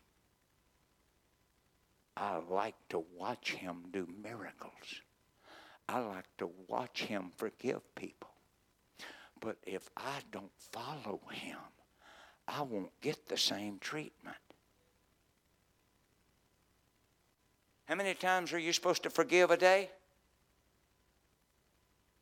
I 2.16 2.38
like 2.48 2.74
to 2.88 3.04
watch 3.16 3.52
him 3.52 3.84
do 3.92 4.08
miracles. 4.22 5.02
I 5.88 6.00
like 6.00 6.36
to 6.38 6.50
watch 6.66 7.02
him 7.02 7.30
forgive 7.36 7.94
people. 7.94 8.29
But 9.40 9.56
if 9.66 9.90
I 9.96 10.20
don't 10.30 10.52
follow 10.56 11.20
him, 11.32 11.56
I 12.46 12.62
won't 12.62 12.92
get 13.00 13.28
the 13.28 13.38
same 13.38 13.78
treatment. 13.78 14.36
How 17.86 17.96
many 17.96 18.14
times 18.14 18.52
are 18.52 18.58
you 18.58 18.72
supposed 18.72 19.02
to 19.02 19.10
forgive 19.10 19.50
a 19.50 19.56
day? 19.56 19.90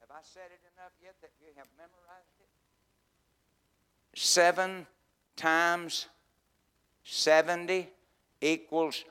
Have 0.01 0.11
I 0.11 0.21
said 0.23 0.47
it 0.47 0.61
enough 0.75 0.93
yet 1.03 1.15
that 1.21 1.33
you 1.41 1.49
have 1.57 1.67
memorized 1.77 2.41
it? 2.41 2.49
Seven 4.19 4.87
times 5.37 6.07
70 7.05 7.91
equals 8.41 9.05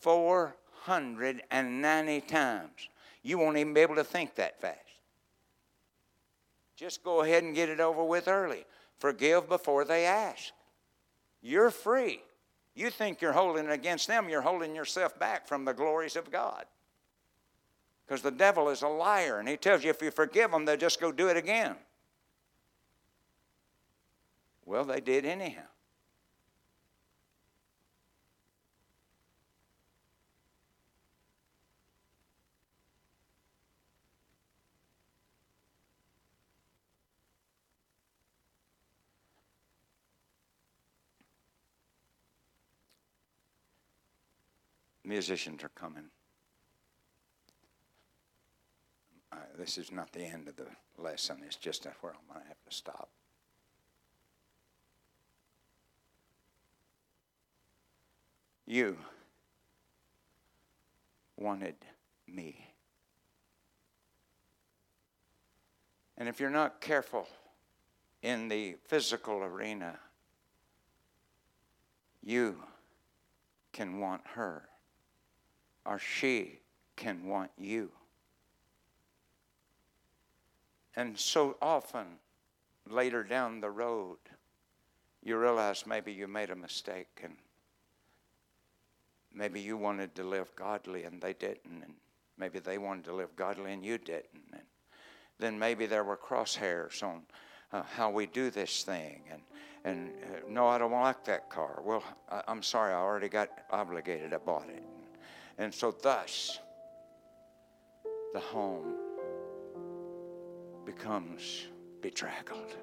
490 0.00 2.20
times. 2.22 2.88
You 3.22 3.38
won't 3.38 3.56
even 3.56 3.74
be 3.74 3.80
able 3.80 3.94
to 3.96 4.04
think 4.04 4.36
that 4.36 4.60
fast. 4.60 4.87
Just 6.78 7.02
go 7.02 7.22
ahead 7.22 7.42
and 7.42 7.56
get 7.56 7.68
it 7.68 7.80
over 7.80 8.04
with 8.04 8.28
early. 8.28 8.64
Forgive 8.98 9.48
before 9.48 9.84
they 9.84 10.06
ask. 10.06 10.52
You're 11.42 11.72
free. 11.72 12.20
You 12.76 12.88
think 12.88 13.20
you're 13.20 13.32
holding 13.32 13.68
against 13.68 14.06
them, 14.06 14.28
you're 14.28 14.42
holding 14.42 14.76
yourself 14.76 15.18
back 15.18 15.48
from 15.48 15.64
the 15.64 15.72
glories 15.72 16.14
of 16.14 16.30
God. 16.30 16.66
Because 18.06 18.22
the 18.22 18.30
devil 18.30 18.68
is 18.68 18.82
a 18.82 18.88
liar, 18.88 19.40
and 19.40 19.48
he 19.48 19.56
tells 19.56 19.82
you 19.82 19.90
if 19.90 20.00
you 20.00 20.12
forgive 20.12 20.52
them, 20.52 20.64
they'll 20.64 20.76
just 20.76 21.00
go 21.00 21.10
do 21.10 21.26
it 21.26 21.36
again. 21.36 21.74
Well, 24.64 24.84
they 24.84 25.00
did 25.00 25.24
anyhow. 25.24 25.62
Musicians 45.08 45.64
are 45.64 45.70
coming. 45.70 46.04
Uh, 49.32 49.36
this 49.56 49.78
is 49.78 49.90
not 49.90 50.12
the 50.12 50.20
end 50.20 50.48
of 50.48 50.56
the 50.56 50.66
lesson, 50.98 51.38
it's 51.46 51.56
just 51.56 51.86
where 52.02 52.12
I'm 52.12 52.18
going 52.30 52.42
to 52.42 52.48
have 52.48 52.62
to 52.68 52.74
stop. 52.76 53.08
You 58.66 58.98
wanted 61.38 61.76
me. 62.26 62.66
And 66.18 66.28
if 66.28 66.38
you're 66.38 66.50
not 66.50 66.82
careful 66.82 67.26
in 68.22 68.48
the 68.48 68.76
physical 68.84 69.42
arena, 69.42 69.98
you 72.22 72.56
can 73.72 74.00
want 74.00 74.20
her 74.34 74.64
or 75.88 75.98
she 75.98 76.60
can 76.96 77.26
want 77.26 77.50
you. 77.56 77.90
And 80.94 81.18
so 81.18 81.56
often, 81.62 82.06
later 82.88 83.22
down 83.24 83.60
the 83.60 83.70
road, 83.70 84.18
you 85.22 85.38
realize 85.38 85.86
maybe 85.86 86.12
you 86.12 86.28
made 86.28 86.50
a 86.50 86.56
mistake 86.56 87.20
and 87.22 87.34
maybe 89.32 89.60
you 89.60 89.76
wanted 89.76 90.14
to 90.16 90.24
live 90.24 90.54
godly 90.56 91.04
and 91.04 91.22
they 91.22 91.32
didn't, 91.32 91.82
and 91.82 91.94
maybe 92.36 92.58
they 92.58 92.76
wanted 92.76 93.04
to 93.06 93.14
live 93.14 93.34
godly 93.34 93.72
and 93.72 93.84
you 93.84 93.96
didn't. 93.96 94.44
And 94.52 94.62
then 95.38 95.58
maybe 95.58 95.86
there 95.86 96.04
were 96.04 96.16
crosshairs 96.16 97.02
on 97.02 97.22
uh, 97.72 97.82
how 97.94 98.10
we 98.10 98.26
do 98.26 98.50
this 98.50 98.82
thing. 98.82 99.22
And, 99.30 99.42
and 99.84 100.10
uh, 100.10 100.40
no, 100.48 100.66
I 100.66 100.78
don't 100.78 100.92
like 100.92 101.24
that 101.24 101.48
car. 101.48 101.80
Well, 101.82 102.02
I, 102.30 102.42
I'm 102.46 102.62
sorry, 102.62 102.92
I 102.92 102.96
already 102.96 103.28
got 103.28 103.48
obligated, 103.70 104.34
I 104.34 104.38
bought 104.38 104.68
it. 104.68 104.82
And 105.58 105.74
so, 105.74 105.90
thus, 105.90 106.60
the 108.32 108.40
home 108.40 108.94
becomes 110.84 111.66
bedraggled. 112.00 112.76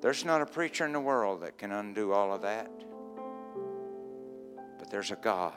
There's 0.00 0.24
not 0.24 0.40
a 0.40 0.46
preacher 0.46 0.86
in 0.86 0.92
the 0.92 1.00
world 1.00 1.42
that 1.42 1.58
can 1.58 1.72
undo 1.72 2.12
all 2.12 2.32
of 2.32 2.42
that, 2.42 2.70
but 4.78 4.90
there's 4.90 5.10
a 5.10 5.16
God 5.16 5.52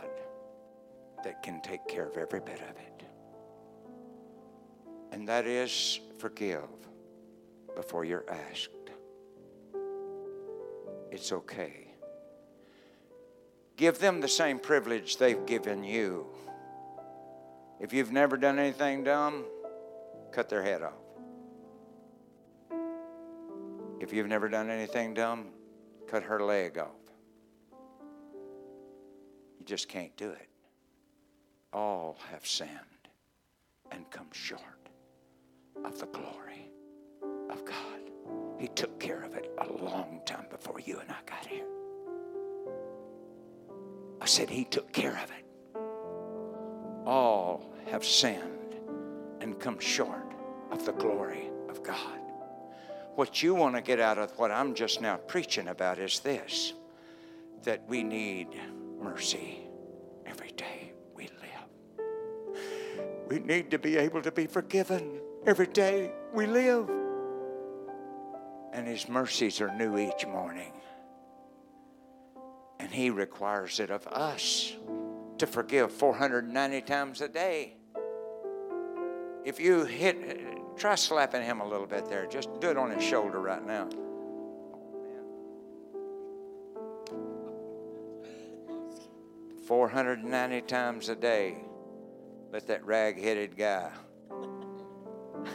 that 1.23 1.41
can 1.41 1.61
take 1.61 1.87
care 1.87 2.07
of 2.07 2.17
every 2.17 2.41
bit 2.41 2.59
of 2.61 2.77
it. 2.77 3.03
And 5.11 5.27
that 5.27 5.47
is 5.47 5.99
forgive 6.19 6.67
before 7.75 8.05
you're 8.05 8.25
asked. 8.29 8.69
It's 11.11 11.31
okay. 11.31 11.84
Give 13.77 13.99
them 13.99 14.21
the 14.21 14.27
same 14.27 14.59
privilege 14.59 15.17
they've 15.17 15.45
given 15.45 15.83
you. 15.83 16.27
If 17.79 17.91
you've 17.91 18.11
never 18.11 18.37
done 18.37 18.57
anything 18.57 19.03
dumb, 19.03 19.43
cut 20.31 20.47
their 20.47 20.63
head 20.63 20.81
off. 20.81 20.93
If 23.99 24.13
you've 24.13 24.27
never 24.27 24.47
done 24.47 24.69
anything 24.69 25.13
dumb, 25.13 25.47
cut 26.07 26.23
her 26.23 26.41
leg 26.41 26.77
off. 26.77 26.89
You 29.59 29.65
just 29.65 29.89
can't 29.89 30.15
do 30.15 30.29
it. 30.29 30.49
All 31.73 32.17
have 32.31 32.45
sinned 32.45 32.69
and 33.91 34.09
come 34.09 34.27
short 34.31 34.61
of 35.83 35.99
the 35.99 36.07
glory 36.07 36.71
of 37.49 37.65
God. 37.65 38.11
He 38.57 38.69
took 38.69 38.99
care 38.99 39.21
of 39.23 39.35
it 39.35 39.51
a 39.57 39.83
long 39.83 40.21
time 40.25 40.45
before 40.49 40.79
you 40.79 40.99
and 40.99 41.11
I 41.11 41.17
got 41.25 41.45
here. 41.45 41.74
I 44.25 44.27
said, 44.27 44.49
He 44.49 44.63
took 44.63 44.91
care 44.91 45.21
of 45.23 45.29
it. 45.29 45.45
All 47.05 47.71
have 47.85 48.03
sinned 48.03 48.73
and 49.39 49.59
come 49.59 49.77
short 49.77 50.33
of 50.71 50.83
the 50.83 50.93
glory 50.93 51.51
of 51.69 51.83
God. 51.83 52.19
What 53.13 53.43
you 53.43 53.53
want 53.53 53.75
to 53.75 53.83
get 53.83 53.99
out 53.99 54.17
of 54.17 54.35
what 54.39 54.49
I'm 54.49 54.73
just 54.73 54.99
now 54.99 55.17
preaching 55.17 55.67
about 55.67 55.99
is 55.99 56.21
this 56.21 56.73
that 57.65 57.87
we 57.87 58.01
need 58.01 58.47
mercy 58.99 59.59
every 60.25 60.53
day 60.53 60.91
we 61.13 61.25
live. 61.25 62.07
We 63.27 63.37
need 63.37 63.69
to 63.69 63.77
be 63.77 63.95
able 63.95 64.23
to 64.23 64.31
be 64.31 64.47
forgiven 64.47 65.21
every 65.45 65.67
day 65.67 66.11
we 66.33 66.47
live. 66.47 66.89
And 68.73 68.87
His 68.87 69.07
mercies 69.07 69.61
are 69.61 69.71
new 69.77 69.99
each 69.99 70.25
morning. 70.25 70.73
And 72.79 72.91
He 72.91 73.09
requires 73.09 73.79
it 73.79 73.89
of 73.89 74.07
us 74.07 74.73
to 75.37 75.47
forgive 75.47 75.91
490 75.91 76.81
times 76.81 77.21
a 77.21 77.27
day. 77.27 77.75
If 79.43 79.59
you 79.59 79.85
hit, 79.85 80.77
try 80.77 80.95
slapping 80.95 81.43
Him 81.43 81.61
a 81.61 81.67
little 81.67 81.87
bit 81.87 82.07
there. 82.07 82.25
Just 82.25 82.49
do 82.59 82.69
it 82.69 82.77
on 82.77 82.91
His 82.91 83.03
shoulder 83.03 83.39
right 83.39 83.65
now. 83.65 83.89
490 89.65 90.61
times 90.61 91.09
a 91.09 91.15
day. 91.15 91.57
Let 92.51 92.67
that 92.67 92.85
rag 92.85 93.21
headed 93.21 93.57
guy. 93.57 93.89
well, 94.29 95.47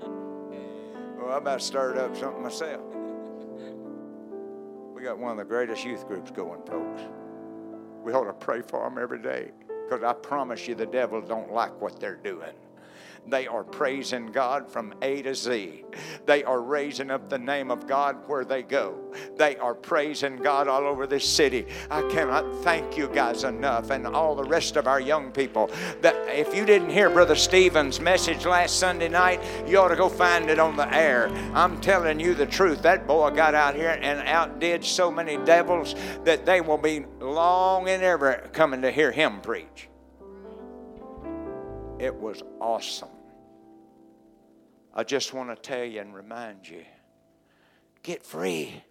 oh, 1.20 1.30
I 1.32 1.38
about 1.38 1.60
started 1.60 2.00
up 2.00 2.16
something 2.16 2.42
myself. 2.42 2.93
Got 5.04 5.18
one 5.18 5.32
of 5.32 5.36
the 5.36 5.44
greatest 5.44 5.84
youth 5.84 6.08
groups 6.08 6.30
going, 6.30 6.62
folks. 6.62 7.02
We 8.02 8.14
ought 8.14 8.24
to 8.24 8.32
pray 8.32 8.62
for 8.62 8.88
them 8.88 8.96
every 8.96 9.18
day 9.20 9.50
because 9.68 10.02
I 10.02 10.14
promise 10.14 10.66
you 10.66 10.74
the 10.74 10.86
devil 10.86 11.20
don't 11.20 11.52
like 11.52 11.78
what 11.78 12.00
they're 12.00 12.16
doing. 12.16 12.54
They 13.26 13.46
are 13.46 13.64
praising 13.64 14.26
God 14.26 14.70
from 14.70 14.94
A 15.00 15.22
to 15.22 15.34
Z. 15.34 15.84
They 16.26 16.44
are 16.44 16.60
raising 16.60 17.10
up 17.10 17.28
the 17.28 17.38
name 17.38 17.70
of 17.70 17.86
God 17.86 18.16
where 18.26 18.44
they 18.44 18.62
go. 18.62 18.98
They 19.36 19.56
are 19.56 19.74
praising 19.74 20.36
God 20.36 20.68
all 20.68 20.82
over 20.82 21.06
this 21.06 21.28
city. 21.28 21.66
I 21.90 22.02
cannot 22.10 22.62
thank 22.62 22.96
you 22.96 23.08
guys 23.08 23.44
enough 23.44 23.90
and 23.90 24.06
all 24.06 24.34
the 24.34 24.44
rest 24.44 24.76
of 24.76 24.86
our 24.86 25.00
young 25.00 25.32
people 25.32 25.70
that 26.02 26.14
if 26.28 26.54
you 26.54 26.66
didn't 26.66 26.90
hear 26.90 27.08
Brother 27.08 27.36
Stephen's 27.36 28.00
message 28.00 28.44
last 28.44 28.78
Sunday 28.78 29.08
night, 29.08 29.40
you 29.66 29.78
ought 29.78 29.88
to 29.88 29.96
go 29.96 30.08
find 30.08 30.50
it 30.50 30.58
on 30.58 30.76
the 30.76 30.92
air. 30.94 31.28
I'm 31.54 31.80
telling 31.80 32.20
you 32.20 32.34
the 32.34 32.46
truth. 32.46 32.82
That 32.82 33.06
boy 33.06 33.30
got 33.30 33.54
out 33.54 33.74
here 33.74 33.98
and 34.02 34.26
outdid 34.28 34.84
so 34.84 35.10
many 35.10 35.38
devils 35.38 35.94
that 36.24 36.44
they 36.44 36.60
will 36.60 36.78
be 36.78 37.06
long 37.20 37.88
and 37.88 38.02
ever 38.02 38.48
coming 38.52 38.82
to 38.82 38.90
hear 38.90 39.10
him 39.10 39.40
preach. 39.40 39.88
It 41.98 42.14
was 42.14 42.42
awesome. 42.60 43.13
I 44.96 45.02
just 45.02 45.34
want 45.34 45.50
to 45.50 45.56
tell 45.56 45.84
you 45.84 46.00
and 46.00 46.14
remind 46.14 46.68
you 46.68 46.84
get 48.04 48.24
free. 48.24 48.82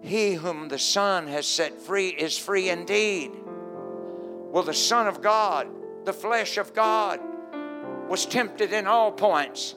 He 0.00 0.34
whom 0.34 0.68
the 0.68 0.78
Son 0.78 1.26
has 1.26 1.46
set 1.46 1.78
free 1.80 2.08
is 2.08 2.38
free 2.38 2.70
indeed. 2.70 3.32
Well, 4.50 4.62
the 4.62 4.72
Son 4.72 5.06
of 5.06 5.20
God, 5.20 5.66
the 6.04 6.12
flesh 6.12 6.56
of 6.56 6.72
God, 6.72 7.20
was 8.08 8.24
tempted 8.24 8.72
in 8.72 8.86
all 8.86 9.12
points. 9.12 9.74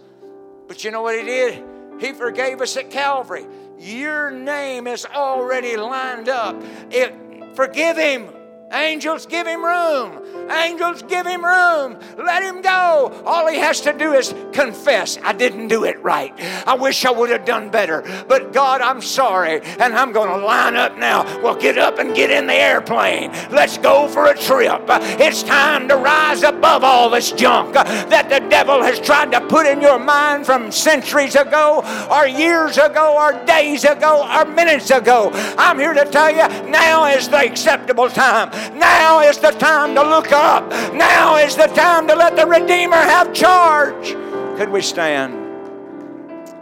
But 0.67 0.83
you 0.83 0.91
know 0.91 1.01
what 1.01 1.17
He 1.17 1.25
did? 1.25 1.63
He 1.99 2.13
forgave 2.13 2.61
us 2.61 2.77
at 2.77 2.91
Calvary. 2.91 3.47
Your 3.79 4.31
name 4.31 4.87
is 4.87 5.05
already 5.05 5.75
lined 5.77 6.29
up. 6.29 6.61
It, 6.91 7.13
forgive 7.55 7.97
Him. 7.97 8.29
Angels, 8.71 9.25
give 9.25 9.47
him 9.47 9.63
room. 9.63 10.49
Angels, 10.51 11.01
give 11.03 11.25
him 11.25 11.43
room. 11.43 11.97
Let 12.17 12.43
him 12.43 12.61
go. 12.61 13.23
All 13.25 13.47
he 13.47 13.57
has 13.59 13.79
to 13.81 13.93
do 13.93 14.13
is 14.13 14.35
confess, 14.51 15.17
I 15.23 15.31
didn't 15.31 15.69
do 15.69 15.85
it 15.85 16.01
right. 16.03 16.33
I 16.67 16.75
wish 16.75 17.05
I 17.05 17.11
would 17.11 17.29
have 17.29 17.45
done 17.45 17.69
better. 17.69 18.03
But 18.27 18.51
God, 18.51 18.81
I'm 18.81 19.01
sorry. 19.01 19.61
And 19.61 19.93
I'm 19.93 20.11
going 20.11 20.29
to 20.29 20.45
line 20.45 20.75
up 20.75 20.97
now. 20.97 21.23
Well, 21.41 21.55
get 21.55 21.77
up 21.77 21.97
and 21.99 22.13
get 22.13 22.29
in 22.29 22.45
the 22.45 22.55
airplane. 22.55 23.31
Let's 23.51 23.77
go 23.77 24.09
for 24.09 24.25
a 24.25 24.37
trip. 24.37 24.81
It's 24.89 25.43
time 25.43 25.87
to 25.87 25.95
rise 25.95 26.43
above 26.43 26.83
all 26.83 27.09
this 27.09 27.31
junk 27.31 27.73
that 27.73 28.29
the 28.29 28.45
devil 28.49 28.83
has 28.83 28.99
tried 28.99 29.31
to 29.31 29.41
put 29.47 29.65
in 29.65 29.79
your 29.79 29.99
mind 29.99 30.45
from 30.45 30.71
centuries 30.73 31.35
ago, 31.35 31.83
or 32.11 32.27
years 32.27 32.77
ago, 32.77 33.15
or 33.17 33.45
days 33.45 33.85
ago, 33.85 34.27
or 34.29 34.43
minutes 34.45 34.91
ago. 34.91 35.31
I'm 35.57 35.79
here 35.79 35.93
to 35.93 36.05
tell 36.05 36.31
you 36.31 36.47
now 36.69 37.05
is 37.05 37.29
the 37.29 37.39
acceptable 37.39 38.09
time. 38.09 38.51
Now 38.75 39.21
is 39.21 39.37
the 39.37 39.51
time 39.51 39.95
to 39.95 40.01
look 40.01 40.31
up. 40.31 40.69
Now 40.93 41.37
is 41.37 41.55
the 41.55 41.67
time 41.67 42.07
to 42.07 42.15
let 42.15 42.35
the 42.35 42.45
Redeemer 42.45 42.95
have 42.95 43.33
charge. 43.33 44.13
Could 44.57 44.69
we 44.69 44.81
stand? 44.81 45.33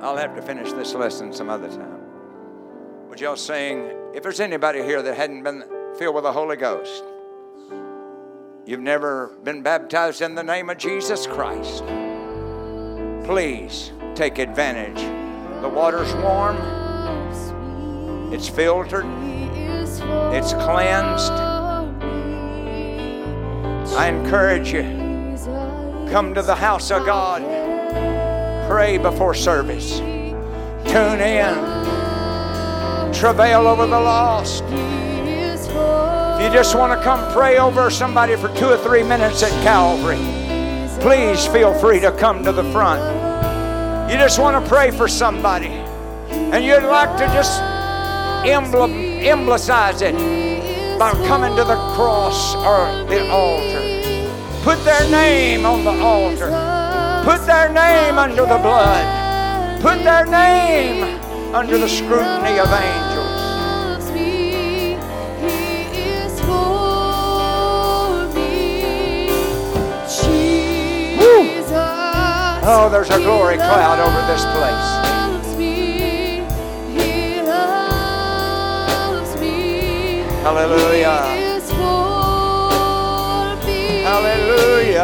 I'll 0.01 0.17
have 0.17 0.35
to 0.35 0.41
finish 0.41 0.71
this 0.71 0.93
lesson 0.93 1.33
some 1.33 1.49
other 1.49 1.69
time. 1.69 2.01
Would 3.09 3.19
y'all 3.21 3.35
sing? 3.35 3.89
If 4.13 4.23
there's 4.23 4.39
anybody 4.39 4.83
here 4.83 5.01
that 5.01 5.15
hadn't 5.15 5.43
been 5.43 5.63
filled 5.97 6.15
with 6.15 6.25
the 6.25 6.31
Holy 6.31 6.57
Ghost, 6.57 7.03
you've 8.65 8.81
never 8.81 9.31
been 9.43 9.61
baptized 9.61 10.21
in 10.21 10.35
the 10.35 10.43
name 10.43 10.69
of 10.69 10.77
Jesus 10.77 11.25
Christ, 11.25 11.83
please 13.25 13.91
take 14.15 14.37
advantage. 14.37 15.01
The 15.61 15.69
water's 15.69 16.13
warm, 16.15 16.57
it's 18.33 18.49
filtered, 18.49 19.05
it's 20.33 20.53
cleansed. 20.53 21.54
I 23.93 24.09
encourage 24.09 24.71
you, 24.73 24.83
come 26.11 26.33
to 26.33 26.41
the 26.41 26.55
house 26.55 26.91
of 26.91 27.05
God. 27.05 27.41
Pray 28.69 28.97
before 28.97 29.33
service. 29.33 29.99
Tune 29.99 31.21
in. 31.21 31.53
Travail 33.13 33.67
over 33.67 33.85
the 33.85 33.99
lost. 33.99 34.63
If 34.63 36.41
you 36.41 36.49
just 36.49 36.75
want 36.75 36.97
to 36.97 37.03
come 37.03 37.31
pray 37.31 37.57
over 37.57 37.89
somebody 37.89 38.35
for 38.35 38.49
two 38.55 38.67
or 38.67 38.77
three 38.77 39.03
minutes 39.03 39.43
at 39.43 39.51
Calvary, 39.63 40.17
please 40.99 41.45
feel 41.47 41.73
free 41.73 41.99
to 41.99 42.11
come 42.13 42.43
to 42.43 42.51
the 42.51 42.63
front. 42.71 43.01
You 44.11 44.17
just 44.17 44.39
want 44.39 44.61
to 44.61 44.69
pray 44.69 44.91
for 44.91 45.07
somebody, 45.07 45.67
and 46.29 46.63
you'd 46.65 46.83
like 46.83 47.17
to 47.17 47.25
just 47.33 47.61
emblem, 48.45 48.91
emblasize 48.91 50.01
it 50.01 50.44
by 50.97 51.11
coming 51.27 51.55
to 51.57 51.63
the 51.63 51.75
cross 51.95 52.55
or 52.55 52.87
the 53.09 53.29
altar. 53.29 53.81
Put 54.63 54.83
their 54.85 55.09
name 55.09 55.65
on 55.65 55.83
the 55.83 55.91
altar. 55.91 56.47
Put 57.25 57.45
their 57.45 57.69
name 57.71 58.17
under 58.17 58.45
the 58.45 58.57
blood. 58.57 59.81
Put 59.81 60.03
their 60.03 60.25
name 60.25 61.03
under 61.53 61.77
the 61.77 61.89
scrutiny 61.89 62.59
of 62.59 62.67
angels. 62.71 63.15
Oh, 72.67 72.89
there's 72.89 73.11
a 73.11 73.19
glory 73.19 73.57
cloud 73.57 73.99
over 73.99 74.25
this 74.25 74.43
place. 74.43 75.04
Hallelujah. 80.45 81.25
Hallelujah. 84.05 85.01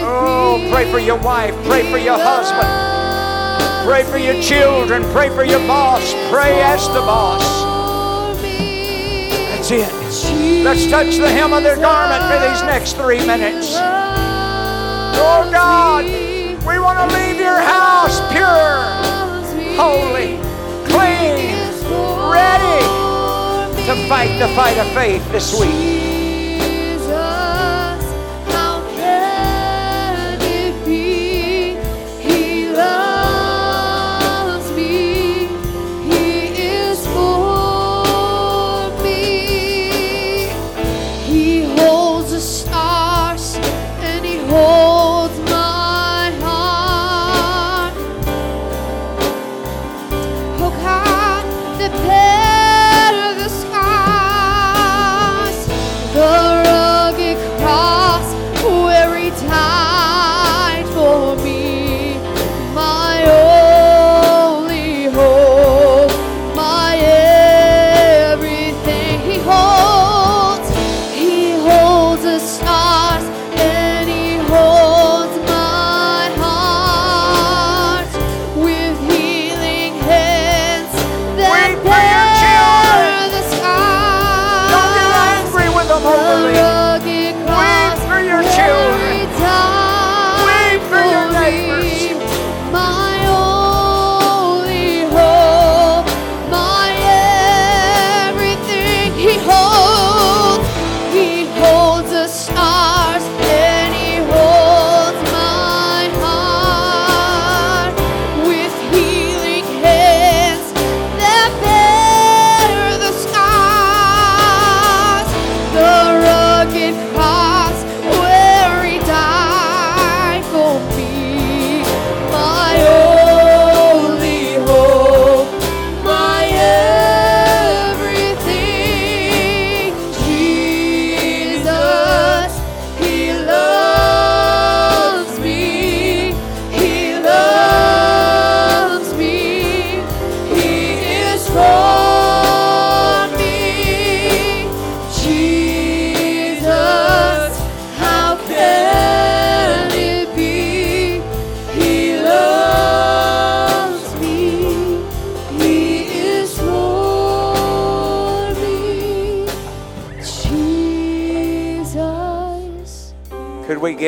Oh, 0.00 0.66
pray 0.72 0.90
for 0.90 0.98
your 0.98 1.18
wife, 1.18 1.54
pray 1.66 1.82
for 1.90 1.98
your 1.98 2.16
husband, 2.18 2.66
pray 3.86 4.04
for 4.04 4.16
your 4.16 4.40
children, 4.42 5.02
pray 5.12 5.28
for 5.28 5.44
your 5.44 5.60
boss, 5.66 6.14
pray 6.32 6.62
as 6.62 6.88
the 6.88 7.00
boss. 7.00 7.44
That's 8.40 9.70
it. 9.70 10.64
Let's 10.64 10.86
touch 10.86 11.18
the 11.18 11.28
hem 11.28 11.52
of 11.52 11.62
their 11.62 11.76
garment 11.76 12.24
for 12.32 12.38
these 12.48 12.62
next 12.62 12.94
three 12.94 13.20
minutes. 13.26 13.74
Oh 13.76 15.46
God, 15.52 16.06
we 16.66 16.78
want 16.78 16.98
to 17.10 17.16
leave 17.18 17.38
your 17.38 17.58
house 17.58 18.18
pure 18.32 19.04
holy, 19.76 20.38
clean, 20.86 21.54
ready 22.30 22.84
to 23.86 24.08
fight 24.08 24.38
the 24.38 24.48
fight 24.54 24.78
of 24.78 24.86
faith 24.92 25.30
this 25.32 25.58
week. 25.58 26.03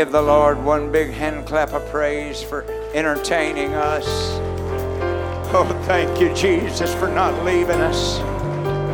give 0.06 0.12
the 0.12 0.22
Lord 0.22 0.62
one 0.62 0.92
big 0.92 1.10
hand 1.10 1.48
clap 1.48 1.72
of 1.72 1.84
praise 1.90 2.40
for 2.40 2.62
entertaining 2.94 3.74
us. 3.74 4.04
Oh, 5.52 5.66
thank 5.84 6.20
you, 6.20 6.32
Jesus, 6.32 6.94
for 6.94 7.08
not 7.08 7.44
leaving 7.44 7.80
us. 7.80 8.18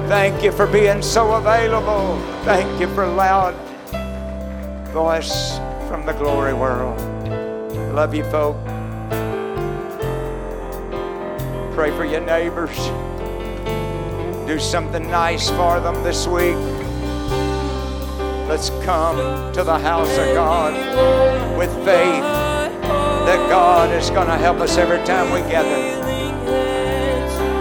Thank 0.08 0.42
you 0.42 0.50
for 0.52 0.66
being 0.66 1.02
so 1.02 1.34
available. 1.34 2.18
Thank 2.44 2.80
you 2.80 2.86
for 2.94 3.06
loud 3.06 3.54
voice 4.88 5.58
from 5.86 6.06
the 6.06 6.14
glory 6.14 6.54
world. 6.54 6.98
Love 7.94 8.14
you, 8.14 8.24
folk. 8.30 8.56
Pray 11.74 11.90
for 11.90 12.06
your 12.06 12.22
neighbors. 12.22 12.76
Do 14.46 14.58
something 14.58 15.10
nice 15.10 15.50
for 15.50 15.78
them 15.78 16.02
this 16.02 16.26
week. 16.26 16.56
Let's 18.52 18.68
come 18.84 19.16
to 19.54 19.64
the 19.64 19.78
house 19.78 20.10
of 20.18 20.34
God 20.34 20.74
with 21.56 21.70
faith 21.86 22.22
that 23.24 23.48
God 23.48 23.90
is 23.94 24.10
going 24.10 24.26
to 24.26 24.36
help 24.36 24.58
us 24.58 24.76
every 24.76 25.02
time 25.06 25.32
we 25.32 25.40
gather. 25.50 26.01